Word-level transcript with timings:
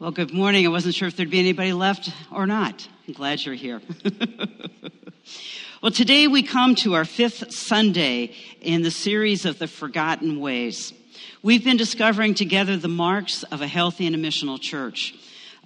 Well, 0.00 0.12
good 0.12 0.32
morning. 0.32 0.64
I 0.64 0.70
wasn't 0.70 0.94
sure 0.94 1.08
if 1.08 1.16
there'd 1.18 1.28
be 1.28 1.40
anybody 1.40 1.74
left 1.74 2.10
or 2.32 2.46
not. 2.46 2.88
I'm 3.06 3.12
glad 3.12 3.44
you're 3.44 3.54
here. 3.54 3.82
well, 5.82 5.92
today 5.92 6.26
we 6.26 6.42
come 6.42 6.74
to 6.76 6.94
our 6.94 7.04
fifth 7.04 7.52
Sunday 7.52 8.32
in 8.62 8.80
the 8.80 8.90
series 8.90 9.44
of 9.44 9.58
the 9.58 9.68
Forgotten 9.68 10.40
Ways. 10.40 10.94
We've 11.42 11.62
been 11.62 11.76
discovering 11.76 12.32
together 12.32 12.78
the 12.78 12.88
marks 12.88 13.42
of 13.42 13.60
a 13.60 13.66
healthy 13.66 14.06
and 14.06 14.16
a 14.16 14.18
missional 14.18 14.58
church, 14.58 15.14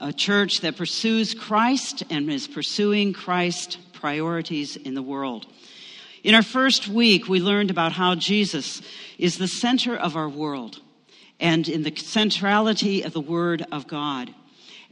a 0.00 0.12
church 0.12 0.62
that 0.62 0.77
pursues 0.77 1.32
Christ 1.32 2.03
and 2.11 2.29
is 2.29 2.48
pursuing 2.48 3.12
Christ 3.12 3.79
priorities 3.93 4.75
in 4.75 4.95
the 4.95 5.03
world. 5.03 5.46
In 6.25 6.35
our 6.35 6.43
first 6.43 6.89
week, 6.89 7.29
we 7.29 7.39
learned 7.39 7.71
about 7.71 7.93
how 7.93 8.17
Jesus 8.17 8.82
is 9.17 9.39
the 9.39 9.46
center 9.46 9.96
of 9.96 10.17
our 10.17 10.29
world 10.29 10.81
and 11.41 11.69
in 11.69 11.83
the 11.83 11.95
centrality 11.97 13.03
of 13.03 13.13
the 13.13 13.21
Word 13.21 13.67
of 13.73 13.87
God. 13.87 14.35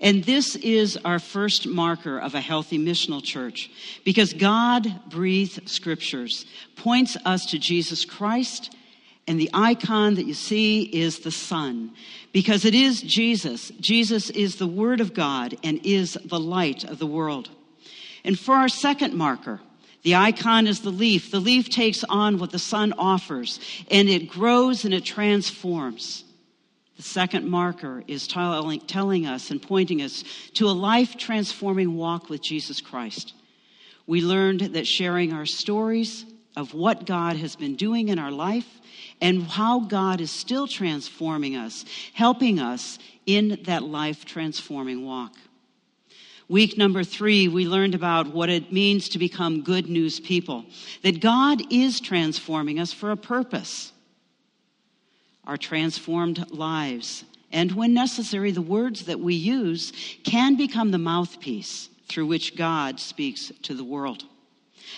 And 0.02 0.24
this 0.24 0.56
is 0.56 0.98
our 1.04 1.20
first 1.20 1.68
marker 1.68 2.18
of 2.18 2.34
a 2.34 2.40
healthy 2.40 2.76
missional 2.76 3.22
church 3.22 3.70
because 4.04 4.32
God 4.32 5.08
breathed 5.08 5.68
scriptures, 5.68 6.44
points 6.74 7.16
us 7.24 7.46
to 7.46 7.58
Jesus 7.58 8.04
Christ, 8.04 8.74
and 9.28 9.38
the 9.38 9.50
icon 9.54 10.16
that 10.16 10.26
you 10.26 10.34
see 10.34 10.82
is 10.82 11.20
the 11.20 11.30
sun 11.30 11.92
because 12.32 12.64
it 12.64 12.74
is 12.74 13.00
Jesus. 13.00 13.70
Jesus 13.78 14.30
is 14.30 14.56
the 14.56 14.66
Word 14.66 15.00
of 15.00 15.14
God 15.14 15.56
and 15.62 15.78
is 15.84 16.18
the 16.24 16.40
light 16.40 16.82
of 16.82 16.98
the 16.98 17.06
world. 17.06 17.48
And 18.24 18.36
for 18.36 18.54
our 18.54 18.68
second 18.68 19.14
marker, 19.14 19.60
the 20.02 20.16
icon 20.16 20.66
is 20.66 20.80
the 20.80 20.90
leaf. 20.90 21.30
The 21.30 21.40
leaf 21.40 21.70
takes 21.70 22.02
on 22.04 22.38
what 22.38 22.50
the 22.50 22.58
sun 22.58 22.92
offers 22.98 23.60
and 23.88 24.08
it 24.08 24.28
grows 24.28 24.84
and 24.84 24.92
it 24.92 25.04
transforms. 25.04 26.24
The 27.02 27.08
second 27.08 27.48
marker 27.48 28.04
is 28.06 28.28
telling, 28.28 28.78
telling 28.82 29.26
us 29.26 29.50
and 29.50 29.60
pointing 29.60 30.02
us 30.02 30.22
to 30.54 30.68
a 30.68 30.70
life 30.70 31.16
transforming 31.16 31.96
walk 31.96 32.30
with 32.30 32.40
Jesus 32.40 32.80
Christ. 32.80 33.34
We 34.06 34.20
learned 34.20 34.60
that 34.74 34.86
sharing 34.86 35.32
our 35.32 35.44
stories 35.44 36.24
of 36.56 36.74
what 36.74 37.04
God 37.04 37.34
has 37.38 37.56
been 37.56 37.74
doing 37.74 38.06
in 38.06 38.20
our 38.20 38.30
life 38.30 38.68
and 39.20 39.42
how 39.42 39.80
God 39.80 40.20
is 40.20 40.30
still 40.30 40.68
transforming 40.68 41.56
us, 41.56 41.84
helping 42.12 42.60
us 42.60 43.00
in 43.26 43.58
that 43.64 43.82
life 43.82 44.24
transforming 44.24 45.04
walk. 45.04 45.34
Week 46.48 46.78
number 46.78 47.02
three, 47.02 47.48
we 47.48 47.66
learned 47.66 47.96
about 47.96 48.28
what 48.28 48.48
it 48.48 48.72
means 48.72 49.08
to 49.08 49.18
become 49.18 49.64
good 49.64 49.88
news 49.88 50.20
people, 50.20 50.66
that 51.02 51.20
God 51.20 51.62
is 51.68 51.98
transforming 51.98 52.78
us 52.78 52.92
for 52.92 53.10
a 53.10 53.16
purpose 53.16 53.92
our 55.44 55.56
transformed 55.56 56.50
lives. 56.50 57.24
And 57.50 57.72
when 57.72 57.92
necessary, 57.92 58.50
the 58.50 58.62
words 58.62 59.04
that 59.06 59.20
we 59.20 59.34
use 59.34 59.92
can 60.24 60.56
become 60.56 60.90
the 60.90 60.98
mouthpiece 60.98 61.88
through 62.08 62.26
which 62.26 62.56
God 62.56 63.00
speaks 63.00 63.52
to 63.62 63.74
the 63.74 63.84
world. 63.84 64.24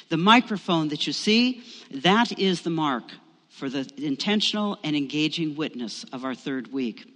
The 0.08 0.16
microphone 0.16 0.88
that 0.88 1.06
you 1.06 1.12
see, 1.12 1.62
that 1.90 2.38
is 2.38 2.62
the 2.62 2.70
mark 2.70 3.04
for 3.48 3.68
the 3.68 3.88
intentional 3.96 4.78
and 4.82 4.96
engaging 4.96 5.56
witness 5.56 6.04
of 6.12 6.24
our 6.24 6.34
third 6.34 6.72
week. 6.72 7.10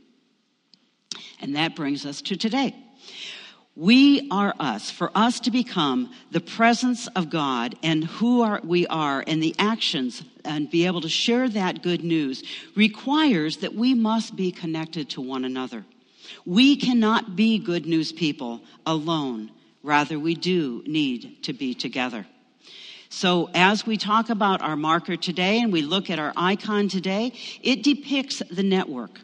And 1.40 1.56
that 1.56 1.76
brings 1.76 2.06
us 2.06 2.22
to 2.22 2.36
today. 2.36 2.74
We 3.78 4.26
are 4.32 4.56
us. 4.58 4.90
For 4.90 5.12
us 5.14 5.38
to 5.38 5.52
become 5.52 6.12
the 6.32 6.40
presence 6.40 7.06
of 7.14 7.30
God 7.30 7.76
and 7.80 8.02
who 8.02 8.42
are, 8.42 8.60
we 8.64 8.88
are 8.88 9.22
and 9.24 9.40
the 9.40 9.54
actions 9.56 10.20
and 10.44 10.68
be 10.68 10.86
able 10.86 11.00
to 11.02 11.08
share 11.08 11.48
that 11.50 11.80
good 11.80 12.02
news 12.02 12.42
requires 12.74 13.58
that 13.58 13.76
we 13.76 13.94
must 13.94 14.34
be 14.34 14.50
connected 14.50 15.10
to 15.10 15.20
one 15.20 15.44
another. 15.44 15.84
We 16.44 16.74
cannot 16.74 17.36
be 17.36 17.60
good 17.60 17.86
news 17.86 18.10
people 18.10 18.62
alone. 18.84 19.52
Rather, 19.84 20.18
we 20.18 20.34
do 20.34 20.82
need 20.84 21.44
to 21.44 21.52
be 21.52 21.72
together. 21.72 22.26
So, 23.10 23.48
as 23.54 23.86
we 23.86 23.96
talk 23.96 24.28
about 24.28 24.60
our 24.60 24.74
marker 24.74 25.16
today 25.16 25.60
and 25.60 25.72
we 25.72 25.82
look 25.82 26.10
at 26.10 26.18
our 26.18 26.32
icon 26.36 26.88
today, 26.88 27.32
it 27.62 27.84
depicts 27.84 28.42
the 28.50 28.64
network 28.64 29.20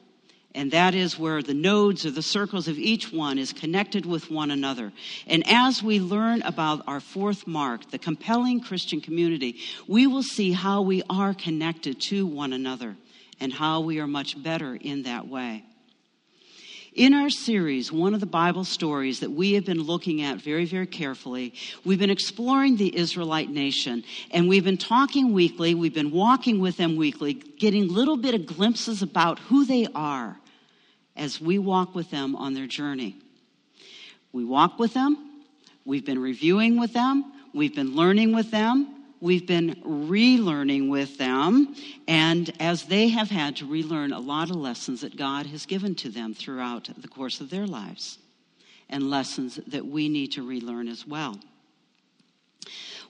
and 0.55 0.71
that 0.71 0.95
is 0.95 1.19
where 1.19 1.43
the 1.43 1.55
nodes 1.55 2.07
or 2.07 2.13
the 2.13 2.23
circles 2.23 2.69
of 2.69 2.79
each 2.79 3.13
one 3.13 3.39
is 3.39 3.53
connected 3.53 4.07
with 4.07 4.31
one 4.31 4.53
another. 4.53 4.93
And 5.27 5.43
as 5.49 5.83
we 5.83 5.99
learn 5.99 6.43
about 6.43 6.85
our 6.87 7.01
fourth 7.01 7.47
mark, 7.47 7.91
the 7.91 7.99
compelling 7.99 8.61
Christian 8.61 9.01
community, 9.01 9.57
we 9.89 10.07
will 10.07 10.23
see 10.23 10.53
how 10.53 10.83
we 10.83 11.03
are 11.11 11.35
connected 11.35 12.01
to 12.03 12.25
one 12.25 12.53
another 12.53 12.97
and 13.41 13.53
how 13.53 13.81
we 13.81 13.99
are 13.99 14.07
much 14.07 14.41
better 14.41 14.77
in 14.77 15.03
that 15.03 15.27
way. 15.27 15.65
In 16.95 17.13
our 17.13 17.31
series, 17.31 17.91
one 17.91 18.15
of 18.15 18.21
the 18.21 18.27
Bible 18.27 18.63
stories 18.63 19.19
that 19.19 19.33
we 19.33 19.55
have 19.55 19.65
been 19.65 19.83
looking 19.83 20.23
at 20.23 20.41
very, 20.41 20.65
very 20.65 20.87
carefully, 20.87 21.53
we've 21.85 21.99
been 21.99 22.11
exploring 22.11 22.77
the 22.77 22.97
Israelite 22.97 23.51
nation 23.51 24.05
and 24.31 24.49
we've 24.49 24.63
been 24.63 24.79
talking 24.79 25.33
weekly, 25.33 25.75
we've 25.75 25.93
been 25.93 26.13
walking 26.13 26.61
with 26.61 26.77
them 26.77 26.95
weekly, 26.95 27.35
getting 27.35 27.93
little 27.93 28.17
bit 28.17 28.37
of 28.37 28.47
glimpses 28.47 29.03
about 29.03 29.41
who 29.41 29.65
they 29.65 29.89
are 29.97 30.39
as 31.17 31.41
we 31.41 31.59
walk 31.59 31.95
with 31.95 32.11
them 32.11 32.35
on 32.37 32.55
their 32.55 32.67
journey. 32.67 33.17
We 34.33 34.45
walk 34.45 34.79
with 34.79 34.95
them, 34.95 35.43
we've 35.85 36.05
been 36.05 36.21
reviewing 36.21 36.79
with 36.79 36.93
them, 36.93 37.33
we've 37.53 37.75
been 37.75 37.95
learning 37.95 38.35
with 38.35 38.51
them, 38.51 39.05
we've 39.21 39.47
been 39.47 39.77
relearning 39.85 40.91
with 40.91 41.19
them, 41.19 41.75
and 42.09 42.53
as 42.59 42.85
they 42.85 43.09
have 43.09 43.31
had 43.31 43.57
to 43.57 43.67
relearn 43.67 44.13
a 44.13 44.19
lot 44.19 44.51
of 44.51 44.57
lessons 44.57 45.03
that 45.03 45.17
God 45.17 45.47
has 45.47 45.67
given 45.67 45.95
to 45.97 46.09
them 46.09 46.35
throughout 46.35 46.91
the 46.97 47.09
course 47.09 47.41
of 47.41 47.51
their 47.51 47.67
lives, 47.67 48.19
and 48.91 49.09
lessons 49.09 49.61
that 49.69 49.87
we 49.87 50.09
need 50.09 50.33
to 50.33 50.47
relearn 50.47 50.89
as 50.89 51.07
well. 51.07 51.39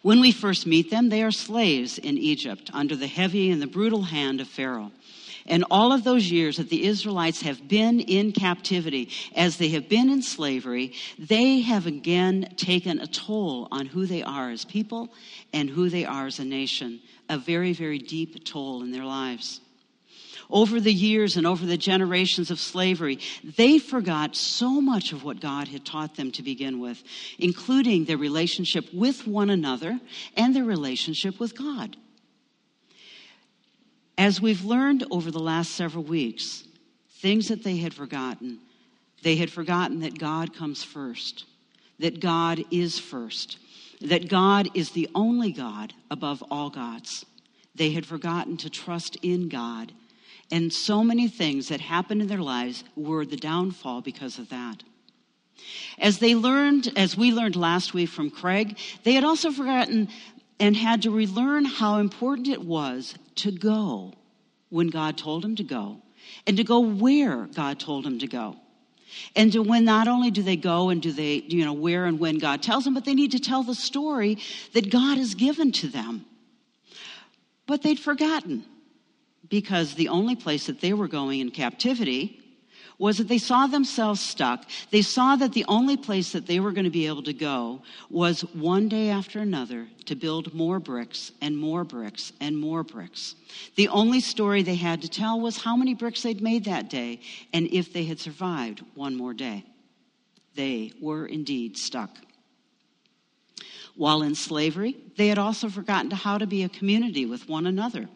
When 0.02 0.20
we 0.20 0.32
first 0.32 0.66
meet 0.66 0.90
them, 0.90 1.08
they 1.08 1.22
are 1.22 1.30
slaves 1.30 1.96
in 1.96 2.18
Egypt 2.18 2.70
under 2.74 2.94
the 2.94 3.06
heavy 3.06 3.50
and 3.50 3.62
the 3.62 3.66
brutal 3.66 4.02
hand 4.02 4.42
of 4.42 4.48
Pharaoh. 4.48 4.92
And 5.46 5.64
all 5.70 5.92
of 5.92 6.04
those 6.04 6.30
years 6.30 6.56
that 6.56 6.70
the 6.70 6.86
Israelites 6.86 7.42
have 7.42 7.68
been 7.68 8.00
in 8.00 8.32
captivity, 8.32 9.10
as 9.36 9.58
they 9.58 9.68
have 9.70 9.88
been 9.88 10.08
in 10.08 10.22
slavery, 10.22 10.94
they 11.18 11.60
have 11.60 11.86
again 11.86 12.54
taken 12.56 12.98
a 12.98 13.06
toll 13.06 13.68
on 13.70 13.86
who 13.86 14.06
they 14.06 14.22
are 14.22 14.50
as 14.50 14.64
people 14.64 15.12
and 15.52 15.68
who 15.68 15.90
they 15.90 16.06
are 16.06 16.26
as 16.26 16.38
a 16.38 16.44
nation, 16.44 17.00
a 17.28 17.36
very, 17.36 17.74
very 17.74 17.98
deep 17.98 18.44
toll 18.44 18.82
in 18.82 18.90
their 18.90 19.04
lives. 19.04 19.60
Over 20.50 20.80
the 20.80 20.92
years 20.92 21.36
and 21.36 21.46
over 21.46 21.64
the 21.64 21.76
generations 21.76 22.50
of 22.50 22.60
slavery, 22.60 23.18
they 23.56 23.78
forgot 23.78 24.36
so 24.36 24.80
much 24.80 25.12
of 25.12 25.24
what 25.24 25.40
God 25.40 25.68
had 25.68 25.84
taught 25.84 26.16
them 26.16 26.30
to 26.32 26.42
begin 26.42 26.80
with, 26.80 27.02
including 27.38 28.04
their 28.04 28.18
relationship 28.18 28.92
with 28.92 29.26
one 29.26 29.50
another 29.50 29.98
and 30.36 30.54
their 30.54 30.64
relationship 30.64 31.40
with 31.40 31.56
God. 31.56 31.96
As 34.16 34.40
we've 34.40 34.64
learned 34.64 35.04
over 35.10 35.30
the 35.30 35.40
last 35.40 35.72
several 35.72 36.04
weeks, 36.04 36.64
things 37.20 37.48
that 37.48 37.64
they 37.64 37.78
had 37.78 37.92
forgotten, 37.92 38.60
they 39.22 39.36
had 39.36 39.50
forgotten 39.50 40.00
that 40.00 40.18
God 40.18 40.54
comes 40.54 40.84
first, 40.84 41.44
that 41.98 42.20
God 42.20 42.64
is 42.70 42.98
first, 42.98 43.58
that 44.00 44.28
God 44.28 44.68
is 44.74 44.90
the 44.90 45.08
only 45.14 45.52
God 45.52 45.94
above 46.10 46.44
all 46.50 46.70
gods. 46.70 47.24
They 47.74 47.90
had 47.92 48.06
forgotten 48.06 48.56
to 48.58 48.70
trust 48.70 49.16
in 49.22 49.48
God. 49.48 49.92
And 50.50 50.72
so 50.72 51.02
many 51.02 51.26
things 51.26 51.68
that 51.68 51.80
happened 51.80 52.20
in 52.20 52.28
their 52.28 52.38
lives 52.38 52.84
were 52.94 53.24
the 53.24 53.36
downfall 53.36 54.02
because 54.02 54.38
of 54.38 54.50
that. 54.50 54.84
As 55.98 56.18
they 56.18 56.34
learned, 56.34 56.92
as 56.96 57.16
we 57.16 57.32
learned 57.32 57.56
last 57.56 57.94
week 57.94 58.10
from 58.10 58.30
Craig, 58.30 58.78
they 59.04 59.12
had 59.12 59.24
also 59.24 59.50
forgotten 59.50 60.08
and 60.60 60.76
had 60.76 61.02
to 61.02 61.10
relearn 61.10 61.64
how 61.64 61.98
important 61.98 62.48
it 62.48 62.64
was 62.64 63.14
to 63.36 63.50
go 63.50 64.12
when 64.70 64.88
God 64.88 65.18
told 65.18 65.44
him 65.44 65.56
to 65.56 65.64
go 65.64 66.00
and 66.46 66.56
to 66.56 66.64
go 66.64 66.80
where 66.80 67.46
God 67.46 67.78
told 67.78 68.06
him 68.06 68.18
to 68.20 68.26
go. 68.26 68.56
And 69.36 69.52
to 69.52 69.62
when 69.62 69.84
not 69.84 70.08
only 70.08 70.30
do 70.30 70.42
they 70.42 70.56
go 70.56 70.88
and 70.88 71.00
do 71.00 71.12
they, 71.12 71.34
you 71.46 71.64
know, 71.64 71.72
where 71.72 72.06
and 72.06 72.18
when 72.18 72.38
God 72.38 72.62
tells 72.62 72.84
them, 72.84 72.94
but 72.94 73.04
they 73.04 73.14
need 73.14 73.32
to 73.32 73.38
tell 73.38 73.62
the 73.62 73.74
story 73.74 74.38
that 74.72 74.90
God 74.90 75.18
has 75.18 75.34
given 75.34 75.70
to 75.72 75.88
them. 75.88 76.24
But 77.66 77.82
they'd 77.82 77.98
forgotten 77.98 78.64
because 79.48 79.94
the 79.94 80.08
only 80.08 80.34
place 80.34 80.66
that 80.66 80.80
they 80.80 80.92
were 80.92 81.08
going 81.08 81.40
in 81.40 81.50
captivity 81.50 82.40
was 82.98 83.18
that 83.18 83.28
they 83.28 83.38
saw 83.38 83.66
themselves 83.66 84.20
stuck. 84.20 84.64
They 84.90 85.02
saw 85.02 85.36
that 85.36 85.52
the 85.52 85.64
only 85.66 85.96
place 85.96 86.32
that 86.32 86.46
they 86.46 86.60
were 86.60 86.72
going 86.72 86.84
to 86.84 86.90
be 86.90 87.06
able 87.06 87.22
to 87.24 87.32
go 87.32 87.82
was 88.10 88.42
one 88.54 88.88
day 88.88 89.10
after 89.10 89.40
another 89.40 89.88
to 90.06 90.14
build 90.14 90.54
more 90.54 90.78
bricks 90.78 91.32
and 91.40 91.56
more 91.56 91.84
bricks 91.84 92.32
and 92.40 92.56
more 92.56 92.82
bricks. 92.82 93.34
The 93.76 93.88
only 93.88 94.20
story 94.20 94.62
they 94.62 94.76
had 94.76 95.02
to 95.02 95.08
tell 95.08 95.40
was 95.40 95.56
how 95.56 95.76
many 95.76 95.94
bricks 95.94 96.22
they'd 96.22 96.42
made 96.42 96.64
that 96.66 96.88
day 96.88 97.20
and 97.52 97.66
if 97.72 97.92
they 97.92 98.04
had 98.04 98.20
survived 98.20 98.84
one 98.94 99.16
more 99.16 99.34
day. 99.34 99.64
They 100.54 100.92
were 101.00 101.26
indeed 101.26 101.76
stuck. 101.76 102.10
While 103.96 104.22
in 104.22 104.34
slavery, 104.34 104.96
they 105.16 105.28
had 105.28 105.38
also 105.38 105.68
forgotten 105.68 106.10
how 106.10 106.38
to 106.38 106.46
be 106.46 106.64
a 106.64 106.68
community 106.68 107.26
with 107.26 107.48
one 107.48 107.66
another. 107.66 108.08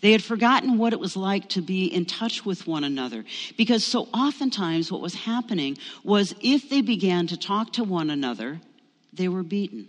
They 0.00 0.12
had 0.12 0.22
forgotten 0.22 0.78
what 0.78 0.92
it 0.92 1.00
was 1.00 1.16
like 1.16 1.48
to 1.50 1.62
be 1.62 1.86
in 1.86 2.04
touch 2.04 2.44
with 2.44 2.66
one 2.66 2.84
another. 2.84 3.24
Because 3.56 3.84
so 3.84 4.08
oftentimes 4.14 4.92
what 4.92 5.00
was 5.00 5.14
happening 5.14 5.78
was 6.04 6.34
if 6.40 6.68
they 6.68 6.80
began 6.80 7.26
to 7.28 7.36
talk 7.36 7.72
to 7.74 7.84
one 7.84 8.10
another, 8.10 8.60
they 9.12 9.28
were 9.28 9.42
beaten. 9.42 9.88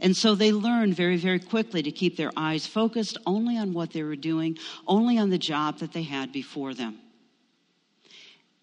And 0.00 0.16
so 0.16 0.34
they 0.34 0.52
learned 0.52 0.94
very, 0.94 1.16
very 1.16 1.38
quickly 1.38 1.82
to 1.82 1.92
keep 1.92 2.16
their 2.16 2.32
eyes 2.36 2.66
focused 2.66 3.18
only 3.26 3.56
on 3.56 3.72
what 3.72 3.92
they 3.92 4.02
were 4.02 4.16
doing, 4.16 4.58
only 4.86 5.18
on 5.18 5.30
the 5.30 5.38
job 5.38 5.78
that 5.78 5.92
they 5.92 6.02
had 6.02 6.32
before 6.32 6.74
them. 6.74 6.98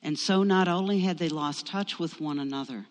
And 0.01 0.19
so 0.19 0.43
not 0.43 0.67
only 0.67 0.99
had 0.99 1.17
they 1.17 1.29
lost 1.29 1.65
touch 1.65 1.97
with 1.97 2.21
one 2.21 2.39
another, 2.39 2.85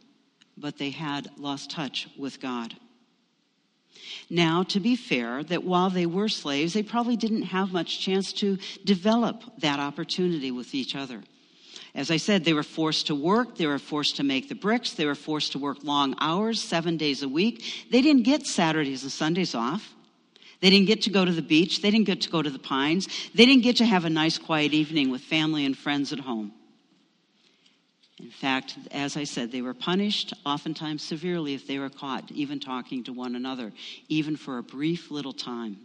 but 0.57 0.79
they 0.79 0.91
had 0.91 1.31
lost 1.37 1.71
touch 1.71 2.09
with 2.19 2.41
God. 2.41 2.75
Now, 4.31 4.63
to 4.65 4.81
be 4.81 4.97
fair, 4.97 5.43
that 5.45 5.65
while 5.65 5.91
they 5.91 6.07
were 6.07 6.29
slaves, 6.29 6.73
they 6.73 6.83
probably 6.83 7.17
didn't 7.17 7.43
have 7.43 7.73
much 7.73 8.01
chance 8.01 8.33
to 8.35 8.59
develop 8.85 9.43
that 9.59 9.79
opportunity 9.81 10.51
with 10.51 10.75
each 10.75 10.95
other. 10.95 11.23
As 11.95 12.11
I 12.11 12.17
said, 12.17 12.45
they 12.45 12.53
were 12.53 12.65
forced 12.65 13.07
to 13.07 13.15
work, 13.15 13.57
they 13.57 13.67
were 13.67 13.79
forced 13.79 14.17
to 14.17 14.25
make 14.25 14.49
the 14.49 14.57
bricks, 14.57 14.93
they 14.95 15.07
were 15.07 15.15
forced 15.15 15.53
to 15.53 15.59
work 15.59 15.85
long 15.85 16.17
hours, 16.21 16.61
seven 16.61 16.97
days 16.97 17.23
a 17.23 17.29
week. 17.29 17.87
They 17.91 18.03
didn't 18.03 18.25
get 18.25 18.47
Saturdays 18.47 19.05
and 19.05 19.13
Sundays 19.13 19.55
off. 19.55 19.95
They 20.61 20.71
didn't 20.71 20.87
get 20.87 21.03
to 21.03 21.11
go 21.11 21.25
to 21.25 21.33
the 21.33 21.43
beach, 21.43 21.83
they 21.83 21.91
didn't 21.91 22.07
get 22.07 22.23
to 22.23 22.31
go 22.31 22.43
to 22.43 22.51
the 22.51 22.59
pines, 22.59 23.07
they 23.35 23.47
didn't 23.47 23.63
get 23.63 23.77
to 23.77 23.85
have 23.85 24.05
a 24.05 24.11
nice 24.11 24.39
quiet 24.39 24.73
evening 24.73 25.11
with 25.11 25.21
family 25.21 25.65
and 25.65 25.77
friends 25.77 26.13
at 26.13 26.21
home. 26.21 26.53
In 28.21 28.31
fact, 28.31 28.79
as 28.93 29.17
I 29.17 29.25
said, 29.25 29.51
they 29.51 29.63
were 29.63 29.75
punished, 29.75 30.33
oftentimes 30.47 31.03
severely, 31.03 31.55
if 31.55 31.67
they 31.67 31.79
were 31.79 31.91
caught 31.91 32.31
even 32.31 32.61
talking 32.61 33.05
to 33.05 33.13
one 33.13 33.35
another, 33.35 33.73
even 34.09 34.37
for 34.37 34.59
a 34.59 34.63
brief 34.63 35.11
little 35.11 35.33
time. 35.33 35.79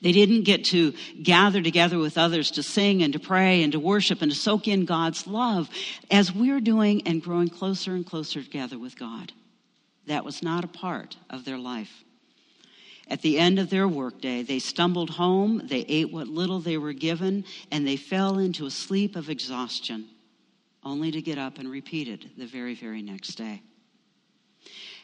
They 0.00 0.12
didn't 0.12 0.42
get 0.42 0.64
to 0.66 0.92
gather 1.22 1.62
together 1.62 1.98
with 1.98 2.18
others 2.18 2.52
to 2.52 2.62
sing 2.62 3.02
and 3.02 3.12
to 3.12 3.18
pray 3.18 3.62
and 3.62 3.72
to 3.72 3.80
worship 3.80 4.22
and 4.22 4.30
to 4.30 4.36
soak 4.36 4.66
in 4.66 4.84
God's 4.84 5.26
love 5.26 5.68
as 6.10 6.32
we're 6.32 6.60
doing 6.60 7.06
and 7.06 7.22
growing 7.22 7.48
closer 7.48 7.94
and 7.94 8.04
closer 8.04 8.42
together 8.42 8.78
with 8.78 8.98
God. 8.98 9.32
That 10.06 10.24
was 10.24 10.42
not 10.42 10.64
a 10.64 10.68
part 10.68 11.16
of 11.30 11.44
their 11.44 11.58
life. 11.58 12.04
At 13.08 13.22
the 13.22 13.38
end 13.38 13.58
of 13.58 13.70
their 13.70 13.86
workday, 13.86 14.42
they 14.42 14.58
stumbled 14.58 15.10
home, 15.10 15.62
they 15.64 15.80
ate 15.80 16.12
what 16.12 16.28
little 16.28 16.60
they 16.60 16.78
were 16.78 16.92
given, 16.92 17.44
and 17.70 17.86
they 17.86 17.96
fell 17.96 18.38
into 18.38 18.66
a 18.66 18.70
sleep 18.70 19.16
of 19.16 19.28
exhaustion 19.28 20.08
only 20.84 21.10
to 21.10 21.22
get 21.22 21.38
up 21.38 21.58
and 21.58 21.70
repeat 21.70 22.08
it 22.08 22.36
the 22.36 22.46
very, 22.46 22.74
very 22.74 23.02
next 23.02 23.34
day. 23.34 23.62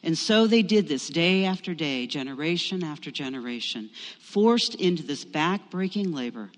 And 0.03 0.17
so 0.17 0.47
they 0.47 0.63
did 0.63 0.87
this 0.89 1.09
day 1.09 1.45
after 1.45 1.75
day, 1.75 2.07
generation 2.07 2.85
after 2.85 3.11
generation, 3.11 3.91
forced 4.21 4.75
into 4.77 5.03
this 5.03 5.25
back-breaking 5.25 6.13
labor 6.13 6.51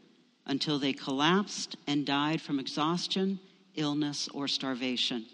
until 0.46 0.78
they 0.78 0.92
collapsed 0.92 1.76
and 1.86 2.04
died 2.04 2.42
from 2.42 2.58
exhaustion, 2.58 3.38
illness, 3.74 4.28
or 4.34 4.48
starvation. 4.48 5.24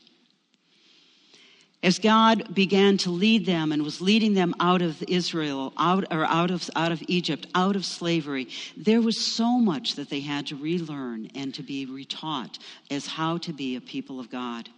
As 1.82 1.98
God 1.98 2.54
began 2.54 2.96
to 2.98 3.10
lead 3.10 3.46
them 3.46 3.70
and 3.70 3.82
was 3.82 4.00
leading 4.00 4.34
them 4.34 4.54
out 4.58 4.82
of 4.82 5.02
Israel, 5.08 5.72
out 5.76 6.04
or 6.10 6.24
out 6.24 6.50
of 6.50 6.68
out 6.74 6.90
of 6.90 7.02
Egypt, 7.06 7.46
out 7.54 7.76
of 7.76 7.84
slavery, 7.84 8.48
there 8.76 9.02
was 9.02 9.20
so 9.20 9.58
much 9.58 9.94
that 9.94 10.08
they 10.08 10.20
had 10.20 10.46
to 10.48 10.56
relearn 10.56 11.30
and 11.34 11.54
to 11.54 11.62
be 11.62 11.86
retaught 11.86 12.58
as 12.90 13.06
how 13.06 13.38
to 13.38 13.52
be 13.52 13.76
a 13.76 13.80
people 13.80 14.18
of 14.18 14.30
God. 14.30 14.70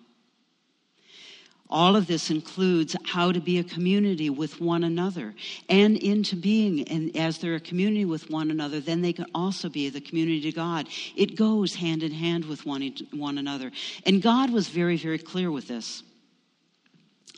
All 1.70 1.96
of 1.96 2.06
this 2.06 2.30
includes 2.30 2.96
how 3.04 3.30
to 3.30 3.40
be 3.40 3.58
a 3.58 3.64
community 3.64 4.30
with 4.30 4.60
one 4.60 4.84
another. 4.84 5.34
And 5.68 5.98
into 5.98 6.34
being, 6.34 6.88
and 6.88 7.14
as 7.14 7.38
they're 7.38 7.56
a 7.56 7.60
community 7.60 8.06
with 8.06 8.30
one 8.30 8.50
another, 8.50 8.80
then 8.80 9.02
they 9.02 9.12
can 9.12 9.26
also 9.34 9.68
be 9.68 9.90
the 9.90 10.00
community 10.00 10.40
to 10.42 10.52
God. 10.52 10.88
It 11.14 11.36
goes 11.36 11.74
hand 11.74 12.02
in 12.02 12.12
hand 12.12 12.46
with 12.46 12.64
one, 12.64 12.94
one 13.12 13.36
another. 13.36 13.70
And 14.06 14.22
God 14.22 14.50
was 14.50 14.68
very, 14.68 14.96
very 14.96 15.18
clear 15.18 15.50
with 15.50 15.68
this 15.68 16.02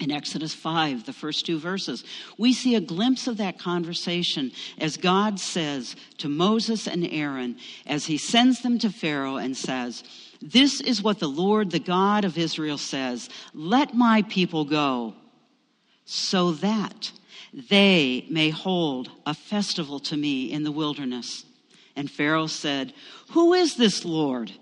in 0.00 0.10
Exodus 0.10 0.54
5, 0.54 1.04
the 1.04 1.12
first 1.12 1.44
two 1.44 1.58
verses. 1.58 2.04
We 2.38 2.52
see 2.52 2.74
a 2.74 2.80
glimpse 2.80 3.26
of 3.26 3.36
that 3.36 3.58
conversation 3.58 4.50
as 4.78 4.96
God 4.96 5.38
says 5.38 5.94
to 6.18 6.28
Moses 6.28 6.88
and 6.88 7.06
Aaron 7.06 7.56
as 7.86 8.06
he 8.06 8.16
sends 8.16 8.62
them 8.62 8.78
to 8.78 8.90
Pharaoh 8.90 9.36
and 9.36 9.56
says, 9.56 10.02
This 10.40 10.80
is 10.80 11.02
what 11.02 11.18
the 11.18 11.28
Lord, 11.28 11.70
the 11.70 11.78
God 11.78 12.24
of 12.24 12.38
Israel, 12.38 12.78
says 12.78 13.28
Let 13.54 13.94
my 13.94 14.22
people 14.22 14.64
go 14.64 15.14
so 16.06 16.52
that 16.52 17.12
they 17.52 18.26
may 18.30 18.50
hold 18.50 19.10
a 19.26 19.34
festival 19.34 20.00
to 20.00 20.16
me 20.16 20.50
in 20.50 20.64
the 20.64 20.72
wilderness. 20.72 21.44
And 21.94 22.10
Pharaoh 22.10 22.46
said, 22.46 22.92
Who 23.32 23.52
is 23.52 23.76
this 23.76 24.04
Lord? 24.04 24.52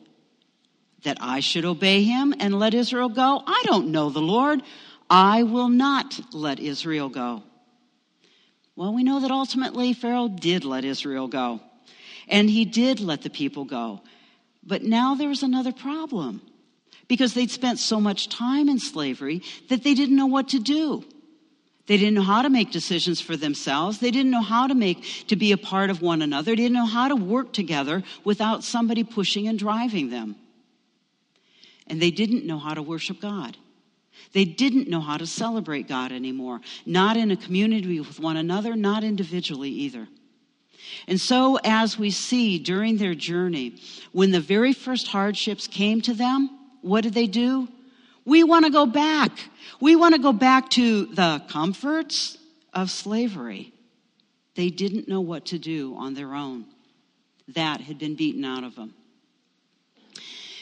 That 1.05 1.19
I 1.20 1.40
should 1.40 1.64
obey 1.64 2.02
him 2.02 2.35
and 2.40 2.58
let 2.58 2.75
Israel 2.75 3.08
go? 3.08 3.43
I 3.46 3.62
don't 3.67 3.93
know 3.93 4.11
the 4.11 4.20
Lord. 4.20 4.62
I 5.11 5.43
will 5.43 5.69
not 5.69 6.21
let 6.33 6.61
Israel 6.61 7.09
go. 7.09 7.43
Well, 8.77 8.95
we 8.95 9.03
know 9.03 9.21
that 9.21 9.31
ultimately 9.31 9.93
Pharaoh 9.93 10.29
did 10.29 10.65
let 10.65 10.85
Israel 10.85 11.29
go, 11.29 11.61
and 12.29 12.49
he 12.49 12.65
did 12.65 13.01
let 13.01 13.23
the 13.23 13.31
people 13.31 13.65
go. 13.65 14.03
But 14.63 14.83
now 14.83 15.15
there 15.15 15.29
was 15.29 15.43
another 15.43 15.73
problem 15.73 16.43
because 17.09 17.35
they'd 17.35 17.51
spent 17.51 17.79
so 17.79 18.01
much 18.01 18.29
time 18.29 18.69
in 18.69 18.79
slavery 18.79 19.43
that 19.69 19.83
they 19.83 19.95
didn't 19.95 20.17
know 20.17 20.27
what 20.27 20.51
to 20.51 20.59
do. 20.59 21.05
They 21.87 21.97
didn't 21.97 22.15
know 22.15 22.23
how 22.23 22.43
to 22.43 22.51
make 22.51 22.71
decisions 22.71 23.19
for 23.19 23.35
themselves. 23.35 23.99
They 23.99 24.11
didn't 24.11 24.31
know 24.31 24.43
how 24.43 24.67
to 24.67 24.75
make, 24.75 25.03
to 25.29 25.37
be 25.37 25.53
a 25.53 25.57
part 25.57 25.89
of 25.89 26.03
one 26.03 26.21
another. 26.21 26.53
They 26.53 26.57
didn't 26.57 26.75
know 26.75 26.85
how 26.85 27.09
to 27.09 27.17
work 27.17 27.55
together 27.55 28.05
without 28.25 28.63
somebody 28.63 29.05
pushing 29.05 29.49
and 29.49 29.59
driving 29.59 30.11
them. 30.11 30.37
And 31.87 32.01
they 32.01 32.11
didn't 32.11 32.45
know 32.45 32.59
how 32.59 32.75
to 32.75 32.83
worship 32.83 33.21
God. 33.21 33.57
They 34.32 34.44
didn't 34.44 34.88
know 34.88 35.00
how 35.00 35.17
to 35.17 35.26
celebrate 35.26 35.88
God 35.88 36.12
anymore, 36.12 36.61
not 36.85 37.17
in 37.17 37.31
a 37.31 37.37
community 37.37 38.00
with 38.00 38.20
one 38.20 38.37
another, 38.37 38.76
not 38.76 39.05
individually 39.05 39.70
either. 39.70 40.09
And 41.06 41.20
so, 41.20 41.59
as 41.65 41.99
we 41.99 42.11
see 42.11 42.59
during 42.59 42.97
their 42.97 43.15
journey, 43.15 43.81
when 44.12 44.31
the 44.31 44.41
very 44.41 44.73
first 44.73 45.09
hardships 45.09 45.67
came 45.67 46.00
to 46.03 46.15
them, 46.15 46.50
what 46.82 47.03
did 47.03 47.15
they 47.15 47.26
do? 47.26 47.69
We 48.25 48.44
want 48.44 48.67
to 48.67 48.70
go 48.70 48.87
back. 48.87 49.32
We 49.81 49.97
want 49.97 50.15
to 50.15 50.21
go 50.21 50.32
back 50.32 50.71
to 50.71 51.06
the 51.06 51.43
comforts 51.49 52.37
of 52.73 52.91
slavery. 52.91 53.73
They 54.54 54.71
didn't 54.71 55.09
know 55.09 55.21
what 55.21 55.47
to 55.47 55.59
do 55.59 55.95
on 55.97 56.14
their 56.14 56.35
own. 56.35 56.66
That 57.49 57.81
had 57.81 57.99
been 57.99 58.16
beaten 58.16 58.45
out 58.45 58.64
of 58.64 58.75
them. 58.75 58.95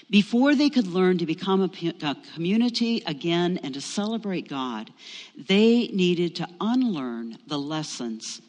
Before 0.09 0.55
they 0.55 0.71
could 0.71 0.87
learn 0.87 1.19
to 1.19 1.27
become 1.27 1.63
a, 1.63 2.17
community 2.35 3.03
again 3.07 3.59
and 3.63 3.75
to 3.75 3.81
celebrate 3.81 4.49
God, 4.49 4.93
they 5.37 5.89
needed 5.89 6.37
to 6.37 6.49
unlearn 6.61 7.39
the 7.47 7.59
lessons 7.59 8.41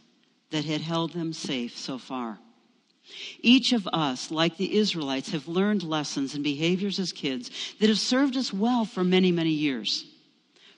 that 0.52 0.66
had 0.66 0.82
held 0.82 1.14
them 1.14 1.34
safe 1.34 1.76
so 1.76 1.98
far. 1.98 2.38
Each 3.40 3.74
of 3.74 3.88
us, 3.92 4.30
like 4.30 4.58
the 4.58 4.78
Israelites, 4.78 5.32
have 5.32 5.48
learned 5.48 5.82
lessons 5.82 6.36
and 6.36 6.44
behaviors 6.44 7.00
as 7.00 7.12
kids 7.12 7.50
that 7.80 7.90
have 7.90 8.00
served 8.00 8.38
us 8.38 8.54
well 8.54 8.86
for 8.86 9.04
many, 9.04 9.32
many 9.32 9.52
years. 9.52 10.06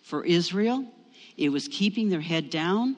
For 0.02 0.24
Israel, 0.24 0.86
it 1.36 1.50
was 1.50 1.68
keeping 1.68 2.10
their 2.10 2.22
head 2.22 2.50
down. 2.50 2.96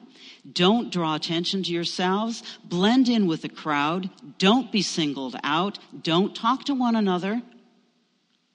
Don't 0.50 0.92
draw 0.92 1.14
attention 1.14 1.62
to 1.64 1.72
yourselves. 1.72 2.42
Blend 2.64 3.08
in 3.08 3.26
with 3.26 3.42
the 3.42 3.48
crowd. 3.48 4.10
Don't 4.38 4.70
be 4.70 4.82
singled 4.82 5.36
out. 5.42 5.78
Don't 6.02 6.34
talk 6.34 6.64
to 6.64 6.74
one 6.74 6.94
another 6.94 7.42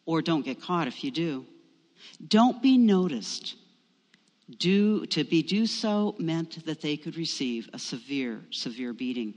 or 0.08 0.24
don't 0.24 0.44
get 0.44 0.60
caught 0.60 0.88
if 0.88 1.04
you 1.04 1.12
do. 1.12 1.46
Don't 2.26 2.64
be 2.64 2.80
noticed. 2.80 3.56
Do, 4.50 5.06
to 5.08 5.26
be 5.26 5.44
do 5.44 5.68
so 5.68 6.16
meant 6.18 6.66
that 6.66 6.82
they 6.82 6.96
could 6.96 7.18
receive 7.18 7.70
a 7.74 7.80
severe, 7.80 8.42
severe 8.50 8.94
beating. 8.94 9.34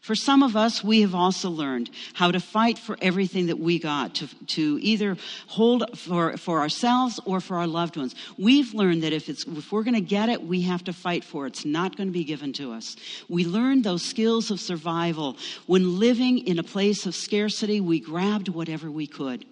For 0.00 0.14
some 0.14 0.42
of 0.42 0.56
us, 0.56 0.82
we 0.82 1.02
have 1.02 1.14
also 1.14 1.50
learned 1.50 1.90
how 2.14 2.30
to 2.30 2.40
fight 2.40 2.78
for 2.78 2.96
everything 3.02 3.46
that 3.46 3.58
we 3.58 3.78
got, 3.78 4.14
to, 4.16 4.28
to 4.46 4.78
either 4.80 5.16
hold 5.46 5.98
for, 5.98 6.38
for 6.38 6.60
ourselves 6.60 7.20
or 7.26 7.40
for 7.40 7.58
our 7.58 7.66
loved 7.66 7.98
ones. 7.98 8.14
We've 8.38 8.72
learned 8.72 9.02
that 9.02 9.12
if, 9.12 9.28
it's, 9.28 9.44
if 9.44 9.70
we're 9.70 9.82
going 9.82 9.94
to 9.94 10.00
get 10.00 10.30
it, 10.30 10.42
we 10.42 10.62
have 10.62 10.84
to 10.84 10.94
fight 10.94 11.22
for 11.22 11.46
it. 11.46 11.50
It's 11.50 11.64
not 11.66 11.96
going 11.96 12.08
to 12.08 12.12
be 12.12 12.24
given 12.24 12.54
to 12.54 12.72
us. 12.72 12.96
We 13.28 13.44
learned 13.44 13.84
those 13.84 14.02
skills 14.02 14.50
of 14.50 14.58
survival. 14.58 15.36
When 15.66 15.98
living 15.98 16.46
in 16.46 16.58
a 16.58 16.62
place 16.62 17.04
of 17.04 17.14
scarcity, 17.14 17.82
we 17.82 18.00
grabbed 18.00 18.48
whatever 18.48 18.90
we 18.90 19.06
could. 19.06 19.44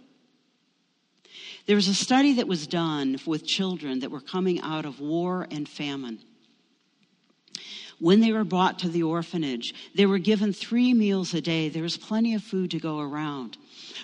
There 1.68 1.76
was 1.76 1.86
a 1.86 1.94
study 1.94 2.32
that 2.32 2.48
was 2.48 2.66
done 2.66 3.18
with 3.26 3.46
children 3.46 4.00
that 4.00 4.10
were 4.10 4.22
coming 4.22 4.58
out 4.62 4.86
of 4.86 5.00
war 5.00 5.46
and 5.50 5.68
famine. 5.68 6.18
When 7.98 8.20
they 8.20 8.32
were 8.32 8.44
brought 8.44 8.78
to 8.78 8.88
the 8.88 9.02
orphanage, 9.02 9.74
they 9.94 10.06
were 10.06 10.18
given 10.18 10.54
three 10.54 10.94
meals 10.94 11.34
a 11.34 11.42
day. 11.42 11.68
There 11.68 11.82
was 11.82 11.98
plenty 11.98 12.32
of 12.32 12.42
food 12.42 12.70
to 12.70 12.78
go 12.78 13.00
around. 13.00 13.58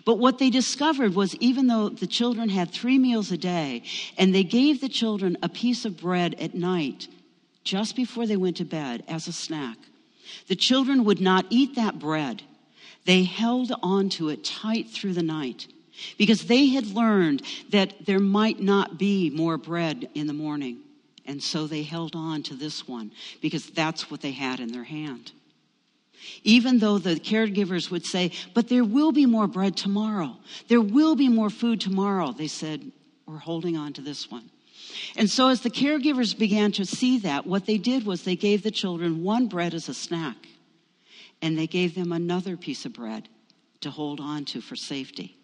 But 0.04 0.18
what 0.18 0.38
they 0.38 0.50
discovered 0.50 1.14
was 1.14 1.36
even 1.36 1.66
though 1.66 1.88
the 1.88 2.06
children 2.06 2.50
had 2.50 2.70
three 2.70 2.98
meals 2.98 3.32
a 3.32 3.38
day, 3.38 3.84
and 4.18 4.34
they 4.34 4.44
gave 4.44 4.82
the 4.82 4.88
children 4.90 5.38
a 5.42 5.48
piece 5.48 5.86
of 5.86 5.96
bread 5.96 6.34
at 6.34 6.54
night, 6.54 7.08
just 7.62 7.96
before 7.96 8.26
they 8.26 8.36
went 8.36 8.58
to 8.58 8.66
bed, 8.66 9.04
as 9.08 9.26
a 9.26 9.32
snack, 9.32 9.78
The 10.48 10.56
children 10.56 11.04
would 11.04 11.20
not 11.20 11.46
eat 11.48 11.76
that 11.76 11.98
bread. 11.98 12.42
They 13.06 13.22
held 13.22 13.72
on 13.82 14.10
to 14.10 14.28
it 14.28 14.44
tight 14.44 14.90
through 14.90 15.14
the 15.14 15.22
night 15.22 15.66
because 16.18 16.46
they 16.46 16.66
had 16.66 16.86
learned 16.88 17.42
that 17.70 18.06
there 18.06 18.20
might 18.20 18.60
not 18.60 18.98
be 18.98 19.30
more 19.30 19.56
bread 19.56 20.08
in 20.14 20.26
the 20.26 20.32
morning. 20.32 20.78
And 21.26 21.42
so 21.42 21.66
they 21.66 21.82
held 21.82 22.14
on 22.14 22.42
to 22.44 22.54
this 22.54 22.86
one 22.86 23.12
because 23.40 23.70
that's 23.70 24.10
what 24.10 24.20
they 24.20 24.32
had 24.32 24.60
in 24.60 24.72
their 24.72 24.84
hand. 24.84 25.32
Even 26.42 26.78
though 26.78 26.98
the 26.98 27.16
caregivers 27.16 27.90
would 27.90 28.04
say, 28.04 28.32
But 28.54 28.68
there 28.68 28.84
will 28.84 29.12
be 29.12 29.26
more 29.26 29.46
bread 29.46 29.76
tomorrow, 29.76 30.36
there 30.68 30.80
will 30.80 31.16
be 31.16 31.28
more 31.28 31.50
food 31.50 31.80
tomorrow, 31.80 32.32
they 32.32 32.46
said, 32.46 32.92
We're 33.26 33.38
holding 33.38 33.76
on 33.76 33.92
to 33.94 34.00
this 34.00 34.30
one. 34.30 34.50
And 35.16 35.28
so, 35.28 35.48
as 35.48 35.60
the 35.60 35.70
caregivers 35.70 36.36
began 36.36 36.72
to 36.72 36.84
see 36.84 37.18
that, 37.20 37.46
what 37.46 37.66
they 37.66 37.78
did 37.78 38.06
was 38.06 38.22
they 38.22 38.36
gave 38.36 38.62
the 38.62 38.70
children 38.70 39.22
one 39.22 39.48
bread 39.48 39.74
as 39.74 39.88
a 39.88 39.94
snack, 39.94 40.36
and 41.42 41.58
they 41.58 41.66
gave 41.66 41.94
them 41.94 42.12
another 42.12 42.56
piece 42.56 42.84
of 42.84 42.92
bread 42.92 43.28
to 43.80 43.90
hold 43.90 44.20
on 44.20 44.44
to 44.46 44.60
for 44.60 44.76
safety. 44.76 45.36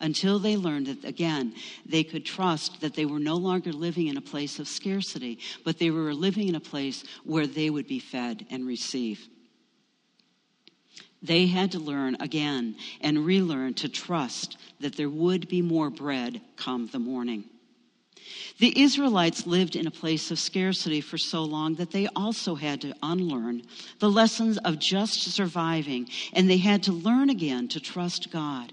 Until 0.00 0.38
they 0.38 0.56
learned 0.56 0.86
that, 0.86 1.04
again, 1.04 1.54
they 1.86 2.04
could 2.04 2.24
trust 2.24 2.80
that 2.80 2.94
they 2.94 3.06
were 3.06 3.18
no 3.18 3.36
longer 3.36 3.72
living 3.72 4.08
in 4.08 4.16
a 4.16 4.22
place 4.22 4.58
of 4.58 4.68
scarcity, 4.68 5.38
but 5.64 5.78
they 5.78 5.90
were 5.90 6.12
living 6.12 6.48
in 6.48 6.54
a 6.54 6.60
place 6.60 7.02
where 7.24 7.46
they 7.46 7.70
would 7.70 7.86
be 7.86 7.98
fed 7.98 8.46
and 8.50 8.66
receive. 8.66 9.26
They 11.22 11.46
had 11.46 11.72
to 11.72 11.78
learn 11.78 12.16
again 12.20 12.76
and 13.00 13.24
relearn 13.24 13.74
to 13.74 13.88
trust 13.88 14.58
that 14.80 14.96
there 14.96 15.08
would 15.08 15.48
be 15.48 15.62
more 15.62 15.90
bread 15.90 16.40
come 16.56 16.88
the 16.88 16.98
morning. 16.98 17.44
The 18.58 18.80
Israelites 18.80 19.46
lived 19.46 19.76
in 19.76 19.86
a 19.86 19.90
place 19.90 20.30
of 20.30 20.38
scarcity 20.38 21.00
for 21.00 21.18
so 21.18 21.44
long 21.44 21.76
that 21.76 21.90
they 21.90 22.08
also 22.16 22.54
had 22.54 22.80
to 22.82 22.94
unlearn 23.02 23.62
the 23.98 24.10
lessons 24.10 24.58
of 24.58 24.78
just 24.78 25.22
surviving, 25.32 26.08
and 26.32 26.50
they 26.50 26.56
had 26.58 26.82
to 26.84 26.92
learn 26.92 27.30
again 27.30 27.68
to 27.68 27.80
trust 27.80 28.30
God. 28.30 28.72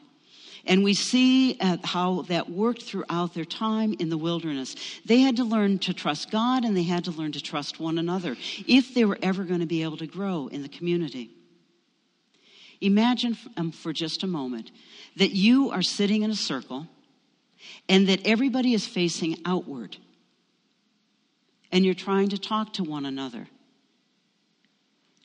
And 0.65 0.83
we 0.83 0.93
see 0.93 1.57
how 1.83 2.21
that 2.23 2.49
worked 2.49 2.83
throughout 2.83 3.33
their 3.33 3.45
time 3.45 3.95
in 3.99 4.09
the 4.09 4.17
wilderness. 4.17 4.75
They 5.05 5.19
had 5.19 5.35
to 5.37 5.43
learn 5.43 5.79
to 5.79 5.93
trust 5.93 6.31
God 6.31 6.63
and 6.63 6.75
they 6.75 6.83
had 6.83 7.03
to 7.05 7.11
learn 7.11 7.33
to 7.33 7.41
trust 7.41 7.79
one 7.79 7.97
another 7.97 8.37
if 8.65 8.93
they 8.93 9.03
were 9.03 9.17
ever 9.21 9.43
going 9.43 9.59
to 9.59 9.65
be 9.65 9.83
able 9.83 9.97
to 9.97 10.07
grow 10.07 10.47
in 10.47 10.61
the 10.61 10.69
community. 10.69 11.31
Imagine 12.79 13.37
um, 13.57 13.71
for 13.71 13.91
just 13.91 14.23
a 14.23 14.27
moment 14.27 14.71
that 15.17 15.31
you 15.31 15.71
are 15.71 15.81
sitting 15.81 16.23
in 16.23 16.31
a 16.31 16.35
circle 16.35 16.87
and 17.89 18.07
that 18.07 18.25
everybody 18.25 18.73
is 18.73 18.85
facing 18.85 19.37
outward 19.45 19.97
and 21.71 21.83
you're 21.83 21.93
trying 21.93 22.29
to 22.29 22.37
talk 22.37 22.73
to 22.73 22.83
one 22.83 23.05
another. 23.05 23.47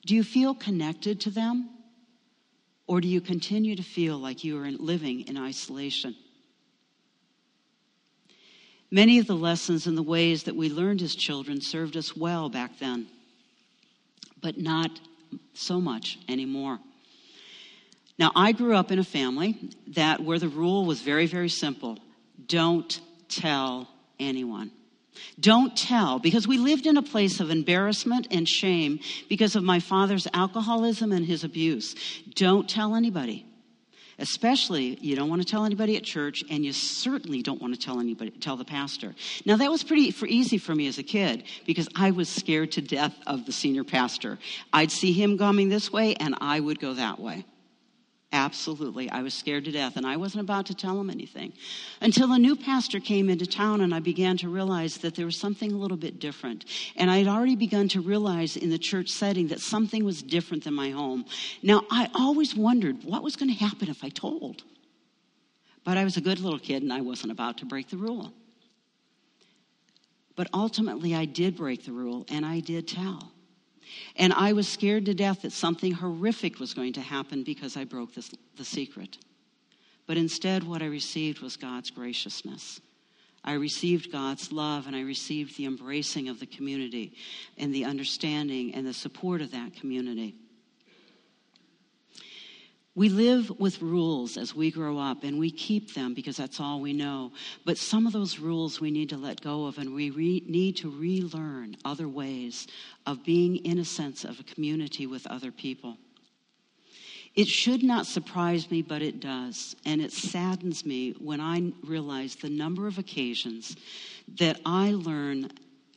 Do 0.05 0.15
you 0.15 0.23
feel 0.23 0.55
connected 0.55 1.21
to 1.21 1.29
them? 1.29 1.69
Or 2.89 3.01
do 3.01 3.07
you 3.07 3.21
continue 3.21 3.75
to 3.75 3.83
feel 3.83 4.17
like 4.17 4.43
you 4.43 4.59
are 4.59 4.71
living 4.71 5.27
in 5.27 5.37
isolation? 5.37 6.15
Many 8.89 9.19
of 9.19 9.27
the 9.27 9.35
lessons 9.35 9.85
and 9.85 9.95
the 9.95 10.01
ways 10.01 10.45
that 10.45 10.55
we 10.55 10.71
learned 10.71 11.03
as 11.03 11.13
children 11.13 11.61
served 11.61 11.95
us 11.95 12.17
well 12.17 12.49
back 12.49 12.79
then, 12.79 13.05
but 14.41 14.57
not 14.57 14.89
so 15.53 15.79
much 15.79 16.17
anymore. 16.27 16.79
Now, 18.17 18.31
I 18.35 18.53
grew 18.53 18.75
up 18.75 18.91
in 18.91 18.97
a 18.97 19.03
family 19.03 19.69
that 19.89 20.21
where 20.21 20.39
the 20.39 20.49
rule 20.49 20.83
was 20.83 20.99
very, 21.01 21.27
very 21.27 21.49
simple 21.49 21.99
don't 22.47 22.99
tell 23.27 23.87
anyone. 24.19 24.71
Don't 25.39 25.75
tell, 25.75 26.19
because 26.19 26.47
we 26.47 26.57
lived 26.57 26.85
in 26.85 26.97
a 26.97 27.01
place 27.01 27.39
of 27.39 27.49
embarrassment 27.49 28.27
and 28.31 28.47
shame 28.47 28.99
because 29.27 29.55
of 29.55 29.63
my 29.63 29.79
father's 29.79 30.27
alcoholism 30.33 31.11
and 31.11 31.25
his 31.25 31.43
abuse. 31.43 31.95
Don't 32.35 32.69
tell 32.69 32.95
anybody. 32.95 33.45
Especially, 34.19 34.97
you 34.99 35.15
don't 35.15 35.29
want 35.29 35.41
to 35.41 35.47
tell 35.47 35.63
anybody 35.63 35.95
at 35.95 36.03
church, 36.03 36.43
and 36.49 36.65
you 36.65 36.73
certainly 36.73 37.41
don't 37.41 37.61
want 37.61 37.73
to 37.73 37.79
tell 37.79 38.01
anybody, 38.01 38.31
tell 38.31 38.57
the 38.57 38.65
pastor. 38.65 39.15
Now, 39.45 39.55
that 39.55 39.71
was 39.71 39.81
pretty 39.81 40.11
for 40.11 40.25
easy 40.25 40.57
for 40.57 40.75
me 40.75 40.87
as 40.87 40.97
a 40.97 41.03
kid 41.03 41.43
because 41.65 41.87
I 41.95 42.11
was 42.11 42.27
scared 42.27 42.73
to 42.73 42.81
death 42.81 43.15
of 43.25 43.45
the 43.45 43.53
senior 43.53 43.85
pastor. 43.85 44.37
I'd 44.73 44.91
see 44.91 45.13
him 45.13 45.37
coming 45.37 45.69
this 45.69 45.89
way, 45.91 46.15
and 46.15 46.35
I 46.41 46.59
would 46.59 46.81
go 46.81 46.95
that 46.95 47.19
way. 47.19 47.45
Absolutely. 48.31 49.09
I 49.09 49.23
was 49.23 49.33
scared 49.33 49.65
to 49.65 49.71
death, 49.71 49.97
and 49.97 50.05
I 50.05 50.15
wasn't 50.15 50.41
about 50.41 50.67
to 50.67 50.75
tell 50.75 50.99
him 50.99 51.09
anything. 51.09 51.51
Until 51.99 52.31
a 52.31 52.37
new 52.37 52.55
pastor 52.55 52.99
came 52.99 53.27
into 53.27 53.47
town, 53.47 53.81
and 53.81 53.93
I 53.93 53.99
began 53.99 54.37
to 54.37 54.49
realize 54.49 54.97
that 54.97 55.15
there 55.15 55.25
was 55.25 55.35
something 55.35 55.71
a 55.71 55.77
little 55.77 55.97
bit 55.97 56.19
different. 56.19 56.65
And 56.95 57.09
I 57.09 57.17
had 57.17 57.27
already 57.27 57.55
begun 57.55 57.87
to 57.89 58.01
realize 58.01 58.55
in 58.55 58.69
the 58.69 58.77
church 58.77 59.09
setting 59.09 59.47
that 59.47 59.61
something 59.61 60.05
was 60.05 60.21
different 60.21 60.63
than 60.63 60.75
my 60.75 60.91
home. 60.91 61.25
Now, 61.63 61.85
I 61.89 62.09
always 62.13 62.55
wondered 62.55 63.03
what 63.03 63.23
was 63.23 63.35
going 63.35 63.51
to 63.51 63.57
happen 63.57 63.89
if 63.89 64.03
I 64.03 64.09
told. 64.09 64.63
But 65.83 65.97
I 65.97 66.03
was 66.03 66.15
a 66.15 66.21
good 66.21 66.39
little 66.39 66.59
kid, 66.59 66.83
and 66.83 66.93
I 66.93 67.01
wasn't 67.01 67.31
about 67.31 67.57
to 67.59 67.65
break 67.65 67.89
the 67.89 67.97
rule. 67.97 68.31
But 70.35 70.49
ultimately, 70.53 71.15
I 71.15 71.25
did 71.25 71.57
break 71.57 71.83
the 71.83 71.93
rule, 71.93 72.27
and 72.29 72.45
I 72.45 72.59
did 72.59 72.87
tell. 72.87 73.31
And 74.15 74.33
I 74.33 74.53
was 74.53 74.67
scared 74.67 75.05
to 75.05 75.13
death 75.13 75.41
that 75.43 75.51
something 75.51 75.93
horrific 75.93 76.59
was 76.59 76.73
going 76.73 76.93
to 76.93 77.01
happen 77.01 77.43
because 77.43 77.77
I 77.77 77.83
broke 77.83 78.13
this, 78.13 78.31
the 78.57 78.65
secret. 78.65 79.17
But 80.07 80.17
instead, 80.17 80.63
what 80.63 80.81
I 80.81 80.87
received 80.87 81.39
was 81.39 81.55
God's 81.55 81.91
graciousness. 81.91 82.81
I 83.43 83.53
received 83.53 84.11
God's 84.11 84.51
love 84.51 84.87
and 84.87 84.95
I 84.95 85.01
received 85.01 85.57
the 85.57 85.65
embracing 85.65 86.29
of 86.29 86.39
the 86.39 86.45
community 86.45 87.13
and 87.57 87.73
the 87.73 87.85
understanding 87.85 88.73
and 88.75 88.85
the 88.85 88.93
support 88.93 89.41
of 89.41 89.51
that 89.51 89.73
community. 89.73 90.35
We 92.99 93.07
live 93.07 93.61
with 93.61 93.81
rules 93.81 94.35
as 94.35 94.53
we 94.53 94.71
grow 94.71 94.97
up, 94.97 95.23
and 95.23 95.39
we 95.39 95.51
keep 95.51 95.93
them 95.93 96.13
because 96.13 96.35
that's 96.35 96.59
all 96.59 96.81
we 96.81 96.91
know. 96.91 97.31
But 97.63 97.77
some 97.77 98.05
of 98.05 98.11
those 98.11 98.39
rules 98.39 98.81
we 98.81 98.91
need 98.91 99.07
to 99.11 99.17
let 99.17 99.39
go 99.39 99.67
of, 99.67 99.77
and 99.77 99.93
we 99.93 100.09
re- 100.09 100.43
need 100.45 100.75
to 100.79 100.89
relearn 100.89 101.77
other 101.85 102.09
ways 102.09 102.67
of 103.05 103.23
being, 103.23 103.55
in 103.63 103.77
a 103.79 103.85
sense, 103.85 104.25
of 104.25 104.41
a 104.41 104.43
community 104.43 105.07
with 105.07 105.25
other 105.27 105.49
people. 105.49 105.95
It 107.35 107.47
should 107.47 107.83
not 107.83 108.05
surprise 108.05 108.69
me, 108.69 108.81
but 108.81 109.01
it 109.01 109.21
does. 109.21 109.77
And 109.85 110.01
it 110.01 110.11
saddens 110.11 110.85
me 110.85 111.11
when 111.19 111.39
I 111.39 111.71
realize 111.85 112.35
the 112.35 112.49
number 112.49 112.85
of 112.85 112.97
occasions 112.97 113.77
that 114.39 114.59
I 114.65 114.91
learn 114.91 115.49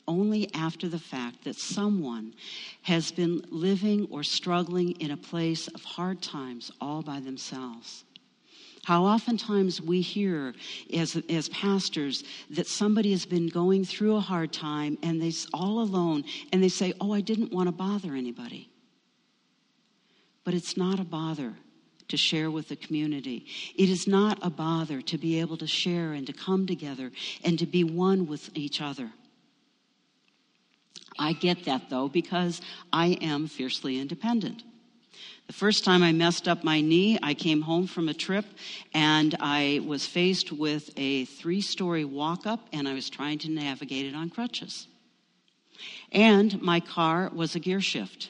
only 0.07 0.53
after 0.53 0.87
the 0.87 0.99
fact 0.99 1.43
that 1.43 1.55
someone 1.55 2.33
has 2.81 3.11
been 3.11 3.43
living 3.49 4.07
or 4.11 4.23
struggling 4.23 4.91
in 4.99 5.11
a 5.11 5.17
place 5.17 5.67
of 5.69 5.83
hard 5.83 6.21
times 6.21 6.71
all 6.81 7.01
by 7.01 7.19
themselves. 7.19 8.03
How 8.83 9.05
oftentimes 9.05 9.81
we 9.81 10.01
hear 10.01 10.53
as, 10.93 11.15
as 11.29 11.47
pastors 11.49 12.23
that 12.49 12.67
somebody 12.67 13.11
has 13.11 13.25
been 13.25 13.47
going 13.47 13.85
through 13.85 14.17
a 14.17 14.21
hard 14.21 14.51
time 14.51 14.97
and 15.01 15.21
they're 15.21 15.31
all 15.53 15.79
alone 15.79 16.25
and 16.51 16.61
they 16.61 16.69
say, 16.69 16.93
Oh, 16.99 17.13
I 17.13 17.21
didn't 17.21 17.53
want 17.53 17.67
to 17.67 17.71
bother 17.71 18.13
anybody. 18.13 18.69
But 20.43 20.53
it's 20.53 20.75
not 20.75 20.99
a 20.99 21.05
bother 21.05 21.53
to 22.09 22.17
share 22.17 22.51
with 22.51 22.67
the 22.67 22.75
community. 22.75 23.45
It 23.77 23.89
is 23.89 24.05
not 24.05 24.37
a 24.41 24.49
bother 24.49 25.01
to 25.01 25.17
be 25.17 25.39
able 25.39 25.55
to 25.57 25.67
share 25.67 26.11
and 26.11 26.27
to 26.27 26.33
come 26.33 26.67
together 26.67 27.11
and 27.45 27.57
to 27.59 27.65
be 27.65 27.85
one 27.85 28.27
with 28.27 28.49
each 28.53 28.81
other. 28.81 29.09
I 31.17 31.33
get 31.33 31.65
that 31.65 31.89
though 31.89 32.07
because 32.07 32.61
I 32.91 33.17
am 33.21 33.47
fiercely 33.47 33.99
independent. 33.99 34.63
The 35.47 35.53
first 35.53 35.83
time 35.83 36.03
I 36.03 36.13
messed 36.13 36.47
up 36.47 36.63
my 36.63 36.79
knee, 36.81 37.19
I 37.21 37.33
came 37.33 37.61
home 37.61 37.85
from 37.85 38.07
a 38.07 38.13
trip 38.13 38.45
and 38.93 39.35
I 39.39 39.81
was 39.85 40.05
faced 40.05 40.51
with 40.51 40.89
a 40.95 41.25
three 41.25 41.61
story 41.61 42.05
walk 42.05 42.47
up 42.47 42.67
and 42.71 42.87
I 42.87 42.93
was 42.93 43.09
trying 43.09 43.39
to 43.39 43.51
navigate 43.51 44.05
it 44.05 44.15
on 44.15 44.29
crutches. 44.29 44.87
And 46.11 46.61
my 46.61 46.79
car 46.79 47.29
was 47.33 47.55
a 47.55 47.59
gear 47.59 47.81
shift. 47.81 48.29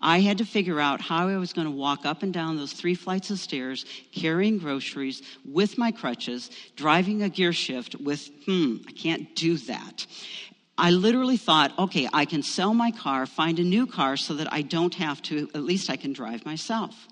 I 0.00 0.20
had 0.20 0.38
to 0.38 0.44
figure 0.44 0.80
out 0.80 1.00
how 1.00 1.28
I 1.28 1.38
was 1.38 1.54
going 1.54 1.66
to 1.66 1.70
walk 1.70 2.04
up 2.04 2.22
and 2.22 2.34
down 2.34 2.58
those 2.58 2.74
three 2.74 2.94
flights 2.94 3.30
of 3.30 3.38
stairs, 3.38 3.86
carrying 4.12 4.58
groceries 4.58 5.22
with 5.50 5.78
my 5.78 5.92
crutches, 5.92 6.50
driving 6.76 7.22
a 7.22 7.30
gear 7.30 7.54
shift 7.54 7.94
with, 7.94 8.28
hmm, 8.44 8.76
I 8.86 8.92
can't 8.92 9.34
do 9.34 9.56
that. 9.58 10.06
I 10.76 10.90
literally 10.90 11.36
thought, 11.36 11.78
okay, 11.78 12.08
I 12.12 12.24
can 12.24 12.42
sell 12.42 12.74
my 12.74 12.90
car, 12.90 13.26
find 13.26 13.58
a 13.58 13.62
new 13.62 13.86
car 13.86 14.16
so 14.16 14.34
that 14.34 14.52
I 14.52 14.62
don't 14.62 14.94
have 14.94 15.22
to, 15.22 15.48
at 15.54 15.62
least 15.62 15.88
I 15.88 15.96
can 15.96 16.12
drive 16.12 16.44
myself. 16.44 17.08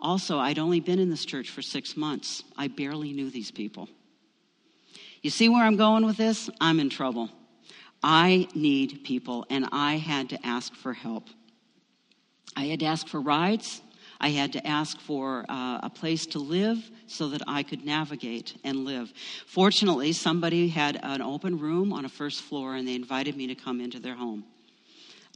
Also, 0.00 0.38
I'd 0.38 0.58
only 0.58 0.80
been 0.80 0.98
in 0.98 1.10
this 1.10 1.24
church 1.24 1.50
for 1.50 1.62
six 1.62 1.96
months. 1.96 2.42
I 2.56 2.68
barely 2.68 3.12
knew 3.12 3.30
these 3.30 3.50
people. 3.50 3.88
You 5.22 5.30
see 5.30 5.48
where 5.48 5.64
I'm 5.64 5.76
going 5.76 6.04
with 6.04 6.16
this? 6.16 6.50
I'm 6.60 6.80
in 6.80 6.90
trouble. 6.90 7.30
I 8.02 8.48
need 8.54 9.04
people, 9.04 9.46
and 9.48 9.66
I 9.72 9.96
had 9.96 10.30
to 10.30 10.46
ask 10.46 10.74
for 10.74 10.92
help. 10.92 11.28
I 12.54 12.64
had 12.64 12.80
to 12.80 12.86
ask 12.86 13.08
for 13.08 13.20
rides. 13.20 13.80
I 14.20 14.30
had 14.30 14.52
to 14.54 14.66
ask 14.66 14.98
for 15.00 15.44
uh, 15.48 15.80
a 15.82 15.90
place 15.90 16.26
to 16.26 16.38
live 16.38 16.90
so 17.06 17.28
that 17.28 17.42
I 17.46 17.62
could 17.62 17.84
navigate 17.84 18.56
and 18.64 18.84
live. 18.84 19.12
Fortunately, 19.46 20.12
somebody 20.12 20.68
had 20.68 20.98
an 21.02 21.22
open 21.22 21.58
room 21.58 21.92
on 21.92 22.04
a 22.04 22.08
first 22.08 22.42
floor 22.42 22.74
and 22.74 22.86
they 22.86 22.94
invited 22.94 23.36
me 23.36 23.46
to 23.48 23.54
come 23.54 23.80
into 23.80 23.98
their 23.98 24.14
home. 24.14 24.44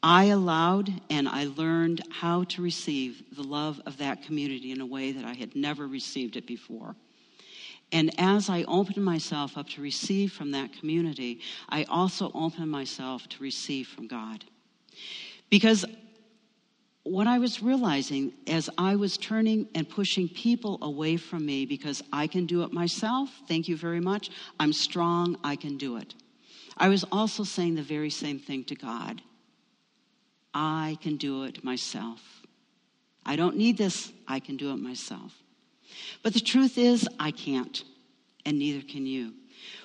I 0.02 0.26
allowed 0.26 0.92
and 1.10 1.28
I 1.28 1.44
learned 1.44 2.02
how 2.10 2.44
to 2.44 2.62
receive 2.62 3.24
the 3.34 3.42
love 3.42 3.80
of 3.84 3.98
that 3.98 4.22
community 4.22 4.70
in 4.70 4.80
a 4.80 4.86
way 4.86 5.12
that 5.12 5.24
I 5.24 5.34
had 5.34 5.56
never 5.56 5.86
received 5.86 6.36
it 6.36 6.46
before. 6.46 6.94
And 7.90 8.10
as 8.18 8.50
I 8.50 8.64
opened 8.64 9.04
myself 9.04 9.56
up 9.56 9.68
to 9.70 9.82
receive 9.82 10.32
from 10.32 10.52
that 10.52 10.72
community, 10.72 11.40
I 11.68 11.84
also 11.84 12.30
opened 12.34 12.70
myself 12.70 13.28
to 13.30 13.42
receive 13.42 13.88
from 13.88 14.06
God. 14.06 14.44
Because 15.50 15.86
what 17.10 17.26
I 17.26 17.38
was 17.38 17.62
realizing 17.62 18.32
as 18.46 18.68
I 18.76 18.96
was 18.96 19.16
turning 19.16 19.68
and 19.74 19.88
pushing 19.88 20.28
people 20.28 20.78
away 20.82 21.16
from 21.16 21.46
me 21.46 21.64
because 21.64 22.02
I 22.12 22.26
can 22.26 22.46
do 22.46 22.62
it 22.62 22.72
myself, 22.72 23.30
thank 23.48 23.68
you 23.68 23.76
very 23.76 24.00
much, 24.00 24.30
I'm 24.60 24.72
strong, 24.72 25.36
I 25.42 25.56
can 25.56 25.76
do 25.76 25.96
it. 25.96 26.14
I 26.76 26.88
was 26.88 27.04
also 27.10 27.44
saying 27.44 27.74
the 27.74 27.82
very 27.82 28.10
same 28.10 28.38
thing 28.38 28.64
to 28.64 28.74
God 28.74 29.22
I 30.54 30.98
can 31.02 31.16
do 31.16 31.44
it 31.44 31.62
myself. 31.62 32.20
I 33.24 33.36
don't 33.36 33.56
need 33.56 33.76
this, 33.76 34.10
I 34.26 34.40
can 34.40 34.56
do 34.56 34.72
it 34.72 34.78
myself. 34.78 35.32
But 36.22 36.32
the 36.32 36.40
truth 36.40 36.78
is, 36.78 37.06
I 37.20 37.30
can't, 37.30 37.84
and 38.44 38.58
neither 38.58 38.84
can 38.84 39.06
you. 39.06 39.34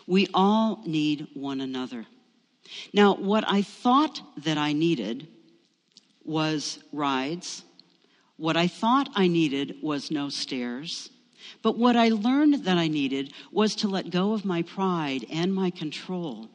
We 0.08 0.27
all 0.34 0.82
need 0.86 1.27
one 1.34 1.62
another. 1.62 2.06
Now, 2.94 3.15
what 3.15 3.44
I 3.48 3.62
thought 3.62 4.22
that 4.38 4.58
I 4.58 4.74
needed 4.74 5.27
was 6.25 6.80
rides. 6.92 7.63
What 8.38 8.58
I 8.58 8.68
thought 8.68 9.10
I 9.15 9.27
needed 9.27 9.77
was 9.82 10.12
no 10.12 10.30
stairs. 10.30 11.10
But 11.62 11.77
what 11.77 11.96
I 11.96 12.10
learned 12.10 12.65
that 12.65 12.77
I 12.77 12.88
needed 12.88 13.34
was 13.51 13.75
to 13.75 13.88
let 13.88 14.10
go 14.10 14.34
of 14.34 14.46
my 14.46 14.62
pride 14.62 15.25
and 15.32 15.53
my 15.53 15.70
control, 15.70 16.50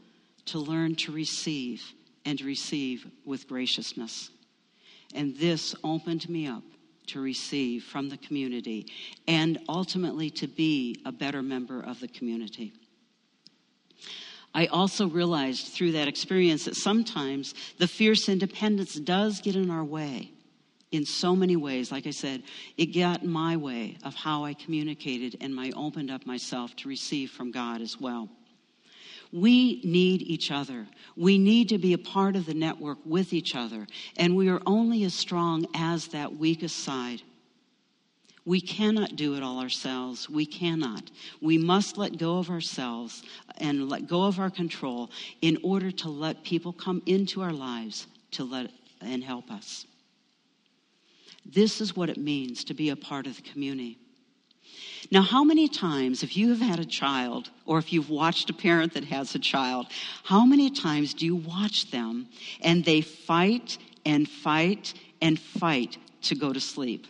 to 0.46 0.58
learn 0.58 0.96
to 0.96 1.12
receive 1.12 1.82
and 2.24 2.40
receive 2.40 3.06
with 3.24 3.48
graciousness. 3.48 4.30
And 5.14 5.36
this 5.36 5.74
opened 5.84 6.28
me 6.28 6.46
up 6.46 6.64
to 7.08 7.20
receive 7.20 7.84
from 7.84 8.08
the 8.08 8.18
community 8.18 8.86
and 9.26 9.58
ultimately 9.68 10.30
to 10.30 10.46
be 10.46 11.00
a 11.06 11.12
better 11.12 11.42
member 11.42 11.80
of 11.80 12.00
the 12.00 12.08
community. 12.08 12.72
I 14.54 14.66
also 14.66 15.08
realized 15.08 15.68
through 15.68 15.92
that 15.92 16.08
experience 16.08 16.64
that 16.64 16.76
sometimes 16.76 17.54
the 17.78 17.88
fierce 17.88 18.28
independence 18.28 18.94
does 18.94 19.40
get 19.40 19.56
in 19.56 19.70
our 19.70 19.84
way 19.84 20.32
in 20.90 21.04
so 21.04 21.36
many 21.36 21.56
ways. 21.56 21.92
Like 21.92 22.06
I 22.06 22.10
said, 22.10 22.42
it 22.76 22.86
got 22.86 23.24
my 23.24 23.56
way 23.56 23.98
of 24.04 24.14
how 24.14 24.44
I 24.44 24.54
communicated 24.54 25.36
and 25.40 25.58
I 25.58 25.70
opened 25.76 26.10
up 26.10 26.26
myself 26.26 26.74
to 26.76 26.88
receive 26.88 27.30
from 27.30 27.50
God 27.50 27.80
as 27.80 28.00
well. 28.00 28.28
We 29.32 29.82
need 29.84 30.22
each 30.22 30.50
other. 30.50 30.86
We 31.16 31.36
need 31.36 31.68
to 31.68 31.78
be 31.78 31.92
a 31.92 31.98
part 31.98 32.34
of 32.34 32.46
the 32.46 32.54
network 32.54 32.98
with 33.04 33.34
each 33.34 33.54
other, 33.54 33.86
and 34.16 34.34
we 34.34 34.48
are 34.48 34.62
only 34.64 35.04
as 35.04 35.12
strong 35.12 35.66
as 35.74 36.08
that 36.08 36.36
weakest 36.36 36.78
side. 36.78 37.20
We 38.48 38.62
cannot 38.62 39.14
do 39.14 39.34
it 39.34 39.42
all 39.42 39.58
ourselves. 39.58 40.30
We 40.30 40.46
cannot. 40.46 41.10
We 41.42 41.58
must 41.58 41.98
let 41.98 42.16
go 42.16 42.38
of 42.38 42.48
ourselves 42.48 43.22
and 43.58 43.90
let 43.90 44.08
go 44.08 44.22
of 44.22 44.40
our 44.40 44.48
control 44.48 45.10
in 45.42 45.58
order 45.62 45.90
to 45.90 46.08
let 46.08 46.44
people 46.44 46.72
come 46.72 47.02
into 47.04 47.42
our 47.42 47.52
lives 47.52 48.06
to 48.30 48.44
let 48.44 48.70
and 49.02 49.22
help 49.22 49.50
us. 49.50 49.84
This 51.44 51.82
is 51.82 51.94
what 51.94 52.08
it 52.08 52.16
means 52.16 52.64
to 52.64 52.74
be 52.74 52.88
a 52.88 52.96
part 52.96 53.26
of 53.26 53.36
the 53.36 53.42
community. 53.42 53.98
Now, 55.10 55.20
how 55.20 55.44
many 55.44 55.68
times, 55.68 56.22
if 56.22 56.34
you 56.34 56.48
have 56.48 56.60
had 56.60 56.78
a 56.78 56.86
child, 56.86 57.50
or 57.66 57.78
if 57.78 57.92
you've 57.92 58.08
watched 58.08 58.48
a 58.48 58.54
parent 58.54 58.94
that 58.94 59.04
has 59.04 59.34
a 59.34 59.38
child, 59.38 59.88
how 60.24 60.46
many 60.46 60.70
times 60.70 61.12
do 61.12 61.26
you 61.26 61.36
watch 61.36 61.90
them 61.90 62.28
and 62.62 62.82
they 62.82 63.02
fight 63.02 63.76
and 64.06 64.26
fight 64.26 64.94
and 65.20 65.38
fight 65.38 65.98
to 66.22 66.34
go 66.34 66.50
to 66.50 66.60
sleep? 66.60 67.06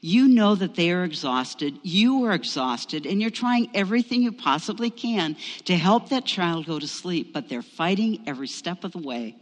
You 0.00 0.28
know 0.28 0.54
that 0.54 0.74
they 0.74 0.90
are 0.92 1.04
exhausted, 1.04 1.78
you 1.82 2.24
are 2.24 2.32
exhausted, 2.32 3.06
and 3.06 3.20
you're 3.20 3.30
trying 3.30 3.70
everything 3.74 4.22
you 4.22 4.32
possibly 4.32 4.90
can 4.90 5.36
to 5.64 5.76
help 5.76 6.08
that 6.08 6.24
child 6.24 6.66
go 6.66 6.78
to 6.78 6.88
sleep, 6.88 7.32
but 7.32 7.48
they're 7.48 7.62
fighting 7.62 8.22
every 8.26 8.48
step 8.48 8.84
of 8.84 8.92
the 8.92 8.98
way. 8.98 9.36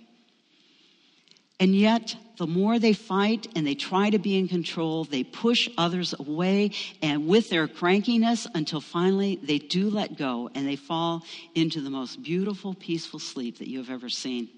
And 1.59 1.75
yet, 1.75 2.15
the 2.37 2.47
more 2.47 2.79
they 2.79 2.93
fight 2.93 3.47
and 3.57 3.67
they 3.67 3.75
try 3.75 4.11
to 4.11 4.19
be 4.19 4.37
in 4.39 4.47
control, 4.47 5.05
they 5.05 5.25
push 5.25 5.71
others 5.79 6.15
away 6.19 6.73
and 7.01 7.27
with 7.27 7.49
their 7.49 7.67
crankiness 7.67 8.47
until 8.55 8.81
finally 8.81 9.37
they 9.43 9.59
do 9.59 9.89
let 9.89 10.19
go 10.19 10.51
and 10.55 10.69
they 10.69 10.77
fall 10.77 11.25
into 11.55 11.81
the 11.81 11.89
most 11.89 12.23
beautiful, 12.23 12.75
peaceful 12.75 13.19
sleep 13.19 13.59
that 13.59 13.69
you 13.69 13.79
have 13.79 13.91
ever 13.91 14.11
seen. 14.11 14.51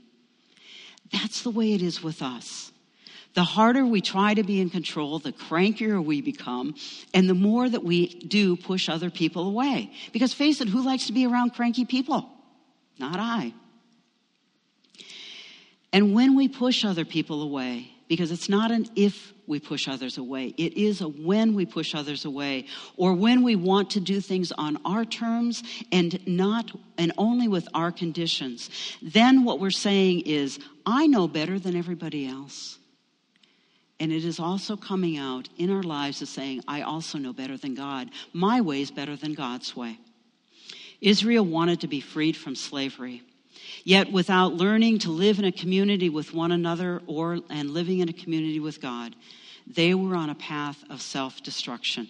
That's 1.13 1.43
the 1.43 1.51
way 1.51 1.73
it 1.73 1.83
is 1.83 2.03
with 2.03 2.21
us. 2.21 2.73
The 3.35 3.45
harder 3.45 3.85
we 3.85 4.01
try 4.01 4.35
to 4.35 4.43
be 4.43 4.61
in 4.61 4.71
control, 4.71 5.19
the 5.19 5.33
crankier 5.33 6.05
we 6.05 6.21
become, 6.23 6.75
and 7.15 7.29
the 7.29 7.35
more 7.35 7.69
that 7.69 7.85
we 7.85 8.07
do 8.07 8.57
push 8.57 8.89
other 8.89 9.11
people 9.11 9.47
away. 9.47 9.93
Because 10.13 10.33
face 10.33 10.61
it, 10.61 10.69
who 10.69 10.83
likes 10.83 11.07
to 11.07 11.13
be 11.13 11.27
around 11.27 11.55
cranky 11.55 11.85
people? 11.85 12.29
Not 12.99 13.21
I. 13.21 13.53
And 15.93 16.15
when 16.15 16.37
we 16.37 16.49
push 16.49 16.85
other 16.85 17.05
people 17.05 17.43
away, 17.43 17.91
because 18.09 18.33
it's 18.33 18.49
not 18.49 18.71
an 18.71 18.87
if 18.97 19.33
we 19.47 19.61
push 19.61 19.89
others 19.89 20.19
away, 20.19 20.55
it 20.57 20.75
is 20.75 21.01
a 21.01 21.09
when 21.09 21.55
we 21.55 21.65
push 21.65 21.95
others 21.95 22.25
away, 22.25 22.67
or 22.97 23.15
when 23.15 23.43
we 23.43 23.57
want 23.57 23.91
to 23.91 24.01
do 24.01 24.21
things 24.21 24.53
on 24.53 24.79
our 24.85 25.05
terms 25.05 25.63
and 25.93 26.27
not 26.27 26.71
and 26.97 27.13
only 27.17 27.49
with 27.49 27.69
our 27.75 27.93
conditions, 27.93 28.71
then 29.01 29.45
what 29.45 29.61
we're 29.61 29.71
saying 29.71 30.21
is, 30.21 30.59
I 30.85 31.07
know 31.07 31.29
better 31.29 31.59
than 31.59 31.77
everybody 31.77 32.27
else. 32.27 32.78
And 34.01 34.13
it 34.13 34.25
is 34.25 34.39
also 34.39 34.77
coming 34.77 35.17
out 35.17 35.49
in 35.57 35.71
our 35.71 35.83
lives 35.83 36.23
as 36.23 36.29
saying, 36.29 36.63
I 36.69 36.83
also 36.83 37.19
know 37.19 37.33
better 37.33 37.57
than 37.57 37.75
God. 37.75 38.11
My 38.33 38.61
way 38.61 38.81
is 38.81 38.91
better 38.91 39.17
than 39.17 39.35
God's 39.35 39.75
way. 39.75 39.99
Israel 41.01 41.45
wanted 41.45 41.81
to 41.81 41.89
be 41.89 42.01
freed 42.01 42.37
from 42.37 42.55
slavery. 42.55 43.23
Yet 43.85 44.13
without 44.13 44.55
learning 44.55 45.01
to 45.01 45.11
live 45.11 45.39
in 45.39 45.45
a 45.45 45.53
community 45.53 46.09
with 46.09 46.33
one 46.33 46.53
another 46.53 47.03
or 47.07 47.41
and 47.51 47.71
living 47.71 47.99
in 47.99 48.09
a 48.09 48.13
community 48.13 48.61
with 48.61 48.81
God, 48.81 49.15
they 49.67 49.95
were 49.95 50.15
on 50.15 50.31
a 50.31 50.35
path 50.35 50.83
of 50.91 51.03
self-destruction. 51.03 52.09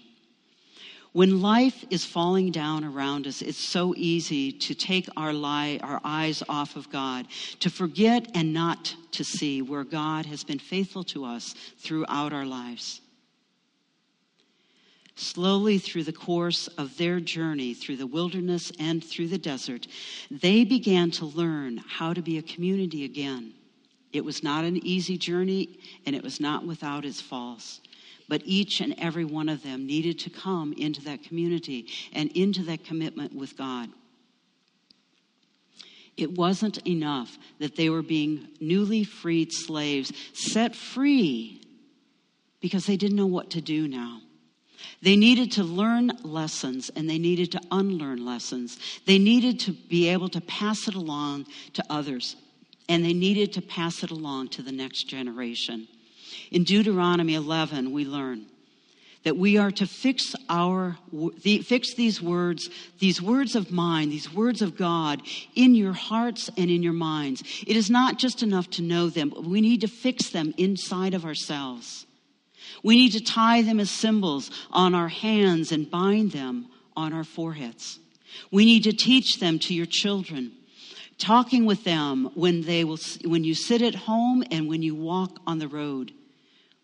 When 1.13 1.41
life 1.41 1.85
is 1.91 2.05
falling 2.05 2.51
down 2.51 2.85
around 2.85 3.27
us, 3.27 3.41
it's 3.41 3.59
so 3.59 3.95
easy 3.97 4.53
to 4.53 4.75
take 4.75 5.09
our, 5.17 5.33
lie, 5.33 5.81
our 5.83 6.01
eyes 6.05 6.43
off 6.49 6.77
of 6.77 6.91
God, 6.91 7.27
to 7.61 7.71
forget 7.71 8.31
and 8.35 8.53
not 8.53 8.95
to 9.13 9.25
see 9.25 9.63
where 9.63 9.85
God 9.85 10.27
has 10.27 10.45
been 10.45 10.59
faithful 10.59 11.05
to 11.05 11.25
us 11.25 11.55
throughout 11.79 12.33
our 12.33 12.45
lives. 12.45 13.01
Slowly, 15.15 15.79
through 15.79 16.05
the 16.05 16.13
course 16.13 16.69
of 16.79 16.97
their 16.97 17.19
journey 17.19 17.75
through 17.75 17.97
the 17.97 18.07
wilderness 18.07 18.71
and 18.79 19.03
through 19.03 19.29
the 19.29 19.39
desert, 19.39 19.89
they 20.31 20.63
began 20.63 21.11
to 21.13 21.25
learn 21.25 21.79
how 21.79 22.13
to 22.13 22.23
be 22.23 22.39
a 22.39 22.43
community 22.43 23.05
again. 23.05 23.55
It 24.13 24.25
was 24.25 24.45
not 24.45 24.65
an 24.65 24.77
easy 24.87 25.19
journey, 25.19 25.81
and 26.07 26.15
it 26.15 26.23
was 26.23 26.39
not 26.39 26.67
without 26.67 27.05
its 27.05 27.21
faults 27.21 27.81
but 28.29 28.43
each 28.45 28.81
and 28.81 28.95
every 28.99 29.25
one 29.25 29.49
of 29.49 29.63
them 29.63 29.87
needed 29.87 30.19
to 30.21 30.31
come 30.31 30.73
into 30.75 31.01
that 31.03 31.23
community 31.23 31.87
and 32.13 32.31
into 32.33 32.63
that 32.65 32.85
commitment 32.85 33.35
with 33.35 33.57
God. 33.57 33.89
It 36.17 36.37
wasn't 36.37 36.87
enough 36.87 37.39
that 37.61 37.77
they 37.77 37.89
were 37.89 38.03
being 38.03 38.49
newly 38.61 39.05
freed 39.05 39.53
slaves, 39.53 40.13
set 40.35 40.75
free 40.75 41.63
because 42.61 42.87
they 42.87 42.97
didn't 42.97 43.17
know 43.17 43.27
what 43.27 43.51
to 43.51 43.61
do 43.61 43.87
now. 43.87 44.21
They 45.01 45.17
needed 45.17 45.53
to 45.53 45.65
learn 45.65 46.11
lessons 46.23 46.91
and 46.95 47.09
they 47.09 47.19
needed 47.19 47.53
to 47.53 47.61
unlearn 47.71 48.25
lessons. 48.25 48.79
They 49.07 49.19
needed 49.19 49.61
to 49.61 49.73
be 49.73 50.09
able 50.09 50.29
to 50.31 50.41
pass 50.41 50.89
it 50.89 50.95
along 50.95 51.47
to 51.75 51.85
others 51.89 52.37
and 52.89 53.05
they 53.05 53.13
needed 53.13 53.53
to 53.53 53.63
pass 53.63 54.03
it 54.03 54.11
along 54.11 54.49
to 54.49 54.63
the 54.63 54.73
next 54.73 55.05
generation. 55.05 55.87
In 56.51 56.65
Deuteronomy 56.65 57.35
11, 57.35 57.93
we 57.93 58.05
learn 58.05 58.47
that 59.25 59.37
we 59.37 59.59
are 59.59 59.71
to 59.71 59.87
fix 59.87 60.35
our 60.49 60.97
fix 61.43 61.95
these 61.95 62.23
words 62.23 62.71
these 62.99 63.21
words 63.21 63.55
of 63.57 63.71
mine 63.71 64.09
these 64.11 64.33
words 64.33 64.63
of 64.63 64.77
god 64.77 65.21
in 65.55 65.75
your 65.75 65.93
hearts 65.93 66.49
and 66.57 66.71
in 66.71 66.83
your 66.83 66.93
minds. 66.93 67.43
It 67.67 67.77
is 67.77 67.91
not 67.91 68.19
just 68.19 68.43
enough 68.43 68.71
to 68.71 68.83
know 68.83 69.11
them. 69.11 69.33
We 69.37 69.61
need 69.61 69.81
to 69.83 69.89
fix 69.89 70.31
them 70.31 70.55
inside 70.57 71.15
of 71.15 71.25
ourselves. 71.25 72.07
We 72.83 72.97
need 72.97 73.13
to 73.13 73.21
tie 73.21 73.63
them 73.63 73.81
as 73.81 73.91
symbols 73.91 74.51
on 74.71 74.95
our 74.95 75.09
hands 75.09 75.73
and 75.73 75.91
bind 75.91 76.33
them 76.33 76.69
on 76.97 77.13
our 77.13 77.25
foreheads. 77.25 77.99
We 78.51 78.65
need 78.65 78.85
to 78.85 78.93
teach 78.93 79.41
them 79.41 79.59
to 79.61 79.75
your 79.75 79.87
children 79.87 80.53
talking 81.19 81.67
with 81.67 81.83
them 81.85 82.31
when 82.35 82.63
they 82.63 82.85
will 82.85 82.99
when 83.25 83.45
you 83.45 83.55
sit 83.55 83.83
at 83.83 83.95
home 83.95 84.45
and 84.51 84.69
when 84.69 84.83
you 84.83 84.95
walk 84.95 85.39
on 85.47 85.59
the 85.59 85.69
road 85.69 86.13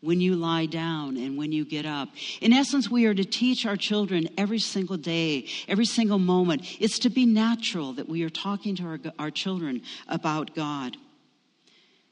when 0.04 0.20
you 0.20 0.36
lie 0.36 0.66
down 0.66 1.16
and 1.16 1.38
when 1.38 1.50
you 1.50 1.64
get 1.64 1.86
up. 1.86 2.10
In 2.40 2.52
essence, 2.52 2.90
we 2.90 3.06
are 3.06 3.14
to 3.14 3.24
teach 3.24 3.64
our 3.64 3.76
children 3.76 4.28
every 4.36 4.58
single 4.58 4.96
day, 4.96 5.46
every 5.66 5.86
single 5.86 6.18
moment. 6.18 6.62
It's 6.78 6.98
to 7.00 7.10
be 7.10 7.26
natural 7.26 7.94
that 7.94 8.08
we 8.08 8.22
are 8.22 8.30
talking 8.30 8.76
to 8.76 8.84
our, 8.84 8.98
our 9.18 9.30
children 9.30 9.82
about 10.08 10.54
God. 10.54 10.96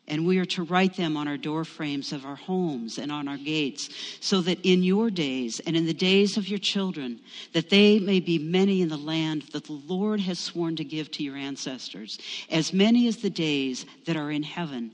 and 0.08 0.26
we 0.26 0.38
are 0.38 0.44
to 0.44 0.62
write 0.64 0.96
them 0.96 1.16
on 1.16 1.28
our 1.28 1.36
door 1.36 1.64
frames 1.64 2.12
of 2.12 2.26
our 2.26 2.36
homes 2.36 2.98
and 2.98 3.12
on 3.12 3.28
our 3.28 3.36
gates, 3.36 3.88
so 4.20 4.40
that 4.40 4.58
in 4.62 4.82
your 4.82 5.10
days 5.10 5.60
and 5.60 5.76
in 5.76 5.86
the 5.86 5.94
days 5.94 6.36
of 6.36 6.48
your 6.48 6.58
children, 6.58 7.20
that 7.52 7.70
they 7.70 7.98
may 7.98 8.20
be 8.20 8.38
many 8.38 8.82
in 8.82 8.88
the 8.88 8.96
land 8.96 9.42
that 9.52 9.64
the 9.64 9.72
Lord 9.72 10.20
has 10.20 10.38
sworn 10.38 10.76
to 10.76 10.84
give 10.84 11.10
to 11.12 11.22
your 11.22 11.36
ancestors, 11.36 12.18
as 12.50 12.72
many 12.72 13.06
as 13.06 13.18
the 13.18 13.30
days 13.30 13.86
that 14.06 14.16
are 14.16 14.30
in 14.30 14.42
heaven 14.42 14.90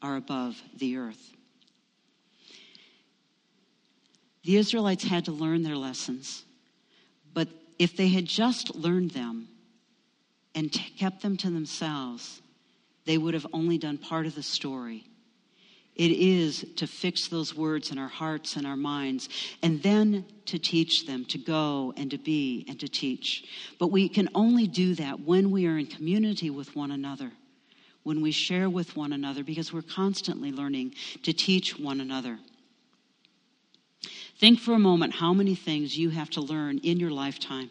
are 0.00 0.16
above 0.16 0.62
the 0.78 0.96
earth. 0.96 1.35
The 4.46 4.56
Israelites 4.58 5.02
had 5.02 5.24
to 5.24 5.32
learn 5.32 5.64
their 5.64 5.76
lessons, 5.76 6.44
but 7.34 7.48
if 7.80 7.96
they 7.96 8.06
had 8.06 8.26
just 8.26 8.76
learned 8.76 9.10
them 9.10 9.48
and 10.54 10.70
kept 10.70 11.20
them 11.22 11.36
to 11.38 11.50
themselves, 11.50 12.40
they 13.06 13.18
would 13.18 13.34
have 13.34 13.48
only 13.52 13.76
done 13.76 13.98
part 13.98 14.24
of 14.24 14.36
the 14.36 14.44
story. 14.44 15.04
It 15.96 16.12
is 16.12 16.64
to 16.76 16.86
fix 16.86 17.26
those 17.26 17.56
words 17.56 17.90
in 17.90 17.98
our 17.98 18.06
hearts 18.06 18.54
and 18.54 18.68
our 18.68 18.76
minds, 18.76 19.28
and 19.64 19.82
then 19.82 20.24
to 20.44 20.60
teach 20.60 21.06
them, 21.06 21.24
to 21.24 21.38
go 21.38 21.92
and 21.96 22.08
to 22.12 22.18
be 22.18 22.64
and 22.68 22.78
to 22.78 22.88
teach. 22.88 23.42
But 23.80 23.88
we 23.88 24.08
can 24.08 24.28
only 24.32 24.68
do 24.68 24.94
that 24.94 25.18
when 25.18 25.50
we 25.50 25.66
are 25.66 25.76
in 25.76 25.86
community 25.86 26.50
with 26.50 26.76
one 26.76 26.92
another, 26.92 27.32
when 28.04 28.20
we 28.20 28.30
share 28.30 28.70
with 28.70 28.94
one 28.94 29.12
another, 29.12 29.42
because 29.42 29.72
we're 29.72 29.82
constantly 29.82 30.52
learning 30.52 30.94
to 31.24 31.32
teach 31.32 31.76
one 31.76 32.00
another. 32.00 32.38
Think 34.38 34.60
for 34.60 34.74
a 34.74 34.78
moment 34.78 35.14
how 35.14 35.32
many 35.32 35.54
things 35.54 35.96
you 35.96 36.10
have 36.10 36.30
to 36.30 36.40
learn 36.40 36.78
in 36.78 37.00
your 37.00 37.10
lifetime 37.10 37.70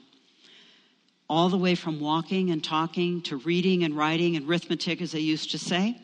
all 1.29 1.49
the 1.49 1.57
way 1.57 1.75
from 1.75 1.99
walking 1.99 2.51
and 2.51 2.63
talking 2.63 3.21
to 3.23 3.37
reading 3.37 3.83
and 3.83 3.95
writing 3.95 4.35
and 4.35 4.47
arithmetic, 4.47 5.01
as 5.01 5.11
they 5.11 5.19
used 5.19 5.51
to 5.51 5.57
say. 5.57 5.97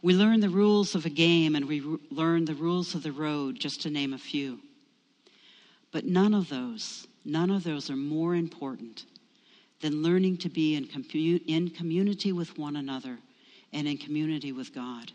We 0.00 0.14
learn 0.14 0.40
the 0.40 0.48
rules 0.48 0.94
of 0.94 1.06
a 1.06 1.10
game 1.10 1.54
and 1.54 1.66
we 1.66 1.80
learn 2.10 2.44
the 2.44 2.54
rules 2.54 2.94
of 2.94 3.02
the 3.02 3.12
road, 3.12 3.60
just 3.60 3.82
to 3.82 3.90
name 3.90 4.12
a 4.12 4.18
few. 4.18 4.58
But 5.92 6.06
none 6.06 6.34
of 6.34 6.48
those, 6.48 7.06
none 7.24 7.50
of 7.50 7.62
those 7.62 7.90
are 7.90 7.96
more 7.96 8.34
important 8.34 9.04
than 9.80 10.02
learning 10.02 10.38
to 10.38 10.48
be 10.48 10.76
in, 10.76 10.88
in 11.46 11.70
community 11.70 12.32
with 12.32 12.58
one 12.58 12.76
another 12.76 13.18
and 13.72 13.86
in 13.86 13.98
community 13.98 14.52
with 14.52 14.74
God. 14.74 15.12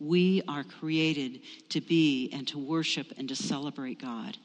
We 0.00 0.42
are 0.46 0.64
created 0.64 1.40
to 1.70 1.80
be 1.80 2.30
and 2.32 2.46
to 2.48 2.58
worship 2.58 3.12
and 3.16 3.28
to 3.28 3.36
celebrate 3.36 4.00
God. 4.00 4.36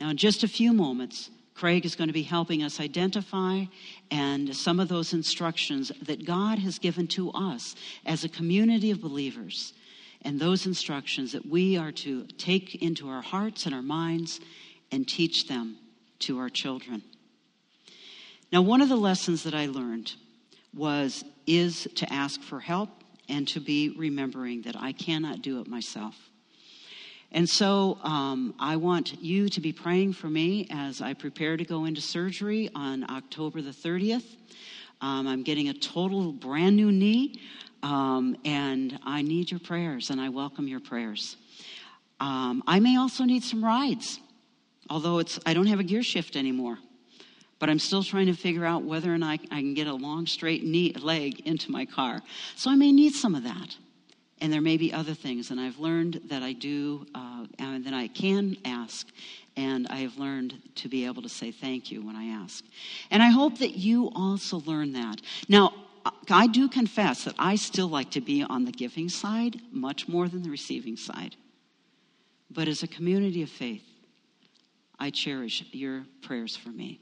Now, 0.00 0.10
in 0.10 0.16
just 0.16 0.42
a 0.42 0.48
few 0.48 0.72
moments, 0.72 1.30
Craig 1.54 1.86
is 1.86 1.94
going 1.94 2.08
to 2.08 2.14
be 2.14 2.22
helping 2.22 2.62
us 2.62 2.80
identify 2.80 3.64
and 4.10 4.54
some 4.56 4.80
of 4.80 4.88
those 4.88 5.12
instructions 5.12 5.92
that 6.02 6.26
God 6.26 6.58
has 6.58 6.78
given 6.78 7.06
to 7.08 7.30
us 7.30 7.76
as 8.04 8.24
a 8.24 8.28
community 8.28 8.90
of 8.90 9.00
believers, 9.00 9.72
and 10.22 10.40
those 10.40 10.66
instructions 10.66 11.32
that 11.32 11.46
we 11.46 11.76
are 11.76 11.92
to 11.92 12.24
take 12.38 12.82
into 12.82 13.08
our 13.08 13.22
hearts 13.22 13.66
and 13.66 13.74
our 13.74 13.82
minds 13.82 14.40
and 14.90 15.06
teach 15.06 15.46
them 15.46 15.76
to 16.20 16.38
our 16.38 16.48
children. 16.48 17.02
Now, 18.50 18.62
one 18.62 18.80
of 18.80 18.88
the 18.88 18.96
lessons 18.96 19.44
that 19.44 19.54
I 19.54 19.66
learned 19.66 20.12
was 20.74 21.24
is 21.46 21.86
to 21.96 22.12
ask 22.12 22.40
for 22.40 22.58
help 22.58 23.03
and 23.28 23.46
to 23.48 23.60
be 23.60 23.94
remembering 23.96 24.62
that 24.62 24.76
I 24.76 24.92
cannot 24.92 25.42
do 25.42 25.60
it 25.60 25.66
myself. 25.66 26.14
And 27.32 27.48
so 27.48 27.98
um, 28.02 28.54
I 28.60 28.76
want 28.76 29.20
you 29.20 29.48
to 29.48 29.60
be 29.60 29.72
praying 29.72 30.12
for 30.12 30.28
me 30.28 30.68
as 30.70 31.00
I 31.00 31.14
prepare 31.14 31.56
to 31.56 31.64
go 31.64 31.84
into 31.84 32.00
surgery 32.00 32.70
on 32.74 33.10
October 33.10 33.60
the 33.60 33.72
30th. 33.72 34.24
Um, 35.00 35.26
I'm 35.26 35.42
getting 35.42 35.68
a 35.68 35.74
total 35.74 36.32
brand 36.32 36.76
new 36.76 36.92
knee, 36.92 37.40
um, 37.82 38.36
and 38.44 38.98
I 39.04 39.22
need 39.22 39.50
your 39.50 39.58
prayers, 39.58 40.10
and 40.10 40.20
I 40.20 40.28
welcome 40.28 40.68
your 40.68 40.78
prayers. 40.78 41.36
Um, 42.20 42.62
I 42.68 42.78
may 42.78 42.96
also 42.96 43.24
need 43.24 43.42
some 43.42 43.64
rides, 43.64 44.20
although 44.88 45.18
it's 45.18 45.40
I 45.44 45.54
don't 45.54 45.66
have 45.66 45.80
a 45.80 45.84
gear 45.84 46.04
shift 46.04 46.36
anymore. 46.36 46.78
But 47.64 47.70
I'm 47.70 47.78
still 47.78 48.02
trying 48.02 48.26
to 48.26 48.34
figure 48.34 48.66
out 48.66 48.82
whether 48.82 49.10
or 49.10 49.16
not 49.16 49.40
I 49.50 49.60
can 49.62 49.72
get 49.72 49.86
a 49.86 49.94
long, 49.94 50.26
straight 50.26 50.64
knee, 50.64 50.92
leg 50.92 51.40
into 51.46 51.70
my 51.70 51.86
car. 51.86 52.20
So 52.56 52.70
I 52.70 52.74
may 52.74 52.92
need 52.92 53.14
some 53.14 53.34
of 53.34 53.44
that 53.44 53.74
and 54.42 54.52
there 54.52 54.60
may 54.60 54.76
be 54.76 54.92
other 54.92 55.14
things. 55.14 55.50
And 55.50 55.58
I've 55.58 55.78
learned 55.78 56.20
that 56.26 56.42
I 56.42 56.52
do, 56.52 57.06
uh, 57.14 57.46
and 57.58 57.82
that 57.86 57.94
I 57.94 58.08
can 58.08 58.58
ask, 58.66 59.06
and 59.56 59.86
I 59.88 60.00
have 60.00 60.18
learned 60.18 60.60
to 60.74 60.90
be 60.90 61.06
able 61.06 61.22
to 61.22 61.28
say 61.30 61.52
thank 61.52 61.90
you 61.90 62.04
when 62.04 62.16
I 62.16 62.26
ask. 62.26 62.62
And 63.10 63.22
I 63.22 63.30
hope 63.30 63.60
that 63.60 63.78
you 63.78 64.10
also 64.14 64.60
learn 64.66 64.92
that. 64.92 65.22
Now, 65.48 65.72
I 66.28 66.48
do 66.48 66.68
confess 66.68 67.24
that 67.24 67.34
I 67.38 67.56
still 67.56 67.88
like 67.88 68.10
to 68.10 68.20
be 68.20 68.42
on 68.42 68.66
the 68.66 68.72
giving 68.72 69.08
side 69.08 69.58
much 69.72 70.06
more 70.06 70.28
than 70.28 70.42
the 70.42 70.50
receiving 70.50 70.98
side. 70.98 71.34
But 72.50 72.68
as 72.68 72.82
a 72.82 72.88
community 72.88 73.42
of 73.42 73.48
faith, 73.48 73.88
I 74.98 75.08
cherish 75.08 75.64
your 75.72 76.04
prayers 76.20 76.56
for 76.56 76.68
me. 76.68 77.00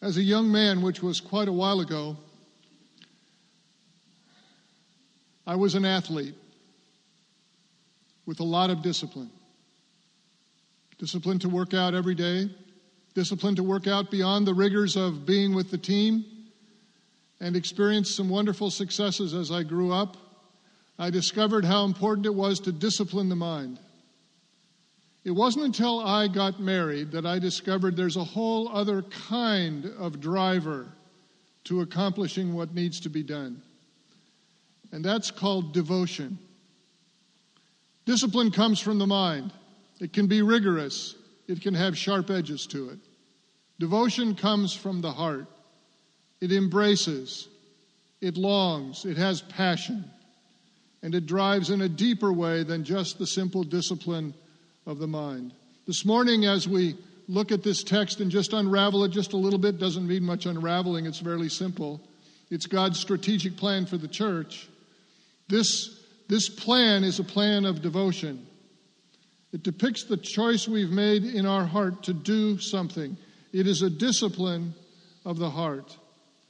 As 0.00 0.16
a 0.16 0.22
young 0.22 0.50
man, 0.52 0.82
which 0.82 1.02
was 1.02 1.20
quite 1.20 1.48
a 1.48 1.52
while 1.52 1.80
ago, 1.80 2.16
I 5.44 5.56
was 5.56 5.74
an 5.74 5.84
athlete 5.84 6.34
with 8.24 8.38
a 8.38 8.44
lot 8.44 8.70
of 8.70 8.82
discipline. 8.82 9.30
Discipline 10.98 11.40
to 11.40 11.48
work 11.48 11.74
out 11.74 11.94
every 11.94 12.14
day, 12.14 12.48
discipline 13.14 13.56
to 13.56 13.64
work 13.64 13.88
out 13.88 14.10
beyond 14.10 14.46
the 14.46 14.54
rigors 14.54 14.96
of 14.96 15.26
being 15.26 15.54
with 15.54 15.70
the 15.70 15.78
team, 15.78 16.24
and 17.40 17.56
experienced 17.56 18.14
some 18.14 18.28
wonderful 18.28 18.70
successes 18.70 19.34
as 19.34 19.50
I 19.50 19.64
grew 19.64 19.92
up. 19.92 20.16
I 20.98 21.10
discovered 21.10 21.64
how 21.64 21.84
important 21.84 22.26
it 22.26 22.34
was 22.34 22.60
to 22.60 22.72
discipline 22.72 23.28
the 23.28 23.36
mind. 23.36 23.80
It 25.28 25.34
wasn't 25.34 25.66
until 25.66 26.00
I 26.00 26.26
got 26.26 26.58
married 26.58 27.12
that 27.12 27.26
I 27.26 27.38
discovered 27.38 27.96
there's 27.96 28.16
a 28.16 28.24
whole 28.24 28.70
other 28.70 29.02
kind 29.02 29.84
of 29.98 30.20
driver 30.20 30.86
to 31.64 31.82
accomplishing 31.82 32.54
what 32.54 32.74
needs 32.74 32.98
to 33.00 33.10
be 33.10 33.22
done 33.22 33.60
and 34.90 35.04
that's 35.04 35.30
called 35.30 35.74
devotion. 35.74 36.38
Discipline 38.06 38.50
comes 38.50 38.80
from 38.80 38.98
the 38.98 39.06
mind. 39.06 39.52
It 40.00 40.14
can 40.14 40.28
be 40.28 40.40
rigorous, 40.40 41.14
it 41.46 41.60
can 41.60 41.74
have 41.74 41.98
sharp 41.98 42.30
edges 42.30 42.66
to 42.68 42.88
it. 42.88 42.98
Devotion 43.78 44.34
comes 44.34 44.72
from 44.72 45.02
the 45.02 45.12
heart. 45.12 45.46
It 46.40 46.52
embraces, 46.52 47.48
it 48.22 48.38
longs, 48.38 49.04
it 49.04 49.18
has 49.18 49.42
passion, 49.42 50.10
and 51.02 51.14
it 51.14 51.26
drives 51.26 51.68
in 51.68 51.82
a 51.82 51.88
deeper 51.90 52.32
way 52.32 52.62
than 52.62 52.82
just 52.82 53.18
the 53.18 53.26
simple 53.26 53.62
discipline 53.62 54.32
of 54.88 54.98
the 54.98 55.06
mind. 55.06 55.52
This 55.86 56.06
morning, 56.06 56.46
as 56.46 56.66
we 56.66 56.96
look 57.28 57.52
at 57.52 57.62
this 57.62 57.84
text 57.84 58.20
and 58.20 58.30
just 58.30 58.54
unravel 58.54 59.04
it 59.04 59.10
just 59.10 59.34
a 59.34 59.36
little 59.36 59.58
bit, 59.58 59.78
doesn't 59.78 60.08
mean 60.08 60.24
much 60.24 60.46
unraveling, 60.46 61.04
it's 61.04 61.20
fairly 61.20 61.50
simple. 61.50 62.00
It's 62.50 62.64
God's 62.64 62.98
strategic 62.98 63.58
plan 63.58 63.84
for 63.84 63.98
the 63.98 64.08
church. 64.08 64.66
This, 65.46 66.02
this 66.28 66.48
plan 66.48 67.04
is 67.04 67.18
a 67.18 67.24
plan 67.24 67.66
of 67.66 67.82
devotion. 67.82 68.46
It 69.52 69.62
depicts 69.62 70.04
the 70.04 70.16
choice 70.16 70.66
we've 70.66 70.90
made 70.90 71.22
in 71.22 71.44
our 71.44 71.66
heart 71.66 72.04
to 72.04 72.14
do 72.14 72.58
something. 72.58 73.18
It 73.52 73.66
is 73.66 73.82
a 73.82 73.90
discipline 73.90 74.74
of 75.26 75.38
the 75.38 75.50
heart. 75.50 75.94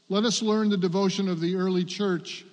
Let 0.08 0.22
us 0.22 0.42
learn 0.42 0.68
the 0.68 0.76
devotion 0.76 1.28
of 1.28 1.40
the 1.40 1.56
early 1.56 1.84
church, 1.84 2.44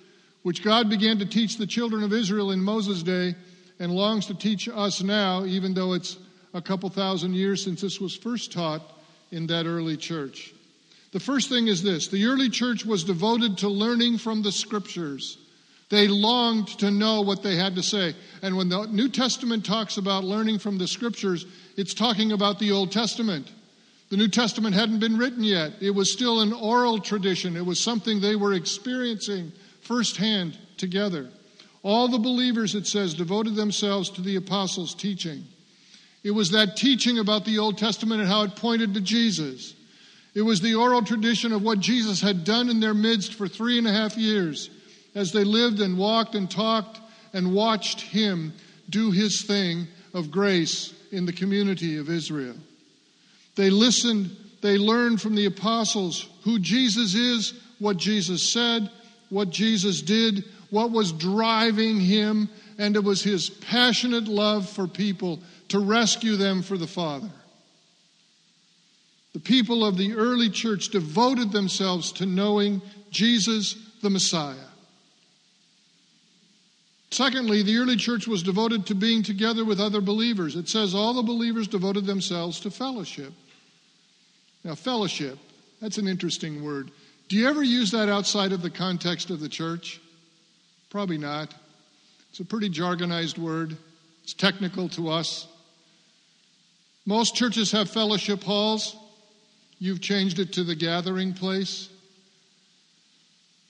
which 0.42 0.64
God 0.64 0.90
began 0.90 1.20
to 1.20 1.26
teach 1.26 1.58
the 1.58 1.66
children 1.66 2.02
of 2.02 2.12
Israel 2.12 2.50
in 2.50 2.60
Moses' 2.60 3.04
day 3.04 3.36
and 3.78 3.92
longs 3.92 4.26
to 4.26 4.34
teach 4.34 4.68
us 4.68 5.02
now, 5.02 5.44
even 5.44 5.74
though 5.74 5.92
it's 5.92 6.18
a 6.54 6.62
couple 6.62 6.88
thousand 6.88 7.34
years 7.34 7.62
since 7.62 7.80
this 7.80 8.00
was 8.00 8.16
first 8.16 8.52
taught 8.52 8.82
in 9.30 9.46
that 9.48 9.66
early 9.66 9.96
church. 9.96 10.54
The 11.12 11.20
first 11.20 11.48
thing 11.48 11.68
is 11.68 11.82
this 11.82 12.08
the 12.08 12.26
early 12.26 12.48
church 12.48 12.84
was 12.84 13.04
devoted 13.04 13.58
to 13.58 13.68
learning 13.68 14.18
from 14.18 14.42
the 14.42 14.52
scriptures. 14.52 15.38
They 15.88 16.08
longed 16.08 16.68
to 16.80 16.90
know 16.90 17.20
what 17.20 17.44
they 17.44 17.54
had 17.54 17.76
to 17.76 17.82
say. 17.82 18.14
And 18.42 18.56
when 18.56 18.68
the 18.68 18.86
New 18.86 19.08
Testament 19.08 19.64
talks 19.64 19.98
about 19.98 20.24
learning 20.24 20.58
from 20.58 20.78
the 20.78 20.88
scriptures, 20.88 21.46
it's 21.76 21.94
talking 21.94 22.32
about 22.32 22.58
the 22.58 22.72
Old 22.72 22.90
Testament. 22.90 23.52
The 24.08 24.16
New 24.16 24.28
Testament 24.28 24.74
hadn't 24.74 24.98
been 24.98 25.16
written 25.16 25.42
yet, 25.42 25.72
it 25.80 25.90
was 25.90 26.12
still 26.12 26.40
an 26.40 26.52
oral 26.52 27.00
tradition, 27.00 27.56
it 27.56 27.66
was 27.66 27.80
something 27.80 28.20
they 28.20 28.36
were 28.36 28.52
experiencing 28.52 29.52
firsthand 29.80 30.58
together. 30.76 31.28
All 31.86 32.08
the 32.08 32.18
believers, 32.18 32.74
it 32.74 32.88
says, 32.88 33.14
devoted 33.14 33.54
themselves 33.54 34.10
to 34.10 34.20
the 34.20 34.34
apostles' 34.34 34.92
teaching. 34.92 35.44
It 36.24 36.32
was 36.32 36.50
that 36.50 36.76
teaching 36.76 37.20
about 37.20 37.44
the 37.44 37.58
Old 37.58 37.78
Testament 37.78 38.20
and 38.20 38.28
how 38.28 38.42
it 38.42 38.56
pointed 38.56 38.92
to 38.94 39.00
Jesus. 39.00 39.72
It 40.34 40.42
was 40.42 40.60
the 40.60 40.74
oral 40.74 41.02
tradition 41.02 41.52
of 41.52 41.62
what 41.62 41.78
Jesus 41.78 42.20
had 42.20 42.42
done 42.42 42.68
in 42.70 42.80
their 42.80 42.92
midst 42.92 43.34
for 43.34 43.46
three 43.46 43.78
and 43.78 43.86
a 43.86 43.92
half 43.92 44.16
years 44.16 44.68
as 45.14 45.30
they 45.30 45.44
lived 45.44 45.78
and 45.78 45.96
walked 45.96 46.34
and 46.34 46.50
talked 46.50 46.98
and 47.32 47.54
watched 47.54 48.00
him 48.00 48.52
do 48.90 49.12
his 49.12 49.42
thing 49.42 49.86
of 50.12 50.32
grace 50.32 50.92
in 51.12 51.24
the 51.24 51.32
community 51.32 51.98
of 51.98 52.10
Israel. 52.10 52.56
They 53.54 53.70
listened, 53.70 54.36
they 54.60 54.76
learned 54.76 55.22
from 55.22 55.36
the 55.36 55.46
apostles 55.46 56.28
who 56.42 56.58
Jesus 56.58 57.14
is, 57.14 57.54
what 57.78 57.96
Jesus 57.96 58.52
said, 58.52 58.90
what 59.28 59.50
Jesus 59.50 60.02
did, 60.02 60.44
what 60.70 60.90
was 60.90 61.12
driving 61.12 62.00
him, 62.00 62.48
and 62.78 62.96
it 62.96 63.04
was 63.04 63.22
his 63.22 63.50
passionate 63.50 64.28
love 64.28 64.68
for 64.68 64.86
people 64.86 65.40
to 65.68 65.78
rescue 65.78 66.36
them 66.36 66.62
for 66.62 66.76
the 66.76 66.86
Father. 66.86 67.30
The 69.32 69.40
people 69.40 69.84
of 69.84 69.98
the 69.98 70.14
early 70.14 70.48
church 70.48 70.88
devoted 70.88 71.52
themselves 71.52 72.12
to 72.12 72.26
knowing 72.26 72.80
Jesus 73.10 73.74
the 74.02 74.10
Messiah. 74.10 74.56
Secondly, 77.10 77.62
the 77.62 77.76
early 77.76 77.96
church 77.96 78.26
was 78.26 78.42
devoted 78.42 78.86
to 78.86 78.94
being 78.94 79.22
together 79.22 79.64
with 79.64 79.80
other 79.80 80.00
believers. 80.00 80.56
It 80.56 80.68
says 80.68 80.94
all 80.94 81.14
the 81.14 81.22
believers 81.22 81.68
devoted 81.68 82.06
themselves 82.06 82.60
to 82.60 82.70
fellowship. 82.70 83.32
Now, 84.64 84.74
fellowship, 84.74 85.38
that's 85.80 85.98
an 85.98 86.08
interesting 86.08 86.64
word. 86.64 86.90
Do 87.28 87.36
you 87.36 87.48
ever 87.48 87.62
use 87.62 87.90
that 87.92 88.08
outside 88.08 88.52
of 88.52 88.62
the 88.62 88.70
context 88.70 89.30
of 89.30 89.40
the 89.40 89.48
church? 89.48 90.00
Probably 90.96 91.18
not. 91.18 91.52
It's 92.30 92.40
a 92.40 92.44
pretty 92.46 92.70
jargonized 92.70 93.36
word, 93.36 93.76
it's 94.24 94.32
technical 94.32 94.88
to 94.88 95.10
us. 95.10 95.46
Most 97.04 97.34
churches 97.34 97.70
have 97.72 97.90
fellowship 97.90 98.42
halls. 98.42 98.96
You've 99.78 100.00
changed 100.00 100.38
it 100.38 100.54
to 100.54 100.64
the 100.64 100.74
gathering 100.74 101.34
place. 101.34 101.90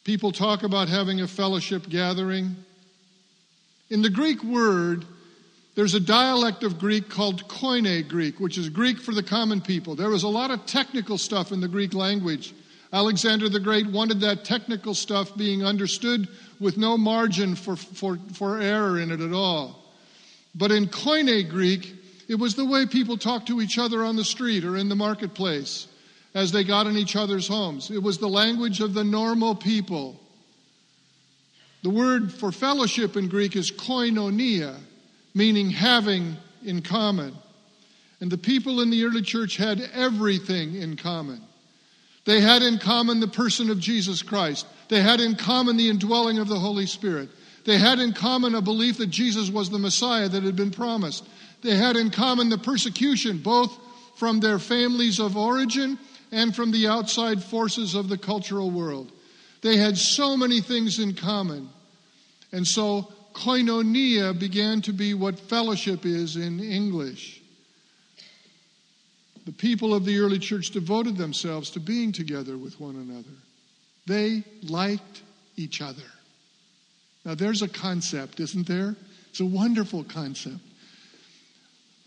People 0.05 0.31
talk 0.31 0.63
about 0.63 0.89
having 0.89 1.21
a 1.21 1.27
fellowship 1.27 1.89
gathering. 1.89 2.55
In 3.91 4.03
the 4.03 4.11
Greek 4.11 4.45
word, 4.45 5.05
there's 5.75 5.95
a 5.95 6.01
dialect 6.01 6.63
of 6.63 6.79
Greek 6.79 7.09
called 7.09 7.49
Koine 7.49 8.07
Greek, 8.07 8.39
which 8.39 8.57
is 8.57 8.69
Greek 8.69 9.01
for 9.01 9.13
the 9.13 9.25
common 9.25 9.61
people. 9.61 9.97
There 9.97 10.11
was 10.11 10.23
a 10.23 10.29
lot 10.29 10.53
of 10.53 10.65
technical 10.67 11.19
stuff 11.19 11.51
in 11.51 11.61
the 11.61 11.67
Greek 11.67 11.93
language. 11.93 12.55
Alexander 12.93 13.49
the 13.49 13.59
Great 13.59 13.87
wanted 13.89 14.21
that 14.21 14.45
technical 14.45 14.95
stuff 14.95 15.37
being 15.37 15.65
understood 15.65 16.29
with 16.61 16.77
no 16.77 16.97
margin 16.97 17.55
for, 17.55 17.77
for, 17.77 18.19
for 18.35 18.61
error 18.61 18.99
in 18.99 19.11
it 19.11 19.21
at 19.21 19.33
all. 19.33 19.83
But 20.55 20.73
in 20.73 20.87
Koine 20.87 21.49
Greek, 21.49 21.95
it 22.29 22.37
was 22.37 22.55
the 22.55 22.65
way 22.65 22.87
people 22.87 23.17
talked 23.17 23.49
to 23.49 23.61
each 23.61 23.79
other 23.79 24.05
on 24.05 24.17
the 24.17 24.25
street 24.25 24.65
or 24.65 24.77
in 24.77 24.89
the 24.89 24.97
marketplace 24.97 25.89
as 26.35 26.53
they 26.53 26.65
got 26.65 26.87
in 26.87 26.97
each 26.97 27.17
other's 27.17 27.49
homes. 27.49 27.91
It 27.91 28.03
was 28.03 28.19
the 28.19 28.29
language 28.29 28.81
of 28.81 28.95
the 28.95 29.05
normal 29.05 29.55
people. 29.55 30.21
The 31.83 31.91
word 31.91 32.33
for 32.33 32.51
fellowship 32.53 33.17
in 33.17 33.29
Greek 33.29 33.55
is 33.55 33.71
koinonia, 33.71 34.77
meaning 35.35 35.71
having 35.71 36.37
in 36.65 36.83
common. 36.83 37.35
And 38.21 38.31
the 38.31 38.39
people 38.39 38.81
in 38.81 38.91
the 38.91 39.05
early 39.05 39.23
church 39.23 39.57
had 39.57 39.81
everything 39.93 40.75
in 40.75 40.97
common. 40.97 41.43
They 42.25 42.41
had 42.41 42.63
in 42.63 42.79
common 42.79 43.21
the 43.21 43.29
person 43.29 43.71
of 43.71 43.79
Jesus 43.79 44.23
Christ. 44.23 44.67
They 44.89 45.03
had 45.03 45.21
in 45.21 45.35
common 45.35 45.77
the 45.77 45.89
indwelling 45.89 46.39
of 46.39 46.49
the 46.49 46.59
Holy 46.59 46.87
Spirit. 46.87 47.29
They 47.65 47.79
had 47.79 47.99
in 47.99 48.13
common 48.13 48.55
a 48.55 48.61
belief 48.61 48.99
that 48.99 49.09
Jesus 49.09 49.51
was 49.51 49.71
the 49.71 49.79
Messiah 49.79 50.29
that 50.29 50.45
had 50.45 50.55
been 50.55 50.71
promised. 50.71 51.27
They 51.63 51.77
had 51.77 51.97
in 51.97 52.11
common 52.11 52.49
the 52.49 52.59
persecution, 52.59 53.39
both 53.39 53.77
from 54.17 54.41
their 54.41 54.59
families 54.59 55.19
of 55.19 55.37
origin 55.37 55.99
and 56.31 56.55
from 56.55 56.71
the 56.71 56.87
outside 56.87 57.43
forces 57.43 57.95
of 57.95 58.09
the 58.09 58.19
cultural 58.19 58.71
world. 58.71 59.11
They 59.63 59.77
had 59.77 59.99
so 59.99 60.37
many 60.37 60.61
things 60.61 60.99
in 60.99 61.15
common. 61.15 61.69
And 62.53 62.67
so 62.67 63.13
koinonia 63.35 64.39
began 64.39 64.81
to 64.83 64.93
be 64.93 65.15
what 65.15 65.39
fellowship 65.39 66.07
is 66.07 66.37
in 66.37 66.61
English. 66.61 67.43
The 69.45 69.53
people 69.53 69.95
of 69.95 70.05
the 70.05 70.19
early 70.19 70.39
church 70.39 70.71
devoted 70.71 71.17
themselves 71.17 71.71
to 71.71 71.81
being 71.81 72.13
together 72.13 72.57
with 72.57 72.81
one 72.81 72.97
another. 72.97 73.37
They 74.07 74.45
liked 74.63 75.23
each 75.57 75.83
other. 75.83 76.03
Now, 77.25 77.35
there's 77.35 77.63
a 77.63 77.69
concept, 77.69 78.39
isn't 78.41 78.67
there? 78.67 78.95
It's 79.31 79.41
a 79.41 79.45
wonderful 79.45 80.05
concept. 80.05 80.61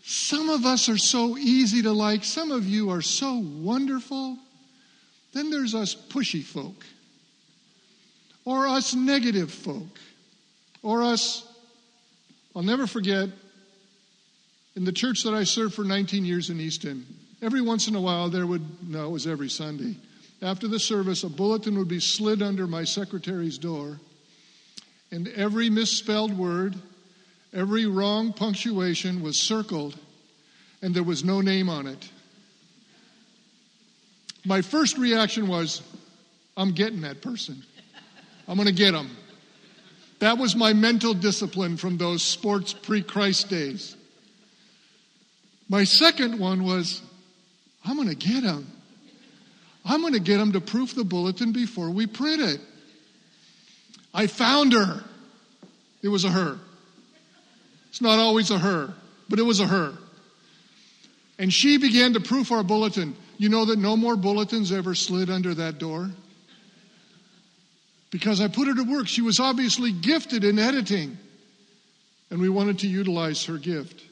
Some 0.02 0.48
of 0.48 0.64
us 0.64 0.88
are 0.88 0.96
so 0.96 1.36
easy 1.36 1.82
to 1.82 1.92
like, 1.92 2.24
some 2.24 2.50
of 2.50 2.66
you 2.66 2.90
are 2.90 3.02
so 3.02 3.34
wonderful. 3.34 4.38
Then 5.34 5.50
there's 5.50 5.74
us 5.74 5.94
pushy 5.94 6.42
folk, 6.42 6.84
or 8.44 8.66
us 8.66 8.94
negative 8.94 9.52
folk. 9.52 9.98
Or 10.82 11.02
us, 11.02 11.46
I'll 12.56 12.62
never 12.62 12.86
forget, 12.86 13.28
in 14.74 14.84
the 14.84 14.92
church 14.92 15.24
that 15.24 15.34
I 15.34 15.44
served 15.44 15.74
for 15.74 15.84
19 15.84 16.24
years 16.24 16.48
in 16.48 16.58
Easton, 16.58 17.06
every 17.42 17.60
once 17.60 17.86
in 17.86 17.94
a 17.94 18.00
while 18.00 18.30
there 18.30 18.46
would, 18.46 18.88
no, 18.88 19.06
it 19.06 19.10
was 19.10 19.26
every 19.26 19.50
Sunday, 19.50 19.96
after 20.42 20.68
the 20.68 20.80
service, 20.80 21.22
a 21.22 21.28
bulletin 21.28 21.78
would 21.78 21.88
be 21.88 22.00
slid 22.00 22.42
under 22.42 22.66
my 22.66 22.84
secretary's 22.84 23.58
door, 23.58 24.00
and 25.10 25.28
every 25.28 25.68
misspelled 25.68 26.36
word, 26.36 26.76
every 27.52 27.86
wrong 27.86 28.32
punctuation 28.32 29.22
was 29.22 29.40
circled, 29.46 29.98
and 30.82 30.94
there 30.94 31.02
was 31.02 31.24
no 31.24 31.40
name 31.40 31.68
on 31.68 31.86
it. 31.86 32.08
My 34.44 34.62
first 34.62 34.96
reaction 34.96 35.46
was, 35.46 35.82
I'm 36.56 36.72
getting 36.72 37.02
that 37.02 37.20
person. 37.20 37.62
I'm 38.48 38.56
going 38.56 38.66
to 38.66 38.72
get 38.72 38.94
him. 38.94 39.10
That 40.20 40.38
was 40.38 40.56
my 40.56 40.72
mental 40.72 41.14
discipline 41.14 41.76
from 41.76 41.96
those 41.96 42.22
sports 42.22 42.72
pre 42.72 43.02
Christ 43.02 43.48
days. 43.48 43.96
My 45.68 45.84
second 45.84 46.38
one 46.38 46.64
was 46.64 47.00
I'm 47.84 47.96
going 47.96 48.08
to 48.08 48.14
get 48.14 48.42
him. 48.42 48.66
I'm 49.84 50.00
going 50.00 50.12
to 50.12 50.20
get 50.20 50.40
him 50.40 50.52
to 50.52 50.60
proof 50.60 50.94
the 50.94 51.04
bulletin 51.04 51.52
before 51.52 51.90
we 51.90 52.06
print 52.06 52.42
it. 52.42 52.60
I 54.12 54.26
found 54.26 54.72
her. 54.72 55.02
It 56.02 56.08
was 56.08 56.24
a 56.24 56.30
her. 56.30 56.58
It's 57.88 58.00
not 58.00 58.18
always 58.18 58.50
a 58.50 58.58
her, 58.58 58.94
but 59.28 59.38
it 59.38 59.42
was 59.42 59.60
a 59.60 59.66
her. 59.66 59.94
And 61.38 61.52
she 61.52 61.78
began 61.78 62.12
to 62.14 62.20
proof 62.20 62.52
our 62.52 62.62
bulletin. 62.62 63.16
You 63.38 63.48
know 63.48 63.64
that 63.66 63.78
no 63.78 63.96
more 63.96 64.16
bulletins 64.16 64.72
ever 64.72 64.94
slid 64.94 65.30
under 65.30 65.54
that 65.54 65.78
door? 65.78 66.10
because 68.10 68.40
I 68.40 68.48
put 68.48 68.66
her 68.66 68.74
to 68.74 68.82
work. 68.82 69.08
She 69.08 69.22
was 69.22 69.40
obviously 69.40 69.92
gifted 69.92 70.44
in 70.44 70.58
editing, 70.58 71.16
and 72.30 72.40
we 72.40 72.48
wanted 72.48 72.80
to 72.80 72.88
utilize 72.88 73.44
her 73.46 73.56
gift. 73.56 74.02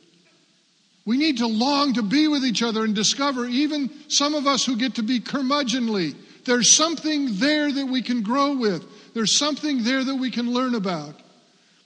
We 1.08 1.16
need 1.16 1.38
to 1.38 1.46
long 1.46 1.94
to 1.94 2.02
be 2.02 2.28
with 2.28 2.44
each 2.44 2.62
other 2.62 2.84
and 2.84 2.94
discover, 2.94 3.46
even 3.46 3.88
some 4.08 4.34
of 4.34 4.46
us 4.46 4.66
who 4.66 4.76
get 4.76 4.96
to 4.96 5.02
be 5.02 5.20
curmudgeonly, 5.20 6.14
there's 6.44 6.76
something 6.76 7.38
there 7.38 7.72
that 7.72 7.86
we 7.86 8.02
can 8.02 8.20
grow 8.20 8.54
with. 8.54 8.84
There's 9.14 9.38
something 9.38 9.84
there 9.84 10.04
that 10.04 10.16
we 10.16 10.30
can 10.30 10.52
learn 10.52 10.74
about. 10.74 11.18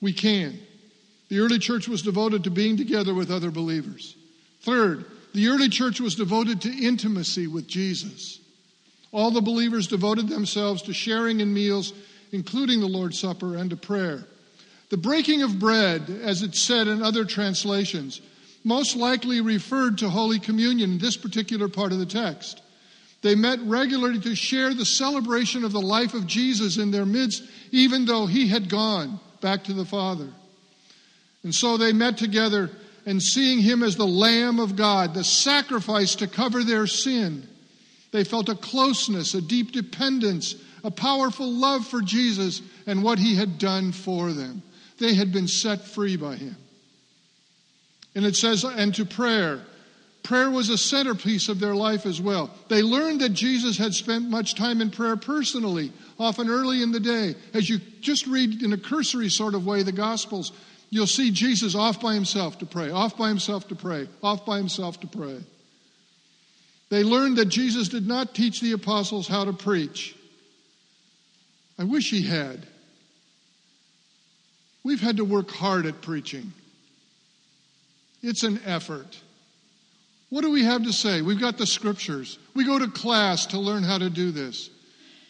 We 0.00 0.12
can. 0.12 0.58
The 1.28 1.38
early 1.38 1.61
church 1.61 1.87
was 1.87 2.02
devoted 2.02 2.42
to 2.42 2.50
being 2.50 2.76
together 2.76 3.14
with 3.14 3.30
other 3.30 3.52
believers. 3.52 4.16
Third, 4.62 5.04
the 5.35 5.46
early 5.46 5.68
church 5.68 6.00
was 6.00 6.16
devoted 6.16 6.61
to 6.62 6.85
intimacy 6.85 7.46
with 7.46 7.68
Jesus. 7.68 8.40
All 9.12 9.30
the 9.30 9.40
believers 9.40 9.87
devoted 9.87 10.28
themselves 10.30 10.82
to 10.82 10.92
sharing 10.92 11.38
in 11.38 11.54
meals, 11.54 11.92
including 12.32 12.80
the 12.80 12.88
Lord's 12.88 13.20
Supper, 13.20 13.56
and 13.56 13.70
to 13.70 13.76
prayer. 13.76 14.24
The 14.88 14.96
breaking 14.96 15.42
of 15.42 15.61
bread, 15.61 16.11
as 16.24 16.42
it's 16.42 16.61
said 16.61 16.88
in 16.88 17.04
other 17.04 17.24
translations, 17.24 18.20
most 18.64 18.96
likely 18.96 19.40
referred 19.40 19.98
to 19.98 20.09
Holy 20.09 20.38
Communion 20.38 20.92
in 20.92 20.98
this 20.98 21.16
particular 21.16 21.68
part 21.68 21.92
of 21.92 21.98
the 21.98 22.07
text. 22.07 22.62
They 23.22 23.35
met 23.35 23.61
regularly 23.62 24.20
to 24.20 24.35
share 24.35 24.75
the 24.75 24.85
celebration 24.85 25.64
of 25.64 25.72
the 25.72 25.81
life 25.81 26.14
of 26.14 26.27
Jesus 26.27 26.79
in 26.79 26.90
their 26.90 27.07
midst, 27.07 27.44
even 27.70 28.05
though 28.05 28.27
he 28.27 28.48
had 28.48 28.68
gone 28.68 29.20
back 29.40 29.64
to 29.64 29.72
the 29.72 29.85
Father. 29.85 30.29
And 31.44 31.55
so 31.55 31.77
they 31.77 31.92
met 31.92 32.18
together 32.18 32.70
and 33.07 33.22
seeing 33.22 33.61
him 33.61 33.83
as 33.83 33.96
the 33.96 34.07
Lamb 34.07 34.61
of 34.61 34.77
God, 34.77 35.14
the 35.14 35.25
sacrifice 35.25 36.14
to 36.16 36.27
cover 36.27 36.62
their 36.62 36.87
sin, 36.87 37.48
they 38.12 38.25
felt 38.25 38.48
a 38.48 38.55
closeness, 38.55 39.35
a 39.35 39.40
deep 39.40 39.72
dependence, 39.72 40.55
a 40.85 40.90
powerful 40.90 41.51
love 41.51 41.87
for 41.87 42.03
Jesus 42.03 42.61
and 42.87 43.03
what 43.03 43.18
he 43.18 43.35
had 43.35 43.59
done 43.59 43.90
for 43.90 44.33
them. 44.33 44.62
They 44.98 45.14
had 45.14 45.33
been 45.33 45.48
set 45.48 45.81
free 45.81 46.16
by 46.16 46.37
him. 46.37 46.57
And 48.14 48.25
it 48.25 48.37
says, 48.37 48.64
and 48.64 48.94
to 48.94 49.05
prayer. 49.05 49.61
Prayer 50.22 50.51
was 50.51 50.68
a 50.68 50.79
centerpiece 50.79 51.48
of 51.48 51.59
their 51.59 51.75
life 51.75 52.07
as 52.07 52.20
well. 52.20 52.51
They 52.68 52.83
learned 52.83 53.20
that 53.22 53.31
Jesus 53.31 53.77
had 53.77 53.92
spent 53.92 54.31
much 54.31 54.55
time 54.55 54.81
in 54.81 54.90
prayer 54.90 55.16
personally, 55.16 55.92
often 56.18 56.48
early 56.48 56.83
in 56.83 56.92
the 56.92 57.01
day. 57.01 57.35
As 57.55 57.68
you 57.68 57.79
just 58.01 58.27
read 58.27 58.62
in 58.62 58.72
a 58.72 58.79
cursory 58.79 59.29
sort 59.29 59.55
of 59.55 59.66
way 59.66 59.83
the 59.83 59.90
Gospels, 59.92 60.53
you'll 60.90 61.07
see 61.07 61.31
Jesus 61.33 61.75
off 61.75 62.01
by 62.01 62.14
himself 62.14 62.59
to 62.61 62.66
pray, 62.66 62.90
off 62.90 63.16
by 63.16 63.29
himself 63.29 63.66
to 63.68 63.75
pray, 63.75 64.09
off 64.22 64.46
by 64.46 64.59
himself 64.59 65.01
to 65.01 65.07
pray. 65.07 65.38
They 66.90 67.03
learned 67.03 67.38
that 67.38 67.46
Jesus 67.46 67.88
did 67.88 68.07
not 68.07 68.35
teach 68.35 68.61
the 68.61 68.72
apostles 68.72 69.27
how 69.27 69.46
to 69.46 69.53
preach. 69.53 70.14
I 71.79 71.85
wish 71.85 72.11
he 72.11 72.22
had. 72.22 72.66
We've 74.85 75.01
had 75.01 75.16
to 75.16 75.25
work 75.25 75.51
hard 75.51 75.87
at 75.87 76.03
preaching. 76.03 76.53
It's 78.22 78.44
an 78.44 78.61
effort. 78.64 79.20
What 80.30 80.42
do 80.42 80.50
we 80.50 80.64
have 80.64 80.85
to 80.85 80.92
say? 80.92 81.20
We've 81.20 81.40
got 81.40 81.58
the 81.58 81.66
scriptures. 81.66 82.38
We 82.54 82.64
go 82.64 82.78
to 82.78 82.88
class 82.88 83.46
to 83.46 83.58
learn 83.58 83.82
how 83.82 83.98
to 83.98 84.08
do 84.08 84.30
this. 84.30 84.70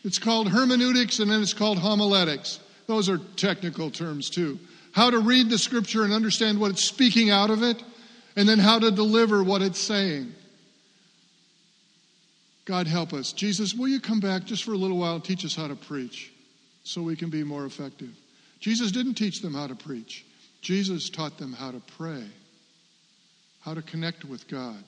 It's 0.05 0.19
called 0.19 0.49
hermeneutics 0.49 1.19
and 1.19 1.31
then 1.31 1.41
it's 1.41 1.55
called 1.55 1.79
homiletics. 1.79 2.61
Those 2.87 3.09
are 3.09 3.19
technical 3.37 3.91
terms 3.91 4.31
too. 4.31 4.59
How 4.93 5.11
to 5.11 5.19
read 5.19 5.49
the 5.49 5.59
scripture 5.59 6.05
and 6.05 6.13
understand 6.13 6.61
what 6.61 6.71
it's 6.71 6.85
speaking 6.85 7.31
out 7.31 7.51
of 7.51 7.63
it, 7.63 7.83
and 8.37 8.49
then 8.49 8.59
how 8.59 8.79
to 8.79 8.91
deliver 8.91 9.43
what 9.43 9.63
it's 9.63 9.79
saying. 9.79 10.35
God 12.65 12.87
help 12.87 13.13
us. 13.13 13.33
Jesus, 13.33 13.75
will 13.75 13.89
you 13.89 14.01
come 14.01 14.21
back 14.21 14.45
just 14.45 14.65
for 14.65 14.73
a 14.73 14.77
little 14.77 14.99
while 14.99 15.17
and 15.17 15.25
teach 15.25 15.45
us 15.45 15.57
how 15.57 15.67
to 15.67 15.75
preach 15.75 16.33
so 16.85 17.03
we 17.03 17.17
can 17.17 17.31
be 17.31 17.43
more 17.43 17.65
effective? 17.65 18.11
Jesus 18.61 18.93
didn't 18.93 19.15
teach 19.15 19.41
them 19.41 19.55
how 19.55 19.67
to 19.67 19.75
preach, 19.75 20.25
Jesus 20.61 21.11
taught 21.11 21.39
them 21.39 21.53
how 21.53 21.71
to 21.71 21.81
pray, 21.97 22.25
how 23.63 23.75
to 23.75 23.83
connect 23.83 24.25
with 24.25 24.47
God, 24.49 24.83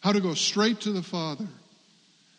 how 0.00 0.12
to 0.12 0.20
go 0.20 0.34
straight 0.34 0.80
to 0.82 0.92
the 0.92 1.02
Father, 1.02 1.46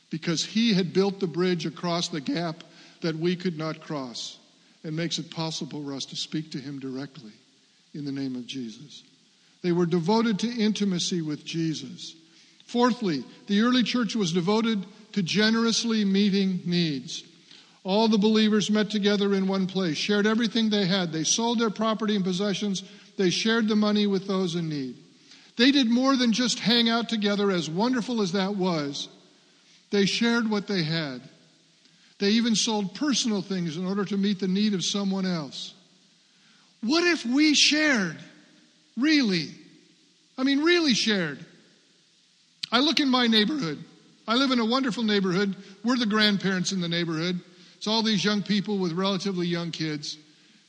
because 0.10 0.44
He 0.44 0.74
had 0.74 0.94
built 0.94 1.20
the 1.20 1.28
bridge 1.28 1.66
across 1.66 2.08
the 2.08 2.22
gap 2.22 2.64
that 3.02 3.16
we 3.16 3.36
could 3.36 3.58
not 3.58 3.82
cross 3.82 4.38
and 4.84 4.96
makes 4.96 5.20
it 5.20 5.32
possible 5.32 5.84
for 5.84 5.94
us 5.94 6.06
to 6.06 6.16
speak 6.16 6.52
to 6.52 6.58
Him 6.58 6.80
directly 6.80 7.32
in 7.94 8.06
the 8.06 8.12
name 8.12 8.36
of 8.36 8.48
Jesus. 8.48 9.04
They 9.62 9.72
were 9.72 9.86
devoted 9.86 10.40
to 10.40 10.52
intimacy 10.52 11.22
with 11.22 11.46
Jesus. 11.46 12.16
Fourthly, 12.66 13.24
the 13.48 13.62
early 13.62 13.84
church 13.84 14.16
was 14.16 14.34
devoted 14.34 14.86
to 15.14 15.24
generously 15.24 16.04
meeting 16.06 16.60
needs. 16.66 17.24
All 17.84 18.08
the 18.08 18.18
believers 18.18 18.72
met 18.72 18.90
together 18.90 19.36
in 19.36 19.48
one 19.48 19.68
place, 19.68 19.98
shared 19.98 20.26
everything 20.26 20.70
they 20.70 20.86
had. 20.86 21.12
They 21.12 21.24
sold 21.24 21.60
their 21.60 21.70
property 21.70 22.16
and 22.16 22.24
possessions. 22.24 22.84
They 23.18 23.30
shared 23.30 23.68
the 23.68 23.76
money 23.76 24.08
with 24.08 24.28
those 24.28 24.56
in 24.56 24.70
need. 24.70 24.96
They 25.58 25.72
did 25.72 25.90
more 25.90 26.16
than 26.16 26.32
just 26.32 26.60
hang 26.60 26.90
out 26.90 27.10
together, 27.10 27.52
as 27.52 27.70
wonderful 27.70 28.22
as 28.22 28.32
that 28.32 28.56
was. 28.56 29.08
They 29.92 30.06
shared 30.06 30.50
what 30.50 30.68
they 30.68 30.84
had. 30.84 31.22
They 32.20 32.30
even 32.30 32.56
sold 32.56 32.96
personal 32.96 33.42
things 33.42 33.78
in 33.78 33.86
order 33.86 34.06
to 34.06 34.18
meet 34.18 34.40
the 34.40 34.48
need 34.48 34.74
of 34.74 34.84
someone 34.84 35.26
else. 35.26 35.74
What 36.82 37.04
if 37.04 37.26
we 37.26 37.54
shared? 37.54 38.18
Really? 38.98 39.50
I 40.38 40.44
mean, 40.44 40.64
really 40.64 40.94
shared. 40.94 41.46
I 42.72 42.80
look 42.80 43.00
in 43.00 43.10
my 43.10 43.28
neighborhood. 43.28 43.84
I 44.28 44.36
live 44.36 44.52
in 44.52 44.60
a 44.60 44.66
wonderful 44.66 45.04
neighborhood. 45.04 45.56
We're 45.84 45.98
the 45.98 46.06
grandparents 46.06 46.72
in 46.72 46.82
the 46.82 46.90
neighborhood. 46.90 47.40
It's 47.76 47.88
all 47.88 48.02
these 48.02 48.24
young 48.24 48.42
people 48.42 48.78
with 48.78 48.94
relatively 48.94 49.46
young 49.46 49.72
kids. 49.72 50.18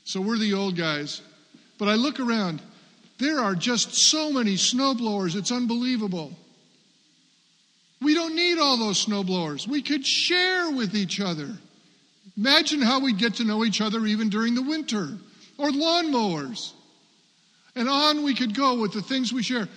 So 0.05 0.21
we're 0.21 0.39
the 0.39 0.55
old 0.55 0.77
guys. 0.77 1.23
But 1.79 1.89
I 1.89 1.95
look 1.95 2.21
around. 2.21 2.61
There 3.19 3.41
are 3.41 3.55
just 3.55 3.95
so 3.95 4.33
many 4.33 4.55
snowblowers, 4.55 5.37
it's 5.37 5.53
unbelievable. 5.53 6.33
We 8.01 8.15
don't 8.15 8.35
need 8.35 8.59
all 8.59 8.77
those 8.77 9.05
snowblowers. 9.05 9.67
We 9.67 9.81
could 9.81 10.07
share 10.07 10.71
with 10.71 10.95
each 10.95 11.21
other. 11.21 11.49
Imagine 12.37 12.83
how 12.83 13.01
we'd 13.01 13.19
get 13.19 13.35
to 13.37 13.45
know 13.45 13.65
each 13.65 13.81
other 13.81 14.05
even 14.07 14.29
during 14.29 14.55
the 14.55 14.63
winter, 14.63 15.17
or 15.57 15.71
lawnmowers. 15.71 16.73
And 17.77 17.89
on 17.89 18.23
we 18.23 18.35
could 18.35 18.55
go 18.55 18.79
with 18.81 18.93
the 18.93 19.03
things 19.03 19.33
we 19.33 19.43
share. 19.43 19.69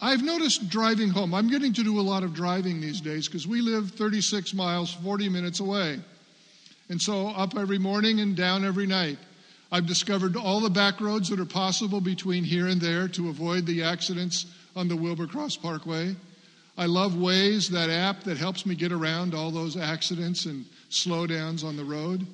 I've 0.00 0.22
noticed 0.22 0.68
driving 0.68 1.10
home, 1.10 1.34
I'm 1.34 1.48
getting 1.48 1.72
to 1.74 1.84
do 1.84 2.00
a 2.00 2.02
lot 2.02 2.22
of 2.22 2.34
driving 2.34 2.80
these 2.80 3.00
days 3.00 3.26
because 3.26 3.46
we 3.46 3.60
live 3.60 3.90
36 3.90 4.54
miles, 4.54 4.92
40 4.94 5.28
minutes 5.28 5.60
away. 5.60 6.00
And 6.88 7.00
so 7.00 7.28
up 7.28 7.56
every 7.56 7.78
morning 7.78 8.20
and 8.20 8.34
down 8.34 8.64
every 8.64 8.86
night. 8.86 9.18
I've 9.72 9.86
discovered 9.86 10.36
all 10.36 10.60
the 10.60 10.70
back 10.70 11.00
roads 11.00 11.28
that 11.28 11.38
are 11.38 11.44
possible 11.44 12.00
between 12.00 12.42
here 12.42 12.66
and 12.66 12.80
there 12.80 13.06
to 13.08 13.28
avoid 13.28 13.66
the 13.66 13.84
accidents 13.84 14.46
on 14.74 14.88
the 14.88 14.96
Wilbur 14.96 15.28
Cross 15.28 15.56
Parkway. 15.58 16.16
I 16.76 16.86
love 16.86 17.12
Waze, 17.12 17.68
that 17.68 17.90
app 17.90 18.24
that 18.24 18.36
helps 18.36 18.66
me 18.66 18.74
get 18.74 18.90
around 18.90 19.34
all 19.34 19.50
those 19.50 19.76
accidents 19.76 20.46
and 20.46 20.64
slowdowns 20.90 21.62
on 21.62 21.76
the 21.76 21.84
road. 21.84 22.26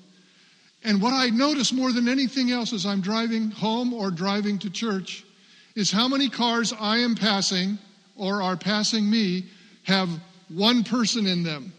And 0.83 1.03
what 1.03 1.12
I 1.12 1.29
notice 1.31 1.72
more 1.72 1.92
than 1.92 2.09
anything 2.09 2.51
else 2.51 2.72
as 2.72 2.87
I'm 2.87 3.01
driving 3.01 3.51
home 3.51 3.92
or 3.92 4.11
driving 4.11 4.59
to 4.61 4.70
church 4.70 5.25
is 5.75 5.90
how 5.90 6.09
many 6.09 6.31
cars 6.31 6.72
I 6.79 6.99
am 6.99 7.16
passing 7.16 7.79
or 8.16 8.40
are 8.40 8.57
passing 8.57 9.11
me 9.11 9.46
have 9.83 10.09
one 10.49 10.85
person 10.85 11.27
in 11.27 11.42
them. 11.42 11.72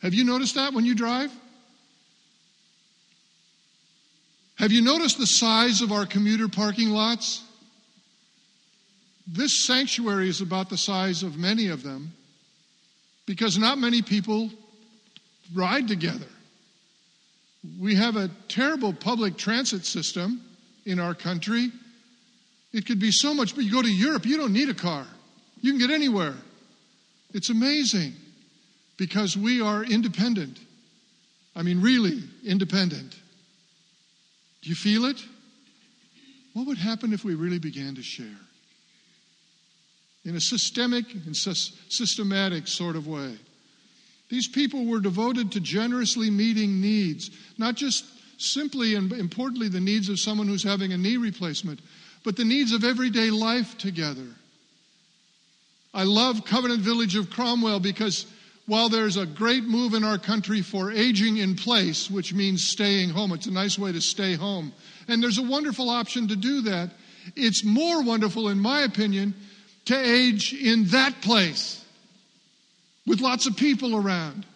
Have 0.00 0.14
you 0.14 0.24
noticed 0.24 0.54
that 0.54 0.74
when 0.74 0.84
you 0.84 0.94
drive? 0.94 1.32
Have 4.62 4.72
you 4.72 4.80
noticed 4.80 5.18
the 5.18 5.26
size 5.26 5.82
of 5.82 5.92
our 5.92 6.06
commuter 6.06 6.48
parking 6.48 6.88
lots? 6.88 7.42
This 9.26 9.66
sanctuary 9.66 10.28
is 10.28 10.40
about 10.40 10.70
the 10.70 10.78
size 10.78 11.22
of 11.22 11.36
many 11.36 11.68
of 11.68 11.82
them 11.82 12.12
because 13.26 13.58
not 13.58 13.76
many 13.76 14.00
people 14.00 14.50
ride 15.54 15.88
together. 15.88 16.26
We 17.78 17.96
have 17.96 18.16
a 18.16 18.30
terrible 18.48 18.94
public 18.94 19.36
transit 19.36 19.84
system 19.84 20.40
in 20.86 20.98
our 20.98 21.14
country 21.14 21.70
it 22.72 22.86
could 22.86 22.98
be 22.98 23.10
so 23.10 23.34
much, 23.34 23.54
but 23.54 23.64
you 23.64 23.70
go 23.70 23.82
to 23.82 23.92
Europe, 23.92 24.24
you 24.24 24.38
don't 24.38 24.52
need 24.52 24.70
a 24.70 24.74
car. 24.74 25.06
You 25.60 25.72
can 25.72 25.78
get 25.78 25.90
anywhere. 25.90 26.34
It's 27.34 27.50
amazing 27.50 28.14
because 28.96 29.36
we 29.36 29.60
are 29.60 29.84
independent. 29.84 30.58
I 31.54 31.62
mean, 31.62 31.80
really 31.82 32.22
independent. 32.44 33.14
Do 34.62 34.70
you 34.70 34.76
feel 34.76 35.04
it? 35.04 35.22
What 36.54 36.66
would 36.66 36.78
happen 36.78 37.12
if 37.12 37.24
we 37.24 37.34
really 37.34 37.58
began 37.58 37.94
to 37.96 38.02
share? 38.02 38.38
In 40.24 40.36
a 40.36 40.40
systemic 40.40 41.12
and 41.14 41.36
systematic 41.36 42.68
sort 42.68 42.94
of 42.94 43.06
way. 43.08 43.36
These 44.28 44.48
people 44.48 44.86
were 44.86 45.00
devoted 45.00 45.52
to 45.52 45.60
generously 45.60 46.30
meeting 46.30 46.80
needs, 46.80 47.30
not 47.58 47.74
just 47.74 48.04
simply 48.38 48.94
and 48.94 49.12
importantly 49.12 49.68
the 49.68 49.80
needs 49.80 50.08
of 50.08 50.18
someone 50.18 50.46
who's 50.46 50.62
having 50.62 50.92
a 50.92 50.96
knee 50.96 51.16
replacement, 51.16 51.80
but 52.24 52.36
the 52.36 52.44
needs 52.44 52.72
of 52.72 52.84
everyday 52.84 53.30
life 53.30 53.76
together. 53.78 54.26
I 55.92 56.04
love 56.04 56.44
Covenant 56.44 56.80
Village 56.80 57.16
of 57.16 57.30
Cromwell 57.30 57.80
because 57.80 58.26
while 58.66 58.88
there's 58.88 59.16
a 59.16 59.26
great 59.26 59.64
move 59.64 59.94
in 59.94 60.04
our 60.04 60.18
country 60.18 60.62
for 60.62 60.92
aging 60.92 61.38
in 61.38 61.56
place, 61.56 62.10
which 62.10 62.32
means 62.32 62.68
staying 62.68 63.10
home, 63.10 63.32
it's 63.32 63.46
a 63.46 63.52
nice 63.52 63.78
way 63.78 63.92
to 63.92 64.00
stay 64.00 64.34
home. 64.34 64.72
And 65.08 65.22
there's 65.22 65.38
a 65.38 65.42
wonderful 65.42 65.90
option 65.90 66.28
to 66.28 66.36
do 66.36 66.62
that. 66.62 66.90
It's 67.34 67.64
more 67.64 68.02
wonderful, 68.02 68.48
in 68.48 68.58
my 68.58 68.82
opinion, 68.82 69.34
to 69.86 69.98
age 69.98 70.54
in 70.54 70.84
that 70.86 71.20
place 71.22 71.84
with 73.06 73.20
lots 73.20 73.46
of 73.46 73.56
people 73.56 73.96
around, 73.96 74.46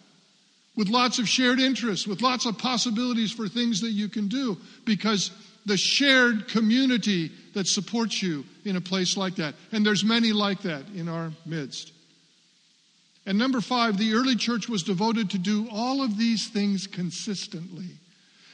with 0.77 0.87
lots 0.87 1.19
of 1.19 1.27
shared 1.27 1.59
interests, 1.59 2.07
with 2.07 2.21
lots 2.21 2.45
of 2.45 2.57
possibilities 2.57 3.31
for 3.31 3.49
things 3.49 3.81
that 3.81 3.91
you 3.91 4.07
can 4.07 4.29
do 4.29 4.57
because 4.85 5.31
the 5.65 5.77
shared 5.77 6.47
community 6.47 7.29
that 7.53 7.67
supports 7.67 8.23
you 8.23 8.45
in 8.63 8.77
a 8.77 8.81
place 8.81 9.17
like 9.17 9.35
that. 9.35 9.53
And 9.73 9.85
there's 9.85 10.05
many 10.05 10.31
like 10.31 10.61
that 10.61 10.83
in 10.95 11.09
our 11.09 11.31
midst. 11.45 11.91
And 13.27 13.37
number 13.37 13.59
five, 13.59 13.97
the 13.97 14.13
early 14.13 14.37
church 14.37 14.69
was 14.69 14.83
devoted 14.83 15.29
to 15.31 15.37
do 15.37 15.67
all 15.69 16.01
of 16.01 16.17
these 16.17 16.47
things 16.47 16.87
consistently. 16.87 17.89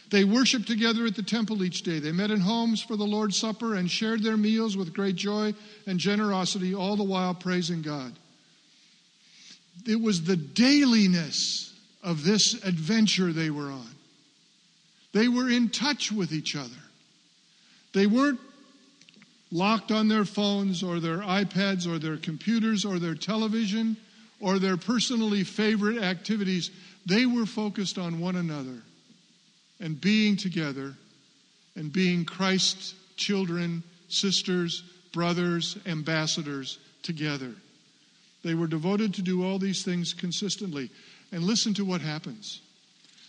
They 0.10 0.24
worshiped 0.24 0.66
together 0.66 1.06
at 1.06 1.16
the 1.16 1.22
temple 1.22 1.64
each 1.64 1.84
day. 1.84 2.00
They 2.00 2.12
met 2.12 2.32
in 2.32 2.40
homes 2.40 2.82
for 2.82 2.98
the 2.98 3.06
Lord's 3.06 3.38
Supper 3.38 3.76
and 3.76 3.90
shared 3.90 4.24
their 4.24 4.36
meals 4.36 4.76
with 4.76 4.92
great 4.92 5.16
joy 5.16 5.54
and 5.86 6.00
generosity, 6.00 6.74
all 6.74 6.96
the 6.96 7.04
while 7.04 7.36
praising 7.36 7.84
God. 7.84 8.14
It 9.88 10.02
was 10.02 10.24
the 10.24 10.38
dailiness 10.38 11.72
of 12.02 12.24
this 12.24 12.56
adventure 12.64 13.32
they 13.32 13.52
were 13.52 13.70
on. 13.70 13.90
They 15.14 15.28
were 15.28 15.52
in 15.52 15.70
touch 15.70 16.12
with 16.12 16.34
each 16.34 16.56
other. 16.56 16.70
They 17.94 18.08
weren't 18.08 18.40
locked 19.52 19.92
on 19.92 20.08
their 20.08 20.26
phones 20.26 20.82
or 20.82 21.00
their 21.00 21.20
iPads 21.20 21.86
or 21.86 22.00
their 22.00 22.18
computers 22.18 22.86
or 22.86 22.98
their 22.98 23.14
television 23.14 23.98
or 24.40 24.60
their 24.60 24.78
personally 24.78 25.44
favorite 25.44 26.02
activities. 26.02 26.72
They 27.06 27.26
were 27.26 27.46
focused 27.46 27.98
on 27.98 28.20
one 28.20 28.36
another 28.36 28.82
and 29.80 30.00
being 30.00 30.38
together 30.38 30.94
and 31.76 31.92
being 31.92 32.26
Christ's 32.26 32.96
children, 33.16 33.84
sisters, 34.08 34.84
brothers, 35.12 35.78
ambassadors 35.86 36.80
together. 37.02 37.52
They 38.44 38.54
were 38.54 38.68
devoted 38.68 39.14
to 39.16 39.22
do 39.22 39.46
all 39.46 39.60
these 39.60 39.84
things 39.84 40.14
consistently. 40.14 40.90
And 41.32 41.44
listen 41.44 41.74
to 41.76 41.86
what 41.86 42.02
happens. 42.02 42.62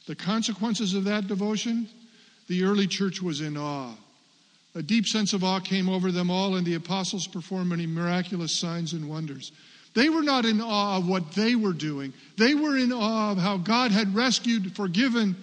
The 0.07 0.15
consequences 0.15 0.93
of 0.95 1.05
that 1.05 1.27
devotion 1.27 1.89
the 2.49 2.65
early 2.65 2.87
church 2.87 3.23
was 3.23 3.41
in 3.41 3.57
awe. 3.57 3.95
A 4.75 4.83
deep 4.83 5.07
sense 5.07 5.33
of 5.33 5.45
awe 5.45 5.61
came 5.61 5.89
over 5.89 6.13
them 6.13 6.31
all, 6.31 6.57
and 6.57 6.67
the 6.67 6.75
apostles 6.75 7.27
performed 7.27 7.71
many 7.71 7.87
miraculous 7.87 8.59
signs 8.59 8.93
and 8.93 9.09
wonders. 9.09 9.53
They 9.95 10.09
were 10.09 10.23
not 10.23 10.45
in 10.45 10.61
awe 10.61 10.99
of 10.99 11.09
what 11.09 11.33
they 11.33 11.55
were 11.55 11.73
doing, 11.73 12.13
they 12.37 12.55
were 12.55 12.77
in 12.77 12.93
awe 12.93 13.33
of 13.33 13.39
how 13.39 13.57
God 13.57 13.93
had 13.93 14.15
rescued, 14.15 14.75
forgiven, 14.75 15.37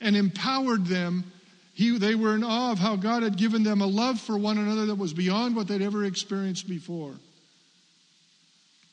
and 0.00 0.16
empowered 0.16 0.86
them. 0.86 1.30
He, 1.74 1.96
they 1.96 2.16
were 2.16 2.34
in 2.34 2.42
awe 2.42 2.72
of 2.72 2.78
how 2.78 2.96
God 2.96 3.22
had 3.22 3.36
given 3.36 3.62
them 3.62 3.82
a 3.82 3.86
love 3.86 4.18
for 4.18 4.36
one 4.36 4.58
another 4.58 4.86
that 4.86 4.96
was 4.96 5.14
beyond 5.14 5.54
what 5.54 5.68
they'd 5.68 5.82
ever 5.82 6.04
experienced 6.04 6.68
before. 6.68 7.14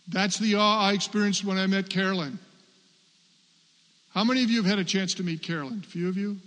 That's 0.08 0.38
the 0.38 0.56
awe 0.56 0.82
I 0.82 0.94
experienced 0.94 1.44
when 1.44 1.58
I 1.58 1.66
met 1.66 1.90
Carolyn. 1.90 2.38
How 4.14 4.24
many 4.24 4.44
of 4.44 4.52
you 4.52 4.58
have 4.58 4.70
had 4.70 4.78
a 4.78 4.84
chance 4.84 5.16
to 5.16 5.24
meet 5.24 5.42
Carolyn? 5.42 5.82
A 5.84 5.88
few 5.88 6.08
of 6.08 6.16
you? 6.16 6.38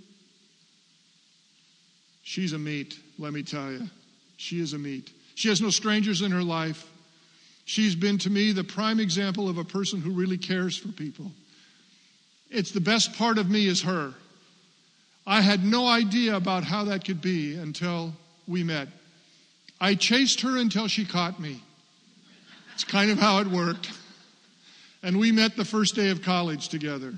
She's 2.23 2.53
a 2.53 2.59
meat, 2.59 2.97
let 3.19 3.33
me 3.33 3.43
tell 3.43 3.73
you. 3.73 3.89
She 4.37 4.61
is 4.61 4.75
a 4.75 4.79
meat. 4.79 5.11
She 5.35 5.49
has 5.49 5.61
no 5.61 5.71
strangers 5.71 6.23
in 6.23 6.31
her 6.31 6.43
life. 6.43 6.87
She's 7.69 7.95
been 7.95 8.17
to 8.21 8.31
me 8.31 8.53
the 8.53 8.65
prime 8.65 8.99
example 8.99 9.47
of 9.47 9.59
a 9.59 9.63
person 9.63 10.01
who 10.01 10.13
really 10.13 10.39
cares 10.39 10.75
for 10.75 10.89
people. 10.89 11.31
It's 12.51 12.71
the 12.71 12.81
best 12.81 13.13
part 13.19 13.37
of 13.37 13.51
me 13.51 13.67
is 13.67 13.83
her. 13.83 14.15
I 15.27 15.43
had 15.43 15.63
no 15.63 15.87
idea 15.87 16.35
about 16.35 16.65
how 16.65 16.85
that 16.85 17.05
could 17.05 17.21
be 17.21 17.57
until 17.57 18.15
we 18.47 18.65
met. 18.65 18.89
I 19.79 19.97
chased 19.97 20.41
her 20.41 20.57
until 20.57 20.89
she 20.89 21.05
caught 21.05 21.39
me. 21.39 21.61
It's 22.73 22.85
kind 22.85 23.11
of 23.11 23.19
how 23.19 23.41
it 23.41 23.47
worked. 23.47 23.93
And 25.03 25.19
we 25.19 25.31
met 25.31 25.55
the 25.55 25.67
first 25.67 25.95
day 25.95 26.09
of 26.09 26.23
college 26.23 26.71
together. 26.71 27.13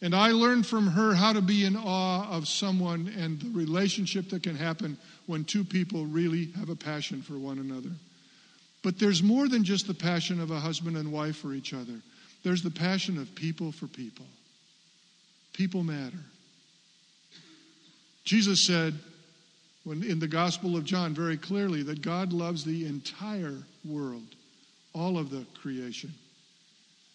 And 0.00 0.12
I 0.12 0.32
learned 0.32 0.66
from 0.66 0.88
her 0.88 1.14
how 1.14 1.34
to 1.34 1.40
be 1.40 1.64
in 1.64 1.76
awe 1.76 2.28
of 2.28 2.48
someone 2.48 3.14
and 3.16 3.40
the 3.40 3.50
relationship 3.50 4.28
that 4.30 4.42
can 4.42 4.56
happen 4.56 4.98
when 5.26 5.44
two 5.44 5.62
people 5.62 6.04
really 6.04 6.46
have 6.58 6.68
a 6.68 6.74
passion 6.74 7.22
for 7.22 7.34
one 7.34 7.60
another. 7.60 7.90
But 8.82 8.98
there's 8.98 9.22
more 9.22 9.48
than 9.48 9.64
just 9.64 9.86
the 9.86 9.94
passion 9.94 10.40
of 10.40 10.50
a 10.50 10.58
husband 10.58 10.96
and 10.96 11.12
wife 11.12 11.36
for 11.36 11.52
each 11.52 11.72
other, 11.72 12.00
there's 12.42 12.62
the 12.62 12.70
passion 12.70 13.18
of 13.18 13.34
people 13.34 13.70
for 13.70 13.86
people. 13.86 14.26
People 15.52 15.84
matter. 15.84 16.18
Jesus 18.24 18.66
said 18.66 18.94
when, 19.84 20.02
in 20.02 20.18
the 20.18 20.28
Gospel 20.28 20.76
of 20.76 20.84
John 20.84 21.14
very 21.14 21.36
clearly 21.36 21.82
that 21.84 22.02
God 22.02 22.32
loves 22.32 22.64
the 22.64 22.86
entire 22.86 23.58
world, 23.84 24.34
all 24.92 25.18
of 25.18 25.30
the 25.30 25.44
creation. 25.60 26.12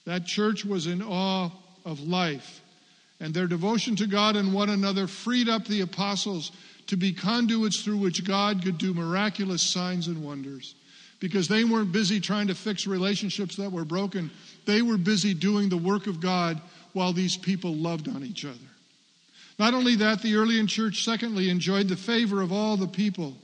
That 0.05 0.25
church 0.25 0.63
was 0.63 0.87
in 0.87 1.01
awe 1.01 1.49
of 1.85 1.99
life 2.01 2.61
and 3.19 3.33
their 3.33 3.47
devotion 3.47 3.95
to 3.97 4.07
God 4.07 4.35
and 4.35 4.53
one 4.53 4.69
another 4.69 5.07
freed 5.07 5.49
up 5.49 5.65
the 5.65 5.81
apostles 5.81 6.51
to 6.87 6.97
be 6.97 7.11
conduits 7.11 7.81
through 7.81 7.97
which 7.97 8.25
God 8.25 8.63
could 8.63 8.77
do 8.77 8.93
miraculous 8.93 9.71
signs 9.71 10.07
and 10.07 10.23
wonders. 10.23 10.75
Because 11.19 11.47
they 11.47 11.63
weren't 11.63 11.91
busy 11.91 12.19
trying 12.19 12.47
to 12.47 12.55
fix 12.55 12.85
relationships 12.85 13.55
that 13.55 13.71
were 13.71 13.85
broken, 13.85 14.29
they 14.65 14.81
were 14.81 14.97
busy 14.97 15.33
doing 15.33 15.67
the 15.67 15.77
work 15.77 16.07
of 16.07 16.19
God 16.19 16.61
while 16.93 17.13
these 17.13 17.35
people 17.35 17.73
loved 17.73 18.07
on 18.07 18.23
each 18.23 18.45
other. 18.45 18.57
Not 19.59 19.73
only 19.73 19.95
that, 19.95 20.21
the 20.21 20.35
early 20.35 20.63
church, 20.67 21.03
secondly, 21.03 21.49
enjoyed 21.49 21.87
the 21.87 21.95
favor 21.95 22.41
of 22.41 22.51
all 22.51 22.77
the 22.77 22.87
people. 22.87 23.35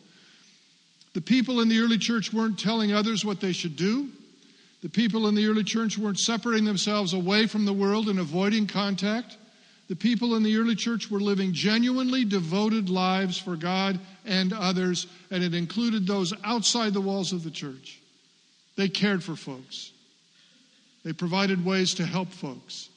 The 1.13 1.21
people 1.21 1.61
in 1.61 1.69
the 1.69 1.79
early 1.79 1.97
church 1.97 2.31
weren't 2.31 2.59
telling 2.59 2.93
others 2.93 3.25
what 3.25 3.39
they 3.39 3.51
should 3.51 3.75
do. 3.75 4.09
The 4.81 4.89
people 4.89 5.27
in 5.27 5.35
the 5.35 5.47
early 5.47 5.63
church 5.63 5.97
weren't 5.97 6.19
separating 6.19 6.65
themselves 6.65 7.13
away 7.13 7.47
from 7.47 7.65
the 7.65 7.73
world 7.73 8.09
and 8.09 8.19
avoiding 8.19 8.67
contact. 8.67 9.37
The 9.89 9.95
people 9.95 10.35
in 10.35 10.43
the 10.43 10.55
early 10.57 10.75
church 10.75 11.11
were 11.11 11.19
living 11.19 11.53
genuinely 11.53 12.23
devoted 12.23 12.89
lives 12.89 13.37
for 13.37 13.55
God 13.55 13.99
and 14.25 14.53
others, 14.53 15.07
and 15.29 15.43
it 15.43 15.53
included 15.53 16.07
those 16.07 16.33
outside 16.43 16.93
the 16.93 17.01
walls 17.01 17.33
of 17.33 17.43
the 17.43 17.51
church. 17.51 17.99
They 18.75 18.87
cared 18.87 19.23
for 19.23 19.35
folks, 19.35 19.91
they 21.03 21.13
provided 21.13 21.65
ways 21.65 21.95
to 21.95 22.05
help 22.05 22.29
folks. 22.29 22.89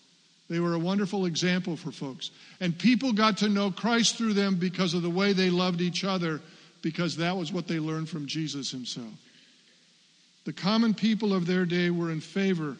They 0.49 0.61
were 0.61 0.75
a 0.75 0.79
wonderful 0.79 1.27
example 1.27 1.77
for 1.77 1.91
folks. 1.91 2.31
And 2.61 2.79
people 2.79 3.13
got 3.13 3.39
to 3.39 3.49
know 3.49 3.73
Christ 3.73 4.17
through 4.17 4.35
them 4.35 4.55
because 4.55 4.95
of 4.95 5.03
the 5.03 5.11
way 5.11 5.33
they 5.33 5.51
loved 5.51 5.81
each 5.81 6.05
other, 6.05 6.41
because 6.83 7.17
that 7.17 7.37
was 7.37 7.53
what 7.53 7.67
they 7.67 7.81
learned 7.81 8.09
from 8.09 8.27
Jesus 8.27 8.71
himself. 8.71 9.13
The 10.45 10.53
common 10.53 10.95
people 10.95 11.35
of 11.35 11.47
their 11.47 11.67
day 11.67 11.91
were 11.91 12.13
in 12.13 12.21
favor 12.21 12.77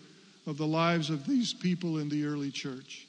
of 0.47 0.59
the 0.59 0.67
lives 0.67 1.11
of 1.11 1.27
these 1.27 1.53
people 1.53 1.99
in 1.99 2.09
the 2.09 2.25
early 2.25 2.53
church. 2.53 3.09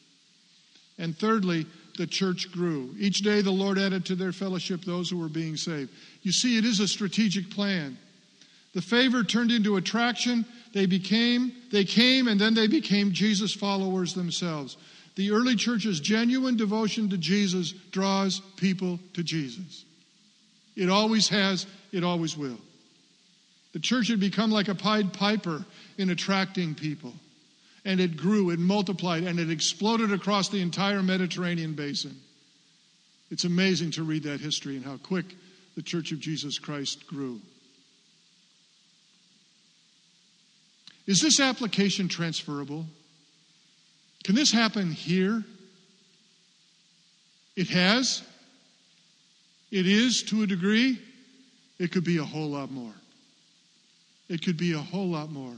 And 0.98 1.18
thirdly, 1.18 1.66
the 1.98 2.08
church 2.08 2.52
grew. 2.52 2.96
Each 2.98 3.20
day 3.20 3.42
the 3.42 3.52
Lord 3.52 3.78
added 3.78 4.06
to 4.06 4.16
their 4.16 4.32
fellowship 4.32 4.82
those 4.82 5.10
who 5.10 5.18
were 5.18 5.30
being 5.30 5.58
saved. 5.58 5.92
You 6.22 6.32
see, 6.32 6.58
it 6.58 6.66
is 6.66 6.80
a 6.80 6.88
strategic 6.88 7.50
plan. 7.50 7.98
The 8.74 8.82
favor 8.82 9.24
turned 9.24 9.52
into 9.52 9.78
attraction. 9.78 10.46
They 10.74 10.86
became, 10.86 11.52
they 11.72 11.84
came, 11.84 12.28
and 12.28 12.40
then 12.40 12.54
they 12.54 12.68
became 12.68 13.12
Jesus 13.12 13.54
followers 13.54 14.14
themselves. 14.14 14.78
The 15.16 15.32
early 15.32 15.56
church's 15.56 16.00
genuine 16.00 16.58
devotion 16.58 17.10
to 17.10 17.18
Jesus 17.18 17.72
draws 17.92 18.40
people 18.56 19.00
to 19.14 19.24
Jesus. 19.24 19.86
It 20.76 20.90
always 20.90 21.28
has, 21.30 21.66
it 21.92 22.04
always 22.04 22.38
will. 22.38 22.60
The 23.74 23.80
church 23.80 24.10
had 24.10 24.20
become 24.20 24.52
like 24.52 24.68
a 24.68 24.76
Pied 24.76 25.14
Piper 25.14 25.66
in 25.98 26.12
attracting 26.12 26.76
people 26.76 27.14
and 27.88 28.02
it 28.02 28.18
grew, 28.18 28.50
it 28.50 28.60
multiplied, 28.60 29.24
and 29.24 29.40
it 29.40 29.50
exploded 29.50 30.12
across 30.12 30.50
the 30.50 30.62
entire 30.62 31.02
Mediterranean 31.02 31.74
basin. 31.74 32.18
It's 33.32 33.46
amazing 33.46 33.92
to 33.92 34.04
read 34.04 34.24
that 34.24 34.42
history 34.42 34.76
and 34.76 34.84
how 34.84 34.98
quick 34.98 35.26
the 35.78 35.82
Church 35.82 36.12
of 36.12 36.20
Jesus 36.20 36.60
Christ 36.60 37.08
grew. 37.08 37.40
Is 41.06 41.22
this 41.22 41.40
application 41.40 42.10
transferable? 42.10 42.86
Can 44.26 44.36
this 44.36 44.52
happen 44.52 44.92
here? 44.92 45.46
It 47.56 47.70
has. 47.70 48.22
It 49.72 49.88
is 49.88 50.24
to 50.24 50.44
a 50.44 50.46
degree. 50.46 51.00
It 51.80 51.94
could 51.94 52.04
be 52.04 52.18
a 52.18 52.26
whole 52.26 52.50
lot 52.50 52.70
more. 52.70 52.94
It 54.28 54.44
could 54.44 54.58
be 54.58 54.74
a 54.74 54.80
whole 54.80 55.08
lot 55.08 55.32
more 55.32 55.58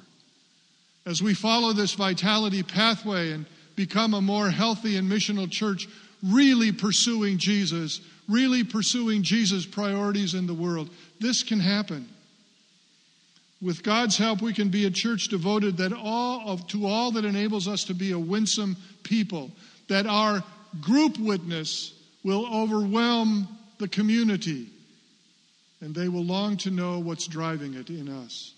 as 1.09 1.23
we 1.23 1.33
follow 1.33 1.73
this 1.73 1.95
vitality 1.95 2.61
pathway 2.61 3.31
and 3.31 3.47
become 3.75 4.13
a 4.13 4.21
more 4.21 4.51
healthy 4.51 4.95
and 4.95 5.11
missional 5.11 5.49
church, 5.49 5.87
really 6.23 6.71
pursuing 6.71 7.39
Jesus, 7.39 7.99
really 8.27 8.63
pursuing 8.63 9.23
Jesus' 9.23 9.65
priorities 9.65 10.35
in 10.35 10.45
the 10.45 10.53
world, 10.53 10.87
this 11.19 11.41
can 11.41 11.59
happen. 11.59 12.07
With 13.59 13.81
God's 13.81 14.17
help, 14.17 14.43
we 14.43 14.53
can 14.53 14.69
be 14.69 14.85
a 14.85 14.91
church 14.91 15.29
devoted 15.29 15.77
that 15.77 15.93
all 15.93 16.43
of, 16.47 16.67
to 16.67 16.85
all 16.85 17.11
that 17.13 17.25
enables 17.25 17.67
us 17.67 17.85
to 17.85 17.95
be 17.95 18.11
a 18.11 18.19
winsome 18.19 18.77
people, 19.01 19.49
that 19.87 20.05
our 20.05 20.43
group 20.79 21.17
witness 21.17 21.91
will 22.23 22.45
overwhelm 22.53 23.47
the 23.79 23.87
community, 23.87 24.67
and 25.81 25.95
they 25.95 26.07
will 26.07 26.23
long 26.23 26.55
to 26.57 26.69
know 26.69 26.99
what's 26.99 27.25
driving 27.25 27.73
it 27.73 27.89
in 27.89 28.07
us. 28.09 28.53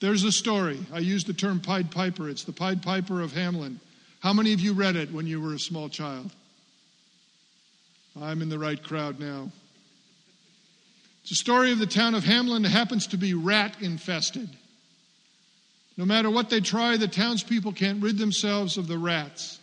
There's 0.00 0.24
a 0.24 0.32
story. 0.32 0.78
I 0.92 0.98
use 0.98 1.24
the 1.24 1.34
term 1.34 1.60
Pied 1.60 1.90
Piper. 1.90 2.28
It's 2.28 2.44
the 2.44 2.52
Pied 2.52 2.82
Piper 2.82 3.20
of 3.20 3.32
Hamelin. 3.32 3.76
How 4.20 4.32
many 4.32 4.52
of 4.52 4.60
you 4.60 4.72
read 4.72 4.96
it 4.96 5.12
when 5.12 5.26
you 5.26 5.40
were 5.40 5.54
a 5.54 5.58
small 5.58 5.88
child? 5.88 6.30
I'm 8.20 8.42
in 8.42 8.48
the 8.48 8.58
right 8.58 8.82
crowd 8.82 9.20
now. 9.20 9.50
It's 11.22 11.32
a 11.32 11.34
story 11.36 11.70
of 11.70 11.78
the 11.78 11.86
town 11.86 12.14
of 12.14 12.24
Hamelin 12.24 12.62
that 12.62 12.70
happens 12.70 13.08
to 13.08 13.18
be 13.18 13.34
rat 13.34 13.76
infested. 13.80 14.48
No 15.96 16.06
matter 16.06 16.30
what 16.30 16.48
they 16.48 16.60
try, 16.60 16.96
the 16.96 17.08
townspeople 17.08 17.72
can't 17.72 18.02
rid 18.02 18.16
themselves 18.16 18.78
of 18.78 18.88
the 18.88 18.98
rats. 18.98 19.58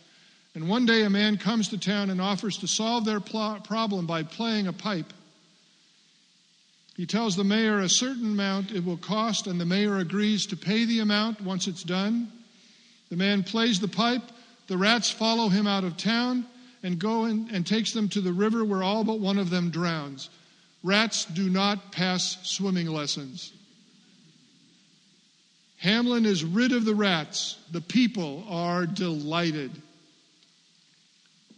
And 0.54 0.68
one 0.68 0.86
day 0.86 1.02
a 1.02 1.10
man 1.10 1.36
comes 1.36 1.68
to 1.68 1.78
town 1.78 2.10
and 2.10 2.20
offers 2.20 2.58
to 2.58 2.68
solve 2.68 3.04
their 3.04 3.20
pl- 3.20 3.58
problem 3.64 4.06
by 4.06 4.22
playing 4.22 4.68
a 4.68 4.72
pipe. 4.72 5.12
He 6.98 7.06
tells 7.06 7.36
the 7.36 7.44
mayor 7.44 7.78
a 7.78 7.88
certain 7.88 8.32
amount 8.32 8.72
it 8.72 8.84
will 8.84 8.96
cost, 8.96 9.46
and 9.46 9.60
the 9.60 9.64
mayor 9.64 9.98
agrees 9.98 10.46
to 10.46 10.56
pay 10.56 10.84
the 10.84 10.98
amount 10.98 11.40
once 11.40 11.68
it's 11.68 11.84
done. 11.84 12.26
The 13.08 13.16
man 13.16 13.44
plays 13.44 13.78
the 13.78 13.86
pipe. 13.86 14.24
The 14.66 14.76
rats 14.76 15.08
follow 15.08 15.48
him 15.48 15.68
out 15.68 15.84
of 15.84 15.96
town 15.96 16.44
and 16.82 16.98
go 16.98 17.26
in, 17.26 17.50
and 17.52 17.64
takes 17.64 17.92
them 17.92 18.08
to 18.08 18.20
the 18.20 18.32
river 18.32 18.64
where 18.64 18.82
all 18.82 19.04
but 19.04 19.20
one 19.20 19.38
of 19.38 19.48
them 19.48 19.70
drowns. 19.70 20.28
Rats 20.82 21.24
do 21.24 21.48
not 21.48 21.92
pass 21.92 22.36
swimming 22.42 22.88
lessons. 22.88 23.52
Hamelin 25.80 26.26
is 26.26 26.42
rid 26.42 26.72
of 26.72 26.84
the 26.84 26.96
rats. 26.96 27.58
The 27.70 27.80
people 27.80 28.44
are 28.48 28.86
delighted. 28.86 29.70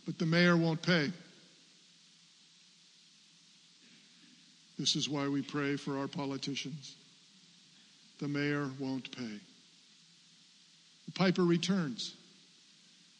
But 0.05 0.18
the 0.18 0.26
mayor 0.26 0.59
won't 0.59 0.82
pay. 0.82 1.11
This 4.81 4.97
is 4.97 5.11
why 5.11 5.28
we 5.28 5.43
pray 5.43 5.76
for 5.76 5.99
our 5.99 6.09
politicians. 6.09 6.97
The 8.18 8.28
mayor 8.28 8.70
won't 8.78 9.14
pay. 9.14 9.39
The 11.05 11.12
piper 11.12 11.45
returns. 11.45 12.14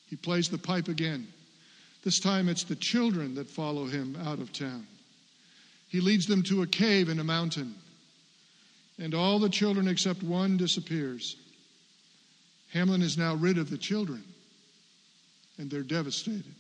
He 0.09 0.17
plays 0.17 0.49
the 0.49 0.57
pipe 0.57 0.89
again. 0.89 1.29
This 2.03 2.19
time 2.19 2.49
it's 2.49 2.65
the 2.65 2.77
children 2.77 3.35
that 3.35 3.51
follow 3.51 3.85
him 3.85 4.17
out 4.25 4.39
of 4.39 4.55
town. 4.55 4.87
He 5.89 6.01
leads 6.01 6.27
them 6.27 6.43
to 6.45 6.63
a 6.63 6.67
cave 6.67 7.11
in 7.11 7.19
a 7.19 7.25
mountain, 7.25 7.75
and 8.99 9.15
all 9.15 9.39
the 9.39 9.51
children 9.51 9.87
except 9.87 10.23
one 10.23 10.57
disappears. 10.57 11.37
Hamelin 12.73 13.03
is 13.03 13.19
now 13.19 13.35
rid 13.35 13.59
of 13.59 13.69
the 13.69 13.77
children, 13.77 14.25
and 15.59 15.71
they're 15.71 15.83
devastated. 15.83 16.55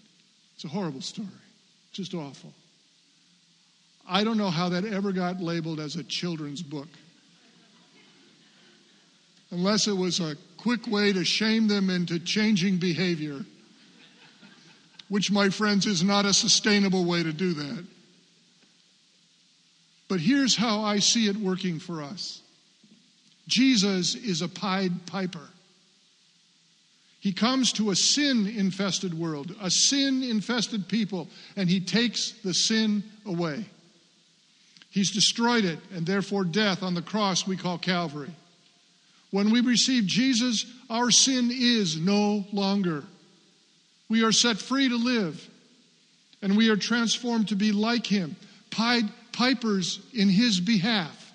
It's 0.57 0.67
a 0.67 0.69
horrible 0.69 1.01
story, 1.01 1.29
just 1.91 2.13
awful. 2.13 2.53
I 4.09 4.25
don't 4.25 4.39
know 4.39 4.51
how 4.51 4.69
that 4.71 4.85
ever 4.85 5.13
got 5.13 5.41
labeled 5.41 5.81
as 5.81 5.97
a 5.97 6.03
children's 6.03 6.63
book. 6.63 6.89
unless 9.51 9.89
it 9.89 9.97
was 9.97 10.21
a 10.21 10.37
quick 10.57 10.87
way 10.87 11.13
to 11.13 11.25
shame 11.25 11.69
them 11.69 11.91
into 11.91 12.19
changing 12.19 12.79
behavior, 12.79 13.45
which, 15.09 15.31
my 15.31 15.49
friends, 15.49 15.87
is 15.87 16.05
not 16.05 16.25
a 16.25 16.33
sustainable 16.33 17.05
way 17.05 17.23
to 17.23 17.33
do 17.33 17.53
that. 17.55 17.85
But 20.09 20.21
here's 20.21 20.57
how 20.57 20.83
I 20.83 20.99
see 20.99 21.29
it 21.29 21.37
working 21.37 21.79
for 21.79 22.03
us 22.03 22.43
Jesus 23.49 24.15
is 24.15 24.43
a 24.43 24.49
Pied 24.49 25.07
Piper. 25.07 25.49
He 27.21 27.33
comes 27.33 27.73
to 27.75 27.91
a 27.91 27.97
sin 27.97 28.47
infested 28.47 29.13
world, 29.13 29.55
a 29.61 29.71
sin 29.71 30.23
infested 30.23 30.89
people, 30.89 31.29
and 31.55 31.69
he 31.69 31.81
takes 31.81 32.33
the 32.43 32.55
sin 32.55 33.05
away. 33.27 33.67
He's 34.91 35.13
destroyed 35.13 35.65
it, 35.65 35.79
and 35.95 36.05
therefore 36.05 36.45
death 36.45 36.83
on 36.83 36.95
the 36.95 37.03
cross 37.03 37.47
we 37.47 37.57
call 37.57 37.79
Calvary. 37.79 38.31
When 39.31 39.51
we 39.51 39.61
receive 39.61 40.07
Jesus, 40.07 40.67
our 40.89 41.11
sin 41.11 41.51
is 41.53 41.97
no 41.97 42.45
longer. 42.53 43.05
We 44.09 44.25
are 44.25 44.33
set 44.33 44.59
free 44.59 44.89
to 44.89 44.97
live, 44.97 45.49
and 46.43 46.57
we 46.57 46.69
are 46.71 46.77
transformed 46.77 47.49
to 47.49 47.57
be 47.57 47.71
like 47.71 48.05
him, 48.05 48.35
pied 48.71 49.05
pipers 49.33 50.01
in 50.13 50.29
his 50.29 50.59
behalf. 50.59 51.33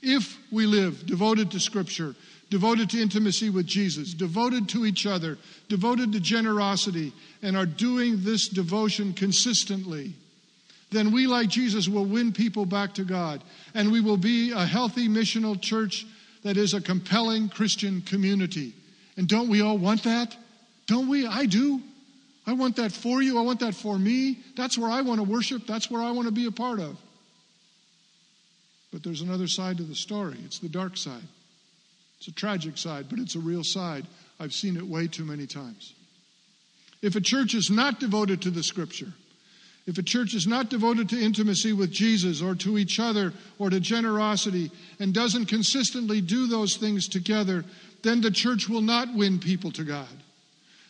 If 0.00 0.38
we 0.52 0.66
live 0.66 1.04
devoted 1.06 1.50
to 1.50 1.60
Scripture, 1.60 2.14
devoted 2.50 2.90
to 2.90 3.02
intimacy 3.02 3.50
with 3.50 3.66
Jesus, 3.66 4.14
devoted 4.14 4.68
to 4.68 4.86
each 4.86 5.06
other, 5.06 5.38
devoted 5.68 6.12
to 6.12 6.20
generosity, 6.20 7.12
and 7.42 7.56
are 7.56 7.66
doing 7.66 8.22
this 8.22 8.48
devotion 8.48 9.12
consistently, 9.12 10.14
then 10.92 11.12
we, 11.12 11.26
like 11.26 11.48
Jesus, 11.48 11.88
will 11.88 12.04
win 12.04 12.32
people 12.32 12.66
back 12.66 12.94
to 12.94 13.04
God. 13.04 13.42
And 13.74 13.90
we 13.90 14.00
will 14.00 14.16
be 14.16 14.52
a 14.52 14.64
healthy 14.64 15.08
missional 15.08 15.60
church 15.60 16.06
that 16.44 16.56
is 16.56 16.74
a 16.74 16.80
compelling 16.80 17.48
Christian 17.48 18.02
community. 18.02 18.74
And 19.16 19.28
don't 19.28 19.48
we 19.48 19.60
all 19.62 19.78
want 19.78 20.04
that? 20.04 20.36
Don't 20.86 21.08
we? 21.08 21.26
I 21.26 21.46
do. 21.46 21.80
I 22.46 22.52
want 22.54 22.76
that 22.76 22.92
for 22.92 23.22
you. 23.22 23.38
I 23.38 23.42
want 23.42 23.60
that 23.60 23.74
for 23.74 23.98
me. 23.98 24.38
That's 24.56 24.76
where 24.76 24.90
I 24.90 25.02
want 25.02 25.20
to 25.20 25.24
worship. 25.24 25.66
That's 25.66 25.90
where 25.90 26.02
I 26.02 26.10
want 26.10 26.26
to 26.26 26.32
be 26.32 26.46
a 26.46 26.52
part 26.52 26.80
of. 26.80 26.98
But 28.92 29.02
there's 29.02 29.22
another 29.22 29.46
side 29.46 29.78
to 29.78 29.84
the 29.84 29.94
story. 29.94 30.36
It's 30.44 30.58
the 30.58 30.68
dark 30.68 30.96
side. 30.96 31.22
It's 32.18 32.28
a 32.28 32.32
tragic 32.32 32.76
side, 32.78 33.06
but 33.08 33.18
it's 33.18 33.34
a 33.34 33.40
real 33.40 33.64
side. 33.64 34.06
I've 34.38 34.52
seen 34.52 34.76
it 34.76 34.86
way 34.86 35.06
too 35.08 35.24
many 35.24 35.46
times. 35.46 35.94
If 37.00 37.16
a 37.16 37.20
church 37.20 37.54
is 37.54 37.70
not 37.70 37.98
devoted 37.98 38.42
to 38.42 38.50
the 38.50 38.62
scripture, 38.62 39.12
if 39.86 39.98
a 39.98 40.02
church 40.02 40.34
is 40.34 40.46
not 40.46 40.70
devoted 40.70 41.08
to 41.08 41.20
intimacy 41.20 41.72
with 41.72 41.90
Jesus 41.90 42.40
or 42.40 42.54
to 42.56 42.78
each 42.78 43.00
other 43.00 43.32
or 43.58 43.68
to 43.68 43.80
generosity 43.80 44.70
and 45.00 45.12
doesn't 45.12 45.46
consistently 45.46 46.20
do 46.20 46.46
those 46.46 46.76
things 46.76 47.08
together, 47.08 47.64
then 48.02 48.20
the 48.20 48.30
church 48.30 48.68
will 48.68 48.80
not 48.80 49.12
win 49.14 49.40
people 49.40 49.72
to 49.72 49.84
God. 49.84 50.06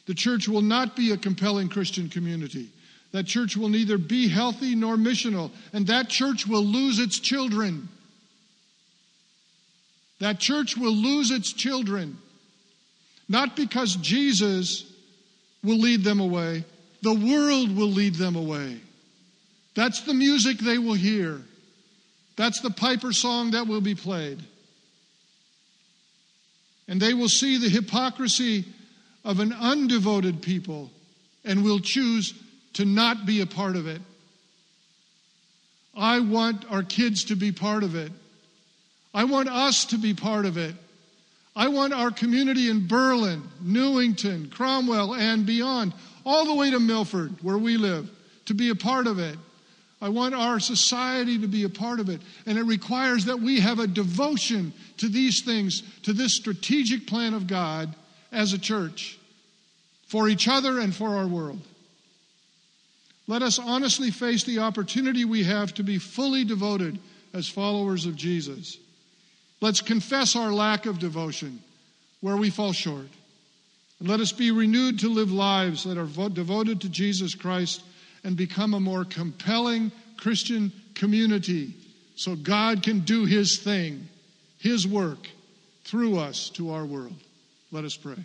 The 0.07 0.15
church 0.15 0.47
will 0.47 0.63
not 0.63 0.95
be 0.95 1.13
a 1.13 1.17
compelling 1.17 1.69
Christian 1.69 2.09
community. 2.11 2.69
That 3.13 3.27
church 3.27 3.57
will 3.57 3.69
neither 3.69 3.99
be 3.99 4.29
healthy 4.29 4.75
nor 4.75 4.97
missional, 4.97 5.51
and 5.73 5.87
that 5.87 6.09
church 6.09 6.47
will 6.47 6.65
lose 6.65 6.99
its 6.99 7.19
children. 7.19 7.89
That 10.19 10.39
church 10.39 10.77
will 10.77 10.95
lose 10.95 11.31
its 11.31 11.53
children. 11.53 12.19
Not 13.29 13.57
because 13.57 13.97
Jesus 13.97 14.85
will 15.63 15.79
lead 15.79 16.05
them 16.05 16.21
away, 16.21 16.65
the 17.03 17.13
world 17.13 17.77
will 17.77 17.89
lead 17.89 18.15
them 18.15 18.37
away. 18.37 18.81
That's 19.75 20.03
the 20.03 20.15
music 20.15 20.59
they 20.59 20.79
will 20.79 20.95
hear. 20.95 21.41
That's 22.37 22.61
the 22.61 22.71
piper 22.71 23.13
song 23.13 23.51
that 23.53 23.67
will 23.67 23.81
be 23.81 23.95
played. 23.95 24.43
And 26.89 27.01
they 27.01 27.15
will 27.15 27.29
see 27.29 27.59
the 27.59 27.69
hypocrisy 27.69 28.65
of 29.25 29.41
an 29.41 29.51
undevoted 29.51 30.43
people 30.43 30.91
and 31.45 31.65
will 31.65 31.81
choose 31.81 32.35
to 32.75 32.85
not 32.85 33.27
be 33.27 33.41
a 33.41 33.47
part 33.47 33.77
of 33.77 33.87
it. 33.87 34.01
I 35.95 36.21
want 36.21 36.71
our 36.71 36.83
kids 36.83 37.25
to 37.25 37.37
be 37.37 37.53
part 37.53 37.83
of 37.83 37.95
it. 37.95 38.13
I 39.15 39.25
want 39.25 39.49
us 39.49 39.87
to 39.87 39.99
be 39.99 40.15
part 40.15 40.47
of 40.47 40.57
it. 40.57 40.75
I 41.55 41.69
want 41.69 41.93
our 41.93 42.11
community 42.11 42.71
in 42.71 42.89
Berlin, 42.89 43.43
Newington, 43.61 44.49
Cromwell, 44.49 45.15
and 45.15 45.45
beyond 45.45 45.93
all 46.25 46.47
the 46.47 46.55
way 46.55 46.71
to 46.71 46.81
Milford, 46.81 47.35
where 47.43 47.59
we 47.59 47.77
live, 47.77 48.11
to 48.47 48.55
be 48.55 48.71
a 48.71 48.75
part 48.75 49.07
of 49.07 49.19
it. 49.19 49.37
I 50.01 50.09
want 50.09 50.35
our 50.35 50.59
society 50.59 51.39
to 51.39 51.47
be 51.47 51.63
a 51.63 51.69
part 51.69 52.01
of 52.01 52.09
it. 52.09 52.21
And 52.47 52.59
it 52.59 52.65
requires 52.65 53.27
that 53.27 53.41
we 53.41 53.61
have 53.61 53.79
a 53.79 53.87
devotion 53.87 54.73
to 54.97 55.09
these 55.09 55.43
things, 55.43 55.83
to 56.03 56.13
this 56.13 56.35
strategic 56.35 57.07
plan 57.07 57.35
of 57.35 57.47
God 57.47 57.95
as 58.33 58.53
a 58.53 58.59
church, 58.59 59.19
for 60.09 60.29
each 60.29 60.49
other 60.49 60.81
and 60.81 60.95
for 60.95 61.17
our 61.17 61.27
world. 61.27 61.61
Let 63.29 63.43
us 63.43 63.61
honestly 63.61 64.11
face 64.11 64.43
the 64.43 64.59
opportunity 64.59 65.25
we 65.25 65.45
have 65.45 65.73
to 65.75 65.85
be 65.85 65.99
fully 65.99 66.45
devoted 66.45 66.99
as 67.33 67.49
followers 67.49 68.05
of 68.05 68.17
Jesus. 68.17 68.77
Let's 69.61 69.81
confess 69.81 70.35
our 70.35 70.53
lack 70.53 70.87
of 70.87 70.99
devotion 70.99 71.61
where 72.21 72.37
we 72.37 72.51
fall 72.51 72.73
short. 72.73 73.07
And 74.03 74.11
let 74.11 74.19
us 74.19 74.33
be 74.33 74.51
renewed 74.51 74.99
to 74.99 75.09
live 75.09 75.31
lives 75.31 75.85
that 75.85 75.97
are 75.97 76.29
devoted 76.29 76.81
to 76.81 76.89
Jesus 76.89 77.37
Christ 77.37 77.85
and 78.25 78.37
become 78.37 78.75
a 78.75 78.81
more 78.81 79.05
compelling 79.05 79.93
Christian 80.17 80.73
community 80.97 81.77
so 82.17 82.35
God 82.35 82.83
can 82.83 82.99
do 82.99 83.27
His 83.27 83.61
thing, 83.61 84.09
His 84.59 84.89
work 84.89 85.29
through 85.85 86.19
us 86.19 86.51
to 86.55 86.73
our 86.73 86.85
world. 86.85 87.15
Let 87.71 87.85
us 87.85 87.97
pray. 87.97 88.17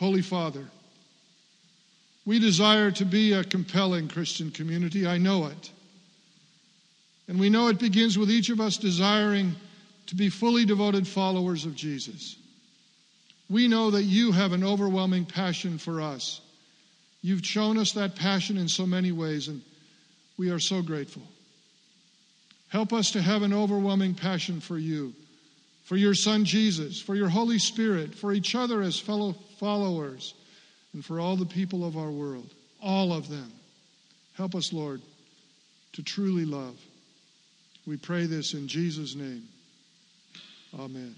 Holy 0.00 0.22
Father, 0.22 0.64
we 2.24 2.40
desire 2.40 2.90
to 2.90 3.04
be 3.04 3.32
a 3.32 3.44
compelling 3.44 4.08
Christian 4.08 4.50
community. 4.50 5.06
I 5.06 5.18
know 5.18 5.46
it. 5.46 5.70
And 7.28 7.38
we 7.38 7.48
know 7.48 7.68
it 7.68 7.78
begins 7.78 8.18
with 8.18 8.28
each 8.28 8.50
of 8.50 8.60
us 8.60 8.76
desiring 8.76 9.54
to 10.06 10.16
be 10.16 10.30
fully 10.30 10.64
devoted 10.64 11.06
followers 11.06 11.64
of 11.64 11.76
Jesus. 11.76 12.34
We 13.48 13.68
know 13.68 13.90
that 13.92 14.02
you 14.02 14.32
have 14.32 14.52
an 14.52 14.64
overwhelming 14.64 15.24
passion 15.24 15.78
for 15.78 16.00
us. 16.00 16.40
You've 17.22 17.46
shown 17.46 17.78
us 17.78 17.92
that 17.92 18.16
passion 18.16 18.56
in 18.56 18.68
so 18.68 18.86
many 18.86 19.12
ways, 19.12 19.48
and 19.48 19.62
we 20.36 20.50
are 20.50 20.58
so 20.58 20.82
grateful. 20.82 21.22
Help 22.68 22.92
us 22.92 23.12
to 23.12 23.22
have 23.22 23.42
an 23.42 23.52
overwhelming 23.52 24.14
passion 24.14 24.60
for 24.60 24.78
you, 24.78 25.14
for 25.84 25.96
your 25.96 26.14
Son 26.14 26.44
Jesus, 26.44 27.00
for 27.00 27.14
your 27.14 27.28
Holy 27.28 27.58
Spirit, 27.58 28.14
for 28.14 28.32
each 28.32 28.54
other 28.54 28.82
as 28.82 28.98
fellow 28.98 29.34
followers, 29.58 30.34
and 30.92 31.04
for 31.04 31.20
all 31.20 31.36
the 31.36 31.46
people 31.46 31.84
of 31.84 31.96
our 31.96 32.10
world, 32.10 32.50
all 32.82 33.12
of 33.12 33.28
them. 33.28 33.52
Help 34.36 34.54
us, 34.54 34.72
Lord, 34.72 35.00
to 35.92 36.02
truly 36.02 36.44
love. 36.44 36.78
We 37.86 37.96
pray 37.96 38.26
this 38.26 38.54
in 38.54 38.68
Jesus' 38.68 39.14
name. 39.14 39.44
Amen. 40.78 41.14